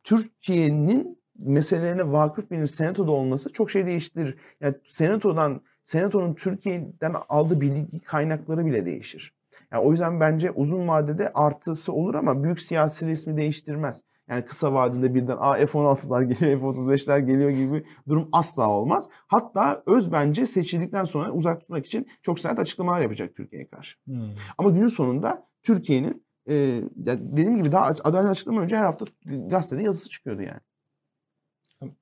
[0.03, 4.37] Türkiye'nin meselelerine vakıf birinin senatoda olması çok şey değiştirir.
[4.61, 9.33] Yani senatodan, senatonun Türkiye'den aldığı bilgi kaynakları bile değişir.
[9.71, 14.03] Yani o yüzden bence uzun vadede artısı olur ama büyük siyasi resmi değiştirmez.
[14.29, 19.09] Yani kısa vadede birden Aa, F-16'lar geliyor, F-35'ler geliyor gibi bir durum asla olmaz.
[19.27, 23.97] Hatta Öz bence seçildikten sonra uzak tutmak için çok sert açıklamalar yapacak Türkiye'ye karşı.
[24.05, 24.33] Hmm.
[24.57, 30.09] Ama günün sonunda Türkiye'nin e, dediğim gibi daha adalet açıklama önce her hafta gazetede yazısı
[30.09, 30.59] çıkıyordu yani.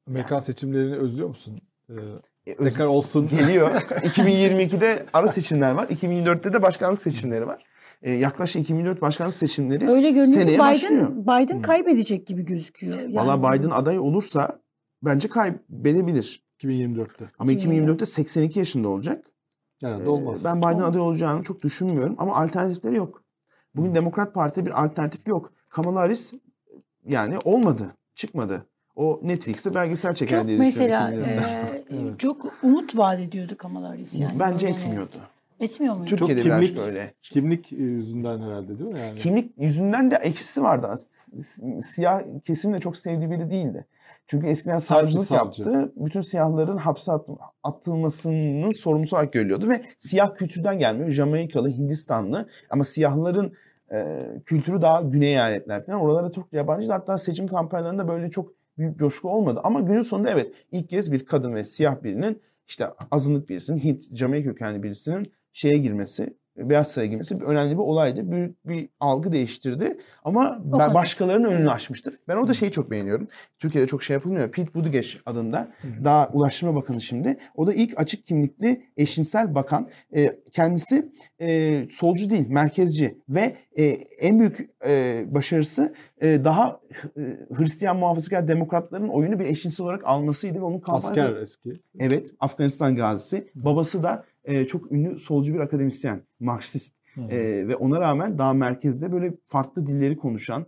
[0.08, 1.62] Amerikan seçimlerini özlüyor musun?
[1.90, 1.94] Ee,
[2.48, 3.28] E, öz- tekrar olsun.
[3.28, 3.72] geliyor.
[3.92, 5.88] 2022'de ara seçimler var.
[5.88, 7.64] 2024'te de başkanlık seçimleri var.
[8.02, 11.12] E, yaklaşık 2024 başkanlık seçimleri Öyle görünüyor seneye Biden, başlıyor.
[11.12, 13.00] Biden kaybedecek gibi gözüküyor.
[13.00, 14.60] Yani Valla Biden aday olursa
[15.04, 16.44] bence kaybedebilir.
[16.60, 17.26] 2024'te.
[17.40, 19.26] Ama 2024'te 2024'te 82 yaşında olacak.
[19.82, 20.46] Herhalde Ee, olmaz.
[20.46, 23.24] Ben Biden aday olacağını çok düşünmüyorum ama alternatifleri yok.
[23.76, 25.54] Bugün Demokrat Parti'de bir alternatif yok.
[25.70, 26.34] Kamala Harris
[27.06, 28.66] yani olmadı, çıkmadı.
[28.96, 31.10] O Netflix'te belgesel çeker çok diye düşünüyorum.
[31.16, 31.96] mesela 2024'te.
[31.96, 32.20] e, Evet.
[32.20, 34.40] çok umut vaat ediyordu Kamala Harris yani.
[34.40, 35.18] Bence Böyle- etmiyordu.
[35.60, 36.10] Etmiyor muydu?
[36.10, 37.14] Türkiye'de Çok biraz kimlik- böyle.
[37.22, 39.20] Kimlik e, yüzünden herhalde değil mi yani?
[39.20, 40.96] Kimlik yüzünden de eksisi vardı.
[41.82, 43.86] Siyah kesim de çok sevdiği biri değildi.
[44.28, 45.64] Çünkü eskiden savcılık savcı.
[45.64, 45.92] yaptı.
[45.96, 47.28] Bütün siyahların hapse at-
[47.64, 51.10] atılmasının sorumlusu olarak görülüyordu ve siyah kültürden gelmiyor.
[51.10, 53.54] Jamaikalı, Hindistanlı ama siyahların
[53.92, 56.00] e, kültürü daha güney eyaletler falan.
[56.00, 56.94] Oralara çok yabancıydı.
[56.94, 59.60] Hatta seçim kampanyalarında böyle çok büyük coşku olmadı.
[59.64, 64.16] Ama günün sonunda evet ilk kez bir kadın ve siyah birinin işte azınlık birisinin Hint,
[64.16, 68.32] Jamaika kökenli birisinin şeye girmesi, Beyaz Saray'a girmesi önemli bir olaydı.
[68.32, 69.98] Büyük bir algı değiştirdi.
[70.24, 72.20] Ama ben başkalarının önünü açmıştır.
[72.28, 73.28] Ben orada şeyi çok beğeniyorum.
[73.60, 74.52] Türkiye'de çok şey yapılmıyor.
[74.52, 75.72] Pete Buttigieg adında.
[76.04, 77.38] Daha Ulaştırma Bakanı şimdi.
[77.56, 79.90] O da ilk açık kimlikli eşcinsel bakan.
[80.16, 81.12] Ee, kendisi
[81.42, 83.18] e, solcu değil, merkezci.
[83.30, 83.84] Ve e,
[84.20, 86.80] en büyük e, başarısı e, daha
[87.18, 87.22] e,
[87.58, 90.60] Hristiyan muhafazakar demokratların oyunu bir eşcinsel olarak almasıydı.
[90.60, 91.82] Ve onun kampanyası Asker eski.
[92.00, 93.52] Evet, Afganistan gazisi.
[93.56, 96.94] Babası da e, çok ünlü solcu bir akademisyen, Marksist.
[97.14, 97.22] Hı.
[97.22, 100.66] E, ve ona rağmen daha merkezde böyle farklı dilleri konuşan,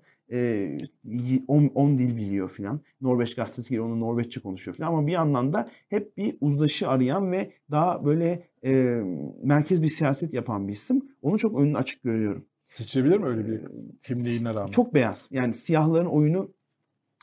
[1.76, 2.81] 10 dil biliyor filan.
[3.01, 4.88] Norveç gazetesi geliyor, onu Norveççe konuşuyor filan.
[4.88, 9.01] Ama bir yandan da hep bir uzlaşı arayan ve daha böyle e,
[9.43, 11.01] merkez bir siyaset yapan bir isim.
[11.22, 12.45] Onu çok önünü açık görüyorum.
[12.64, 13.61] Seçilebilir mi öyle bir
[14.03, 14.72] kimliğine rağmen?
[14.72, 15.30] Çok beyaz.
[15.31, 16.53] Yani siyahların oyunu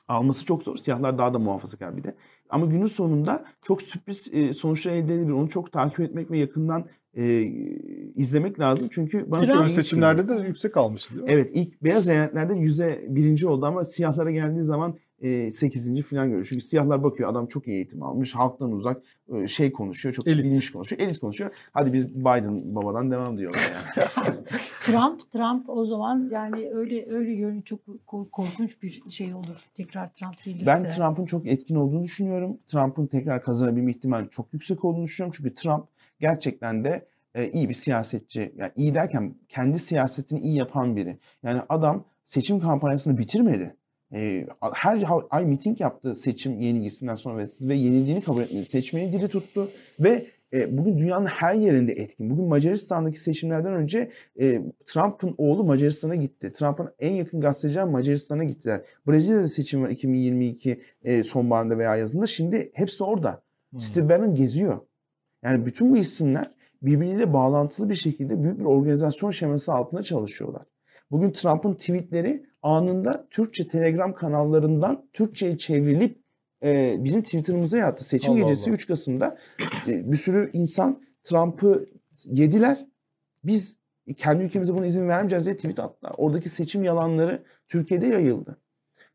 [0.08, 0.76] alması çok zor.
[0.76, 2.14] Siyahlar daha da muhafazakar bir de.
[2.50, 5.32] Ama günün sonunda çok sürpriz e, sonuçlar elde edebilir.
[5.32, 7.42] Onu çok takip etmek ve yakından e,
[8.14, 8.88] izlemek lazım.
[8.92, 11.30] Çünkü bana Trump- seçimlerde de yüksek almıştı değil mi?
[11.32, 16.02] Evet ilk beyaz eyaletlerde yüzde birinci oldu ama siyahlara geldiği zaman e, 8.
[16.02, 16.46] falan görüyor.
[16.50, 19.02] Çünkü siyahlar bakıyor adam çok iyi eğitim almış, halktan uzak
[19.34, 20.44] e, şey konuşuyor, çok Elit.
[20.44, 21.50] bilmiş konuşuyor, elit konuşuyor.
[21.72, 24.08] Hadi biz Biden babadan devam diyorlar yani.
[24.84, 29.64] Trump Trump o zaman yani öyle öyle görünüyor çok ko- korkunç bir şey olur.
[29.74, 30.66] Tekrar Trump gelirse.
[30.66, 32.58] Ben Trump'ın çok etkin olduğunu düşünüyorum.
[32.66, 35.34] Trump'ın tekrar kazanabilme ihtimali çok yüksek olduğunu düşünüyorum.
[35.36, 35.84] Çünkü Trump
[36.20, 38.52] gerçekten de e, iyi bir siyasetçi.
[38.56, 41.18] Yani iyi derken kendi siyasetini iyi yapan biri.
[41.42, 43.76] Yani adam seçim kampanyasını bitirmedi.
[44.14, 48.66] E, her ay miting yaptı seçim yenilgisinden sonra ve, ve yenildiğini kabul etmedi.
[48.66, 49.70] Seçmeni dili tuttu
[50.00, 52.30] ve e, bugün dünyanın her yerinde etkin.
[52.30, 54.10] Bugün Macaristan'daki seçimlerden önce
[54.40, 56.52] e, Trump'ın oğlu Macaristan'a gitti.
[56.52, 58.80] Trump'ın en yakın gazeteciler Macaristan'a gittiler.
[59.08, 62.26] Brezilya'da seçim var 2022 e, sonbaharında veya yazında.
[62.26, 63.42] Şimdi hepsi orada.
[63.78, 64.78] Steve Bannon geziyor.
[65.44, 66.50] Yani bütün bu isimler
[66.82, 70.62] birbiriyle bağlantılı bir şekilde büyük bir organizasyon şeması altında çalışıyorlar.
[71.10, 76.22] Bugün Trump'ın tweetleri anında Türkçe Telegram kanallarından Türkçe'ye çevrilip
[76.62, 78.04] e, bizim Twitter'ımıza yattı.
[78.04, 78.74] Seçim Allah gecesi Allah.
[78.74, 79.38] 3 Kasım'da
[79.86, 81.86] e, bir sürü insan Trump'ı
[82.24, 82.86] yediler.
[83.44, 83.76] Biz
[84.16, 86.12] kendi ülkemize buna izin vermeyeceğiz diye tweet attılar.
[86.16, 88.58] Oradaki seçim yalanları Türkiye'de yayıldı.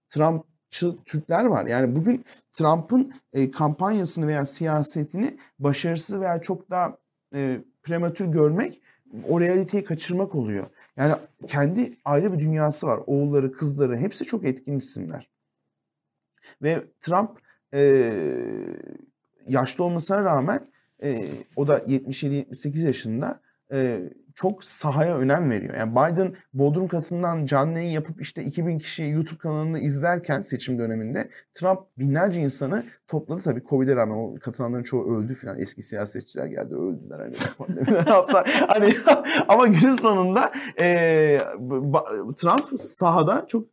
[0.10, 1.66] Trumpçı Türkler var.
[1.66, 6.98] Yani bugün Trump'ın e, kampanyasını veya siyasetini başarısız veya çok daha
[7.36, 8.82] e, prematür görmek
[9.30, 10.66] o realiteyi kaçırmak oluyor.
[10.98, 11.16] Yani
[11.48, 13.00] kendi ayrı bir dünyası var.
[13.06, 15.30] Oğulları, kızları hepsi çok etkin isimler.
[16.62, 17.40] Ve Trump
[17.74, 18.14] e,
[19.48, 20.72] yaşlı olmasına rağmen
[21.04, 23.42] e, o da 77-78 yaşında
[23.72, 24.10] e,
[24.42, 25.74] çok sahaya önem veriyor.
[25.78, 31.30] Yani Biden Bodrum katından canlı yayın yapıp işte 2000 kişi YouTube kanalını izlerken seçim döneminde
[31.54, 36.76] Trump binlerce insanı topladı tabii Covid'e rağmen o katılanların çoğu öldü falan eski siyasetçiler geldi
[36.76, 38.06] öldüler hani pandemiden
[38.68, 38.94] hani
[39.48, 41.42] ama günün sonunda e,
[42.36, 43.68] Trump sahada çok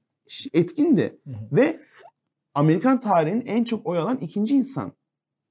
[0.52, 1.56] etkindi Hı hı.
[1.56, 1.80] ve
[2.54, 4.92] Amerikan tarihinin en çok oy alan ikinci insan.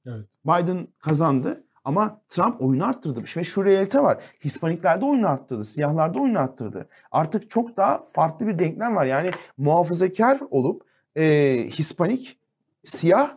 [0.06, 0.26] Evet.
[0.46, 3.24] Biden kazandı ama Trump oyunu arttırdı.
[3.38, 4.24] Ve şu realite var.
[4.44, 5.64] Hispaniklerde oyunu arttırdı.
[5.64, 6.90] Siyahlarda oyunu arttırdı.
[7.12, 9.06] Artık çok daha farklı bir denklem var.
[9.06, 10.84] Yani muhafazakar olup
[11.16, 11.24] e,
[11.70, 12.40] Hispanik,
[12.86, 13.30] siyah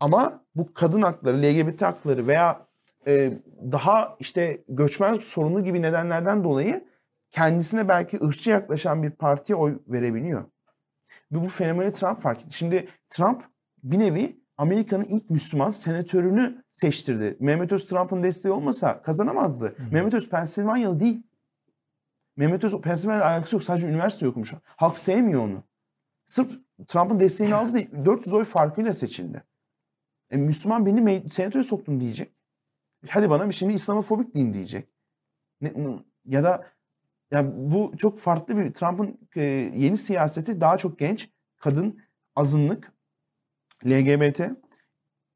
[0.00, 2.66] ama bu kadın hakları, LGBT hakları veya
[3.06, 3.32] e,
[3.72, 6.84] daha işte göçmen sorunu gibi nedenlerden dolayı
[7.30, 10.44] kendisine belki ırkçı yaklaşan bir partiye oy verebiliyor.
[11.32, 12.56] Ve bu fenomeni Trump fark etti.
[12.56, 13.42] Şimdi Trump
[13.82, 17.36] bir nevi Amerika'nın ilk Müslüman senatörünü seçtirdi.
[17.40, 19.76] Mehmet Öz Trump'ın desteği olmasa kazanamazdı.
[19.90, 21.22] Mehmet Öz Pensilvanyalı değil.
[22.36, 23.62] Mehmet Öz Pensilvanya'yla alakası yok.
[23.62, 24.54] Sadece üniversite okumuş.
[24.64, 25.62] Halk sevmiyor onu.
[26.26, 26.58] Sırf
[26.88, 29.44] Trump'ın desteğini aldı da 400 oy farkıyla seçildi.
[30.30, 32.32] E, Müslüman beni senatöre soktum diyecek.
[33.08, 34.88] Hadi bana bir şimdi İslamofobik din diyecek.
[35.60, 35.72] Ne,
[36.24, 36.66] ya da
[37.30, 39.42] ya bu çok farklı bir Trump'ın e,
[39.74, 42.00] yeni siyaseti daha çok genç, kadın,
[42.36, 42.92] azınlık,
[43.86, 44.40] LGBT,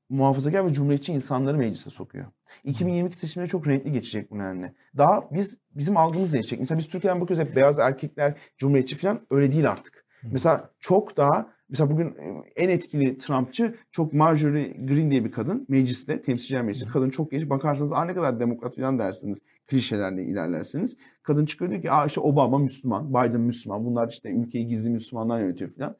[0.09, 2.27] muhafazakar ve cumhuriyetçi insanları meclise sokuyor.
[2.65, 4.75] 2022 seçimleri çok renkli geçecek bu nedenle.
[4.97, 6.61] Daha biz bizim algımız değişecek.
[6.61, 10.05] Mesela biz Türkiye'den bakıyoruz hep beyaz erkekler, cumhuriyetçi falan öyle değil artık.
[10.23, 15.67] Mesela çok daha mesela bugün e, en etkili Trumpçı çok Marjorie Greene diye bir kadın
[15.69, 16.87] mecliste, temsilciler meclisi.
[16.87, 17.51] Kadın çok genç.
[17.51, 19.39] Bakarsanız ne kadar demokrat falan dersiniz.
[19.67, 20.97] Klişelerle ilerlersiniz.
[21.23, 23.85] Kadın çıkıyor diyor ki aa işte Obama Müslüman, Biden Müslüman.
[23.85, 25.97] Bunlar işte ülkeyi gizli Müslümanlar yönetiyor falan.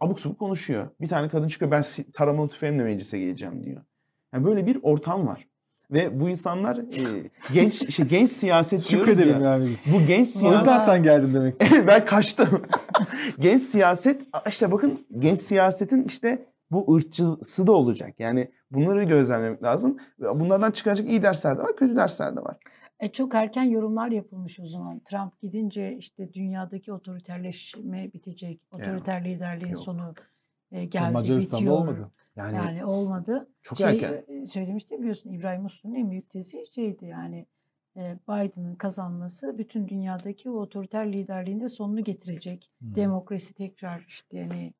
[0.00, 0.86] Abuk subuk konuşuyor.
[1.00, 3.82] Bir tane kadın çıkıyor ben taramalı tüfeğimle meclise geleceğim diyor.
[4.34, 5.48] Yani böyle bir ortam var.
[5.90, 9.50] Ve bu insanlar e, genç işte genç siyaset Şükredelim ya.
[9.50, 9.94] yani biz.
[9.94, 11.60] Bu genç O yüzden siyaset sen geldin demek.
[11.86, 12.62] ben kaçtım.
[13.38, 18.14] genç siyaset işte bakın genç siyasetin işte bu ırkçısı da olacak.
[18.18, 19.96] Yani bunları gözlemlemek lazım.
[20.18, 22.56] Bunlardan çıkacak iyi dersler de var, kötü dersler de var.
[23.00, 24.98] E çok erken yorumlar yapılmış o zaman.
[25.00, 28.60] Trump gidince işte dünyadaki otoriterleşme bitecek.
[28.72, 29.82] Otoriter liderliğin Yok.
[29.84, 30.14] sonu
[30.72, 31.78] e, geldi, Macaristan'da bitiyor.
[31.80, 32.10] olmadı.
[32.36, 33.48] Yani, Yani olmadı.
[33.62, 34.24] çok Şey, erken.
[34.42, 37.46] e, söylemiştim biliyorsun İbrahim Uslu'nun en büyük tezi şeydi yani
[37.96, 42.70] e, Biden'ın kazanması bütün dünyadaki o otoriter liderliğin de sonunu getirecek.
[42.80, 42.94] Hmm.
[42.94, 44.72] Demokrasi tekrar işte hani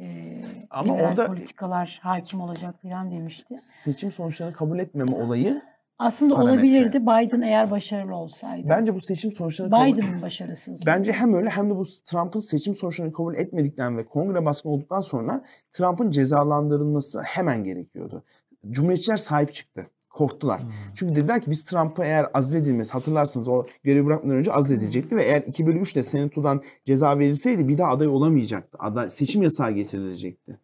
[0.00, 0.40] e,
[0.70, 3.56] Ama orada- politikalar hakim olacak falan demişti.
[3.58, 5.62] Seçim sonuçlarını kabul etmeme olayı
[5.98, 6.54] Aslında Parametre.
[6.54, 8.68] olabilirdi Biden eğer başarılı olsaydı.
[8.68, 10.86] bence bu seçim sonuçlarını kabul Biden'ın başarısızlığı.
[10.86, 15.00] Bence hem öyle hem de bu Trump'ın seçim sonuçlarını kabul etmedikten ve kongre baskını olduktan
[15.00, 18.22] sonra Trump'ın cezalandırılması hemen gerekiyordu.
[18.70, 19.86] Cumhuriyetçiler sahip çıktı.
[20.10, 20.62] Korktular.
[20.62, 20.70] Hmm.
[20.94, 25.42] Çünkü dediler ki biz Trump'ı eğer azledilmesi hatırlarsınız o görevi bırakmadan önce azledecekti ve eğer
[25.46, 28.78] 2 bölü 3 ile senatodan ceza verilseydi bir daha aday olamayacaktı.
[28.80, 30.58] Aday, seçim yasağı getirilecekti.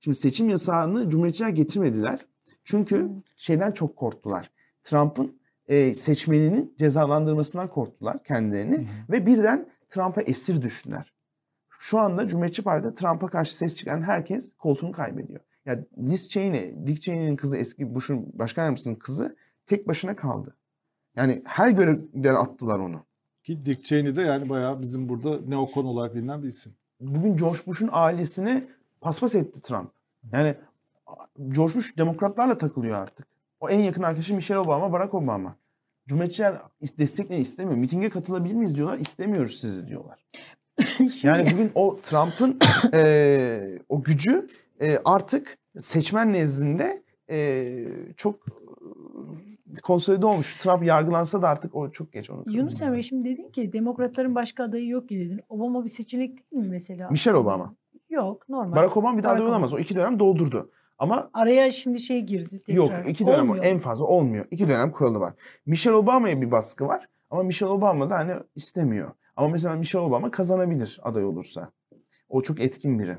[0.00, 2.26] Şimdi seçim yasağını Cumhuriyetçiler getirmediler.
[2.64, 4.50] Çünkü şeyden çok korktular.
[4.82, 11.12] Trump'ın e, seçmeninin cezalandırmasından korktular kendilerini ve birden Trump'a esir düştüler.
[11.68, 15.40] Şu anda Cumhuriyetçi Parti'de Trump'a karşı ses çıkan herkes koltuğunu kaybediyor.
[15.66, 19.36] Ya Liz Cheney, Dick Cheney'nin kızı eski Bush'un başkan yardımcısının kızı
[19.66, 20.56] tek başına kaldı.
[21.16, 23.04] Yani her görevden attılar onu.
[23.42, 26.74] Ki Dick Cheney de yani bayağı bizim burada neokon olarak bilinen bir isim.
[27.00, 28.68] Bugün George Bush'un ailesini
[29.00, 29.90] paspas etti Trump.
[30.32, 30.54] Yani
[31.48, 33.26] George Bush demokratlarla takılıyor artık.
[33.60, 35.56] O en yakın arkadaşı Michelle Obama, Barack Obama.
[36.06, 36.54] Cumhuriyetçiler
[36.98, 37.78] destekleyin istemiyor.
[37.78, 38.98] Mitinge katılabilir miyiz diyorlar.
[38.98, 40.26] İstemiyoruz sizi diyorlar.
[41.22, 42.58] Yani bugün o Trump'ın
[42.92, 44.46] eee, o gücü
[44.80, 50.54] eee, artık seçmen nezdinde eee, çok eee, konsolide olmuş.
[50.54, 52.44] Trump yargılansa da artık o çok geç onu.
[52.46, 55.40] Yunus Emre şimdi dedin ki demokratların başka adayı yok ki dedin.
[55.48, 57.10] Obama bir seçenek değil mi mesela?
[57.10, 57.74] Michelle Obama.
[58.10, 58.76] Yok normal.
[58.76, 59.72] Barack Obama bir daha aday olamaz.
[59.74, 60.70] O iki dönem doldurdu.
[61.00, 62.74] Ama Araya şimdi şey girdi tekrar.
[62.74, 63.64] Yok iki dönem Olmuyor.
[63.64, 64.44] en fazla olmuyor.
[64.50, 65.34] İki dönem kuralı var.
[65.66, 69.10] Michelle Obama'ya bir baskı var ama Michelle Obama da hani istemiyor.
[69.36, 71.72] Ama mesela Michelle Obama kazanabilir aday olursa.
[72.28, 73.10] O çok etkin biri.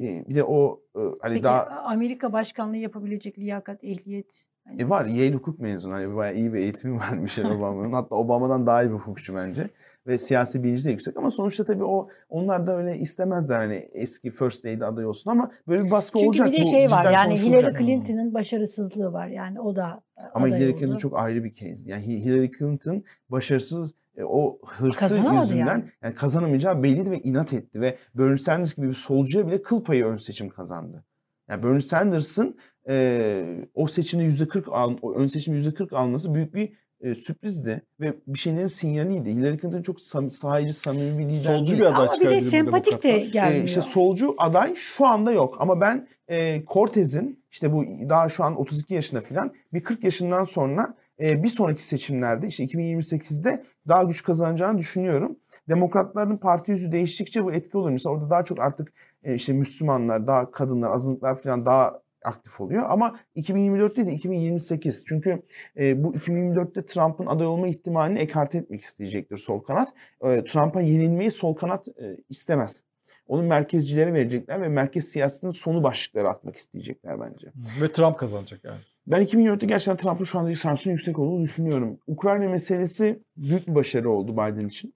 [0.00, 4.44] Ee, Bir de o e, hani Peki daha Amerika başkanlığı yapabilecek liyakat, ehliyet.
[4.64, 5.94] hani e, var Yale hukuk mezunu.
[5.94, 7.92] Hani bayağı iyi bir eğitimi var Michelle Obama'nın.
[7.92, 9.70] Hatta Obama'dan daha iyi bir hukukçu bence.
[10.06, 14.30] Ve siyasi bilinci de yüksek ama sonuçta tabii o onlar da öyle istemezler hani eski
[14.30, 16.46] First Lady aday olsun ama böyle bir baskı Çünkü olacak.
[16.52, 17.36] bir de şey var yani.
[17.40, 19.26] Hillary Clinton'ın başarısızlığı var.
[19.26, 20.02] Yani o da
[20.34, 20.78] Ama Hillary oldu.
[20.78, 21.82] Clinton çok ayrı bir case.
[21.90, 25.84] Yani Hi- Hillary Clinton başarısız e, o hırsı Kazanamadı yüzünden yani.
[26.02, 26.14] yani.
[26.14, 30.16] kazanamayacağı belliydi ve inat etti ve Bernie Sanders gibi bir solcuya bile kıl payı ön
[30.16, 31.04] seçim kazandı.
[31.48, 32.56] Yani Bernie Sanders'ın
[32.88, 36.72] e, o seçimde yüzde 40 al, o ön seçimde yüzde 40 alması büyük bir
[37.04, 39.30] e, sürprizdi ve bir şeylerin sinyaliydi.
[39.30, 41.80] Hillary Clinton çok sam, sahici, samimi bir lider Solcu değil.
[41.80, 43.62] bir aday Ama bir de sempatik de gelmiyor.
[43.62, 48.44] Ee, işte solcu aday şu anda yok ama ben e, Cortez'in işte bu daha şu
[48.44, 54.02] an 32 yaşında falan bir 40 yaşından sonra e, bir sonraki seçimlerde işte 2028'de daha
[54.02, 55.36] güç kazanacağını düşünüyorum.
[55.68, 57.90] Demokratların parti yüzü değiştikçe bu etki olur.
[57.90, 58.92] Mesela orada daha çok artık
[59.24, 62.84] e, işte Müslümanlar, daha kadınlar, azınlıklar falan daha aktif oluyor.
[62.88, 65.04] Ama 2024 değil de 2028.
[65.08, 65.42] Çünkü
[65.78, 69.88] e, bu 2024'te Trump'ın aday olma ihtimalini ekarte etmek isteyecektir sol kanat.
[70.24, 72.84] E, Trump'a yenilmeyi sol kanat e, istemez.
[73.26, 77.52] Onu merkezcilere verecekler ve merkez siyasetinin sonu başlıkları atmak isteyecekler bence.
[77.80, 78.80] Ve Trump kazanacak yani.
[79.06, 81.98] Ben 2024'te gerçekten Trump'ın şu andaki şansının yüksek olduğunu düşünüyorum.
[82.06, 84.94] Ukrayna meselesi büyük bir başarı oldu Biden için.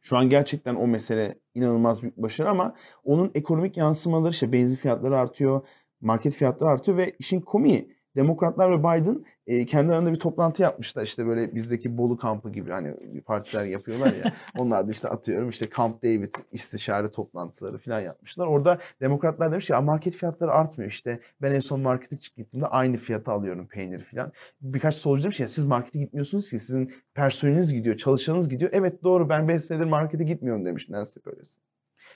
[0.00, 2.74] Şu an gerçekten o mesele inanılmaz büyük bir başarı ama
[3.04, 5.66] onun ekonomik yansımaları işte benzin fiyatları artıyor,
[6.06, 11.02] market fiyatları artıyor ve işin komiği Demokratlar ve Biden e, kendi aralarında bir toplantı yapmışlar.
[11.02, 12.94] İşte böyle bizdeki Bolu kampı gibi hani
[13.26, 14.32] partiler yapıyorlar ya.
[14.58, 18.46] onlar da işte atıyorum işte Camp David istişare toplantıları falan yapmışlar.
[18.46, 21.20] Orada Demokratlar demiş ya market fiyatları artmıyor işte.
[21.42, 24.32] Ben en son markete çık gittiğimde aynı fiyata alıyorum peynir falan.
[24.60, 28.70] Birkaç solcu demiş ya siz markete gitmiyorsunuz ki sizin personeliniz gidiyor, çalışanınız gidiyor.
[28.74, 31.60] Evet doğru ben 5 senedir markete gitmiyorum demiş Nancy Pelosi.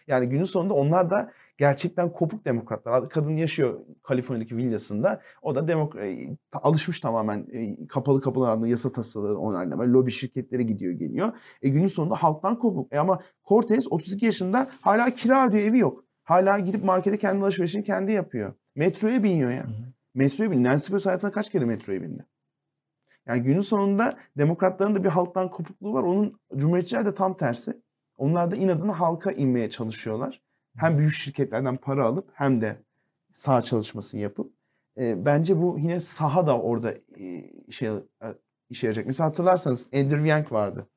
[0.06, 3.08] Yani günün sonunda onlar da gerçekten kopuk demokratlar.
[3.08, 5.20] Kadın yaşıyor Kaliforniya'daki villasında.
[5.42, 9.84] O da demokra e, alışmış tamamen e, kapalı kapılar ardında yasa tasarıları onaylama.
[9.84, 11.32] Lobi şirketleri gidiyor geliyor.
[11.62, 12.92] E günün sonunda halktan kopuk.
[12.94, 16.04] E ama Cortez 32 yaşında hala kira ödüyor evi yok.
[16.24, 18.54] Hala gidip markete kendi alışverişini kendi yapıyor.
[18.74, 19.66] Metroya biniyor ya.
[20.14, 20.72] Metroya biniyor.
[20.72, 22.26] Nancy Pelosi hayatında kaç kere metroya bindi?
[23.26, 26.02] Yani günün sonunda demokratların da bir halktan kopukluğu var.
[26.02, 27.82] Onun cumhuriyetçiler de tam tersi.
[28.16, 30.49] Onlar da inadına halka inmeye çalışıyorlar.
[30.76, 32.82] Hem büyük şirketlerden para alıp hem de
[33.32, 34.52] sağ çalışması yapıp.
[34.98, 38.00] E, bence bu yine saha da orada e, şey e,
[38.70, 39.06] işe yarayacak.
[39.06, 40.88] Mesela hatırlarsanız Andrew Yang vardı.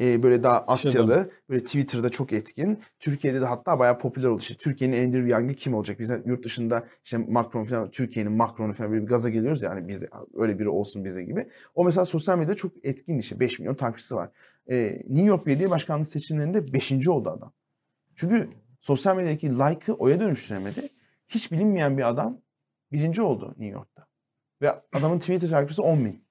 [0.00, 2.78] E, böyle daha Asyalı, böyle Twitter'da çok etkin.
[2.98, 4.40] Türkiye'de de hatta bayağı popüler oldu.
[4.40, 5.98] İşte Türkiye'nin Andrew Yang'ı kim olacak?
[6.00, 9.70] Biz de yurt dışında işte Macron falan, Türkiye'nin Macron'u falan böyle bir gaza geliyoruz ya
[9.70, 11.48] hani bizde öyle biri olsun bize gibi.
[11.74, 14.30] O mesela sosyal medyada çok etkin işte 5 milyon takipçisi var.
[14.70, 14.76] E,
[15.08, 17.08] New York Belediye Başkanlığı seçimlerinde 5.
[17.08, 17.52] oldu adam.
[18.20, 20.88] Çünkü sosyal medyadaki like'ı oya dönüştüremedi.
[21.28, 22.38] Hiç bilinmeyen bir adam
[22.92, 24.06] birinci oldu New York'ta.
[24.62, 26.24] Ve adamın Twitter takipçisi 10 bin.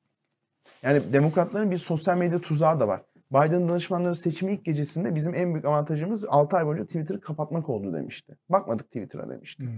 [0.83, 3.01] Yani demokratların bir sosyal medya tuzağı da var.
[3.31, 7.93] Biden danışmanları seçimi ilk gecesinde bizim en büyük avantajımız 6 ay boyunca Twitter'ı kapatmak oldu
[7.93, 8.37] demişti.
[8.49, 9.69] Bakmadık Twitter'a demişti.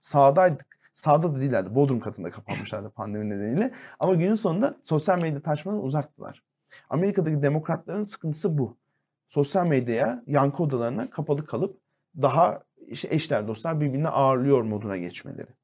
[0.00, 0.78] Sağdaydık.
[0.92, 1.74] Sağda da değillerdi.
[1.74, 3.72] Bodrum katında kapanmışlardı pandemi nedeniyle.
[4.00, 6.42] Ama günün sonunda sosyal medya taşmadan uzaktılar.
[6.90, 8.76] Amerika'daki demokratların sıkıntısı bu.
[9.36, 11.80] Sosyal medyaya, yankı odalarına kapalı kalıp
[12.22, 15.46] daha işte eşler dostlar birbirini ağırlıyor moduna geçmeleri.
[15.46, 15.54] Ve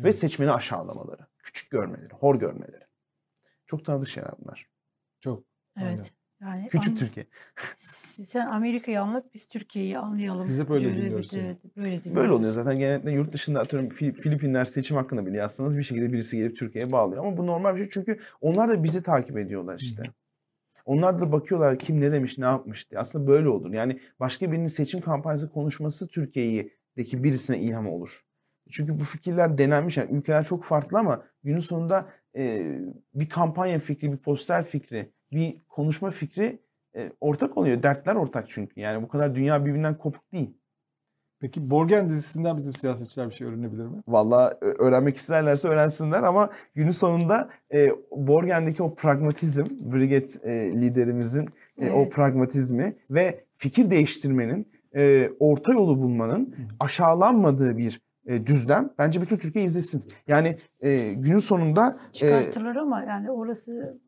[0.00, 0.18] Evet.
[0.18, 1.26] seçmeni aşağılamaları.
[1.38, 2.84] Küçük görmeleri, hor görmeleri.
[3.66, 4.68] Çok tanıdık şeyler bunlar.
[5.20, 5.44] Çok.
[5.76, 5.94] Aynen.
[5.96, 6.12] Evet.
[6.40, 7.26] Yani Küçük Am- Türkiye.
[7.76, 10.48] Sen Amerika'yı anlat, biz Türkiye'yi anlayalım.
[10.48, 10.96] Biz hep öyle diyor.
[10.96, 12.16] dinliyoruz Evet, böyle dinliyoruz.
[12.16, 16.12] Böyle oluyor zaten genellikle yurt dışında atıyorum Fil- Filipinler seçim hakkında bile yazsanız bir şekilde
[16.12, 17.24] birisi gelip Türkiye'ye bağlıyor.
[17.24, 20.02] Ama bu normal bir şey çünkü onlar da bizi takip ediyorlar işte.
[20.84, 23.00] Onlar da bakıyorlar kim ne demiş ne yapmış diye.
[23.00, 23.72] Aslında böyle olur.
[23.72, 28.20] Yani başka birinin seçim kampanyası konuşması Türkiye'deki birisine ilham olur.
[28.70, 29.96] Çünkü bu fikirler denenmiş.
[29.96, 32.66] Yani ülkeler çok farklı ama günün sonunda e,
[33.14, 36.62] bir kampanya fikri, bir poster fikri, bir konuşma fikri
[36.96, 37.82] e, ortak oluyor.
[37.82, 38.80] Dertler ortak çünkü.
[38.80, 40.59] Yani bu kadar dünya birbirinden kopuk değil.
[41.40, 44.02] Peki Borgen dizisinden bizim siyasetçiler bir şey öğrenebilir mi?
[44.08, 51.48] Valla öğrenmek isterlerse öğrensinler ama günün sonunda e, Borgen'deki o pragmatizm, Briget e, liderimizin
[51.80, 52.12] e, o Evet.
[52.12, 59.64] pragmatizmi ve fikir değiştirmenin, e, orta yolu bulmanın aşağılanmadığı bir e, düzlem bence bütün Türkiye
[59.64, 60.04] izlesin.
[60.28, 63.98] Yani e, günün sonunda e, Çıkartılır ama yani orası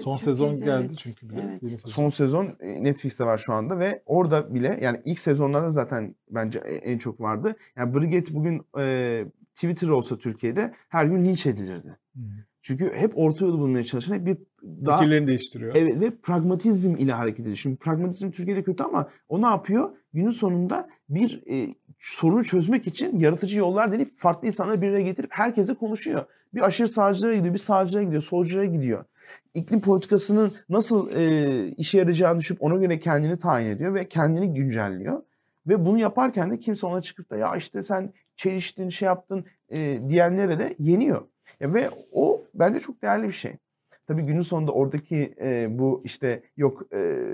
[0.00, 0.64] Son Türkiye'de sezon evet.
[0.64, 1.28] geldi çünkü.
[1.30, 1.62] Bir de Evet.
[1.62, 1.94] yeni sezon.
[1.94, 6.58] son sezon e, Netflix'te var şu anda ve orada bile yani ilk sezonlarda zaten bence
[6.58, 7.56] e- en çok vardı.
[7.76, 9.24] Yani Brigitte bugün e,
[9.54, 11.98] Twitter olsa Türkiye'de her gün linç edilirdi.
[12.14, 12.20] Hı.
[12.62, 14.36] Çünkü hep orta yolu bulmaya çalışan hep bir
[14.86, 15.76] daha Fikirlerini değiştiriyor.
[15.76, 17.56] Evet ve pragmatizm ile hareket ediyor.
[17.56, 19.90] Şimdi pragmatizm Türkiye'de kötü ama o ne yapıyor?
[20.12, 25.30] Günün sonunda bir e, sorunu çözmek için yaratıcı yollar deneyip farklı insanları bir araya getirip
[25.32, 26.24] herkese konuşuyor.
[26.54, 29.04] Bir aşırı sağcılara gidiyor, bir sağcılara gidiyor, solculara gidiyor.
[29.54, 35.22] İklim politikasının nasıl e, işe yarayacağını düşüp ona göre kendini tayin ediyor ve kendini güncelliyor.
[35.66, 40.00] Ve bunu yaparken de kimse ona çıkıp da ya işte sen çeliştin, şey yaptın e,
[40.08, 41.22] diyenlere de yeniyor.
[41.60, 43.52] Ya ve o bence çok değerli bir şey.
[44.06, 47.24] Tabii günün sonunda oradaki e, bu işte yok e,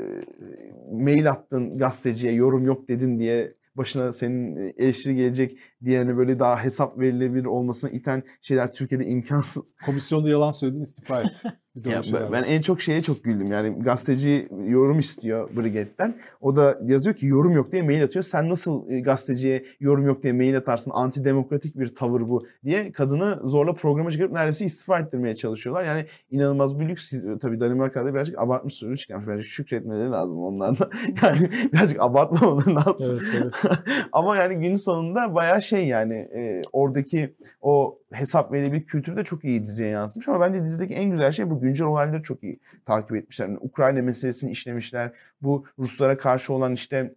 [0.93, 6.39] mail attın gazeteciye yorum yok dedin diye başına senin e, eleştiri gelecek diye hani böyle
[6.39, 9.75] daha hesap verilebilir olmasına iten şeyler Türkiye'de imkansız.
[9.87, 11.43] Komisyonda yalan söyledin istifa et.
[11.75, 12.03] Ya
[12.33, 13.47] ben, en çok şeye çok güldüm.
[13.51, 16.15] Yani gazeteci yorum istiyor Brigette'den.
[16.41, 18.23] O da yazıyor ki yorum yok diye mail atıyor.
[18.23, 20.91] Sen nasıl e, gazeteciye yorum yok diye mail atarsın?
[20.95, 25.85] Antidemokratik bir tavır bu diye kadını zorla programa çıkarıp neredeyse istifa ettirmeye çalışıyorlar.
[25.85, 27.13] Yani inanılmaz bir lüks.
[27.41, 29.29] Tabii Danimarka'da birazcık abartmış sürü çıkarmış.
[29.29, 30.91] Bence şükretmeleri lazım onlarla.
[31.23, 33.21] yani birazcık abartmamaları lazım.
[33.23, 33.79] Evet, evet.
[34.13, 39.45] Ama yani günün sonunda bayağı şey yani e, oradaki o hesap verilebilir kültürü de çok
[39.45, 40.29] iyi diziye yansımış.
[40.29, 43.49] Ama bence dizideki en güzel şey bu güncel olayları çok iyi takip etmişler.
[43.49, 45.13] Yani Ukrayna meselesini işlemişler.
[45.43, 47.15] Bu Ruslara karşı olan işte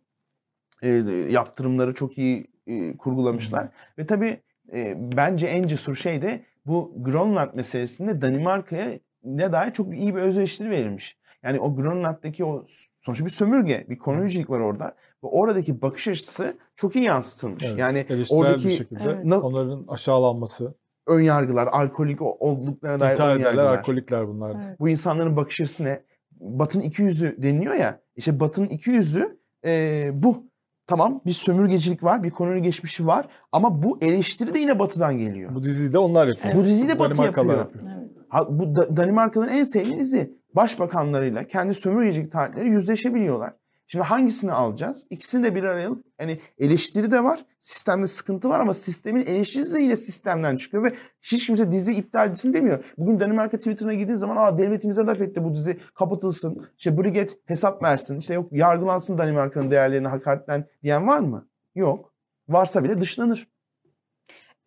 [0.81, 0.89] e,
[1.29, 3.67] yaptırımları çok iyi e, kurgulamışlar.
[3.97, 4.39] Ve tabii
[4.73, 10.21] e, bence en cesur şey de bu Grönland meselesinde Danimarka'ya ne dair çok iyi bir
[10.21, 11.17] öz eleştiri verilmiş.
[11.43, 12.65] Yani o Grönland'daki o
[13.01, 14.95] sonuçta bir sömürge, bir kolonicilik var orada.
[15.25, 17.63] Ve oradaki bakış açısı çok iyi yansıtılmış.
[17.63, 19.43] Evet, yani oradaki bir şekilde Evet.
[19.43, 20.73] Onların aşağılanması.
[21.07, 23.77] ön yargılar, alkolik olduklarına dair ön yargılar.
[23.77, 24.49] alkolikler bunlar.
[24.51, 24.79] Evet.
[24.79, 26.01] Bu insanların bakış açısı ne?
[26.31, 27.99] Batın iki yüzü deniliyor ya.
[28.15, 30.43] İşte Batı'nın iki yüzü e, bu.
[30.87, 35.55] Tamam bir sömürgecilik var, bir koloni geçmişi var ama bu eleştiri de yine Batı'dan geliyor.
[35.55, 36.55] Bu diziyi de onlar yapıyor.
[36.55, 37.65] Bu diziyi de Batı yapıyor.
[37.73, 38.09] Evet.
[38.29, 40.33] Ha, bu Da- Danimarka'nın en sevdiği dizi.
[40.55, 43.53] Başbakanlarıyla kendi sömürgecilik tarihleri yüzleşebiliyorlar.
[43.87, 45.07] Şimdi hangisini alacağız?
[45.09, 49.75] İkisini de bir araya alıp hani eleştiri de var, sistemde sıkıntı var ama sistemin eleştirisi
[49.75, 50.89] de yine sistemden çıkıyor ve
[51.21, 52.83] hiç kimse dizi iptal etsin demiyor.
[52.97, 56.67] Bugün Danimarka Twitter'ına gittiğin zaman aa devletimize laf etti bu dizi kapatılsın.
[56.77, 58.19] İşte Brigitte hesap versin.
[58.19, 61.47] İşte yok yargılansın Danimarka'nın değerlerini hakaretten diyen var mı?
[61.75, 62.13] Yok.
[62.49, 63.47] Varsa bile dışlanır.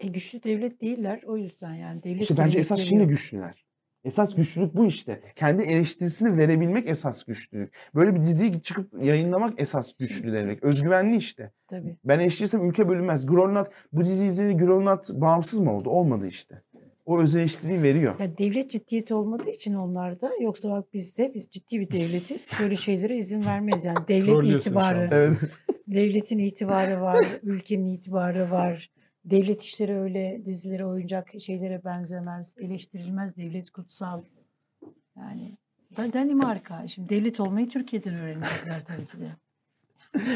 [0.00, 3.67] E, güçlü devlet değiller o yüzden yani devlet İşte bence esas şimdi güçlüler.
[4.04, 5.20] Esas güçlülük bu işte.
[5.36, 7.74] Kendi eleştirisini verebilmek esas güçlülük.
[7.94, 10.64] Böyle bir diziyi çıkıp yayınlamak esas güçlü demek.
[10.64, 11.52] Özgüvenli işte.
[11.66, 11.96] Tabii.
[12.04, 13.26] Ben eleştirirsem ülke bölünmez.
[13.26, 15.90] Grönland, bu dizi izleyince Grönland bağımsız mı oldu?
[15.90, 16.62] Olmadı işte.
[17.06, 18.14] O öz eleştiriyi veriyor.
[18.18, 22.50] Ya devlet ciddiyeti olmadığı için onlarda yoksa bak bizde biz ciddi bir devletiz.
[22.60, 25.08] Böyle şeylere izin vermeyiz yani devlet itibarı.
[25.12, 25.38] Evet.
[25.86, 28.90] Devletin itibarı var, ülkenin itibarı var.
[29.30, 32.55] Devlet işleri öyle dizilere, oyuncak şeylere benzemez.
[32.59, 34.22] Eleştirilmez, devlet kutsal.
[35.16, 35.56] Yani
[35.96, 36.88] da Danimarka.
[36.88, 39.36] Şimdi devlet olmayı Türkiye'den öğrenecekler tabii ki de.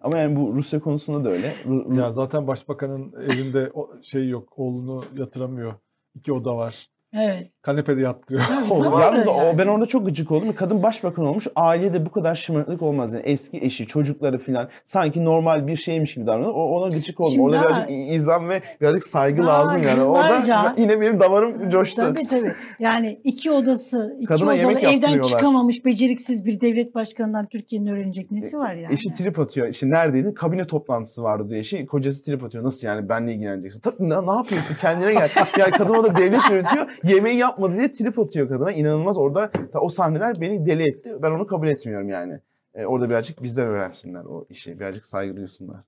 [0.00, 1.54] Ama yani bu Rusya konusunda da öyle.
[2.00, 4.52] Ya zaten başbakanın evinde o şey yok.
[4.56, 5.74] Oğlunu yatıramıyor.
[6.14, 6.90] İki oda var.
[7.12, 7.50] Evet.
[7.62, 8.00] Kanepede
[8.68, 9.58] zaman- Yalnız da o, yani.
[9.58, 10.52] ben orada çok gıcık oldum.
[10.56, 11.46] Kadın başbakan olmuş.
[11.56, 13.12] Ailede bu kadar şımarıklık olmaz.
[13.12, 16.50] Yani eski eşi, çocukları falan sanki normal bir şeymiş gibi davranıyor.
[16.54, 17.32] O, ona gıcık oldum.
[17.32, 20.02] Şimdi orada daha- birazcık izam ve birazcık saygı Daha lazım yani.
[20.02, 22.02] Orada yine benim damarım coştu.
[22.02, 22.52] Tabii tabii.
[22.78, 28.58] Yani iki odası, iki Kadına odalı evden çıkamamış beceriksiz bir devlet başkanından Türkiye'nin öğrenecek nesi
[28.58, 28.94] var yani?
[28.94, 29.68] Eşi trip atıyor.
[29.68, 30.34] İşte neredeydi?
[30.34, 31.60] Kabine toplantısı vardı diye.
[31.60, 32.64] Eşi kocası trip atıyor.
[32.64, 33.80] Nasıl yani benle ilgileneceksin?
[33.80, 34.76] Tabii ne, ne yapıyorsun?
[34.80, 35.30] Kendine gel.
[35.58, 36.86] yani kadın orada devlet yönetiyor.
[37.02, 38.72] Yemeği yapmadı diye trip atıyor kadına.
[38.72, 41.16] İnanılmaz orada ta o sahneler beni deli etti.
[41.22, 42.40] Ben onu kabul etmiyorum yani.
[42.74, 44.80] E, orada birazcık bizden öğrensinler o işi.
[44.80, 45.80] Birazcık saygı duysunlar.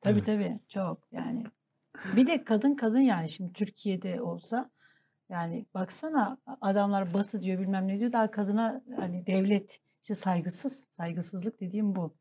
[0.00, 0.26] Tabii Evet.
[0.26, 1.44] tabii çok yani.
[2.16, 4.70] Bir de kadın kadın yani şimdi Türkiye'de olsa
[5.28, 11.60] yani baksana adamlar batı diyor bilmem ne diyor daha kadına hani devlet işte saygısız saygısızlık
[11.60, 12.14] dediğim bu.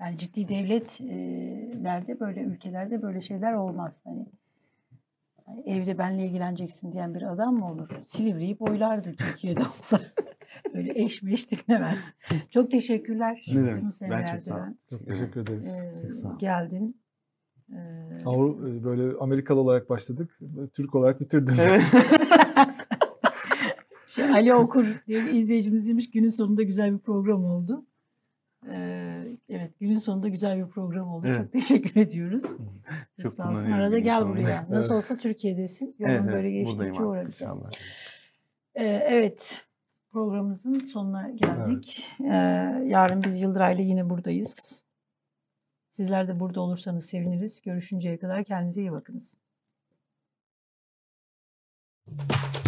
[0.00, 4.00] Yani ciddi devletlerde böyle ülkelerde böyle şeyler olmaz.
[4.04, 4.26] Hani hani
[5.66, 7.88] evde benle ilgileneceksin diyen bir adam mı olur?
[8.04, 10.00] Silivri'yi boylardı Türkiye'de olsa.
[10.74, 12.14] Öyle eş meş dinlemez.
[12.50, 13.44] Çok teşekkürler.
[13.54, 13.82] Ne demek?
[14.00, 14.58] Ben çok sağ ol.
[14.58, 14.78] Erdoğan.
[14.90, 15.82] Çok teşekkür ederiz.
[15.98, 16.38] Ee, Çok sağ ol.
[16.38, 17.00] geldin.
[17.72, 17.74] Ee,
[18.24, 20.38] Avru- böyle Amerikalı olarak başladık.
[20.72, 21.54] Türk olarak bitirdim.
[24.06, 27.86] Şey, Ali Okur diye bir izleyicimiz demiş günün sonunda güzel bir program oldu.
[28.68, 29.19] Ee,
[29.50, 31.26] Evet günün sonunda güzel bir program oldu.
[31.28, 31.40] Evet.
[31.40, 32.44] Çok teşekkür ediyoruz.
[33.22, 33.70] Çok sağ olsun.
[33.70, 34.40] Arada gel sonunda.
[34.40, 34.66] buraya.
[34.70, 34.96] Nasıl evet.
[34.96, 35.96] olsa Türkiye'desin.
[35.98, 36.66] Yolun evet, böyle evet.
[36.66, 37.42] geçtikçe uğramış.
[38.74, 39.64] Ee, evet
[40.10, 42.08] programımızın sonuna geldik.
[42.20, 42.32] Evet.
[42.32, 44.84] Ee, yarın biz Yıldıray'la yine buradayız.
[45.90, 47.60] Sizler de burada olursanız seviniriz.
[47.60, 49.34] Görüşünceye kadar kendinize iyi bakınız.
[52.16, 52.59] Thank you.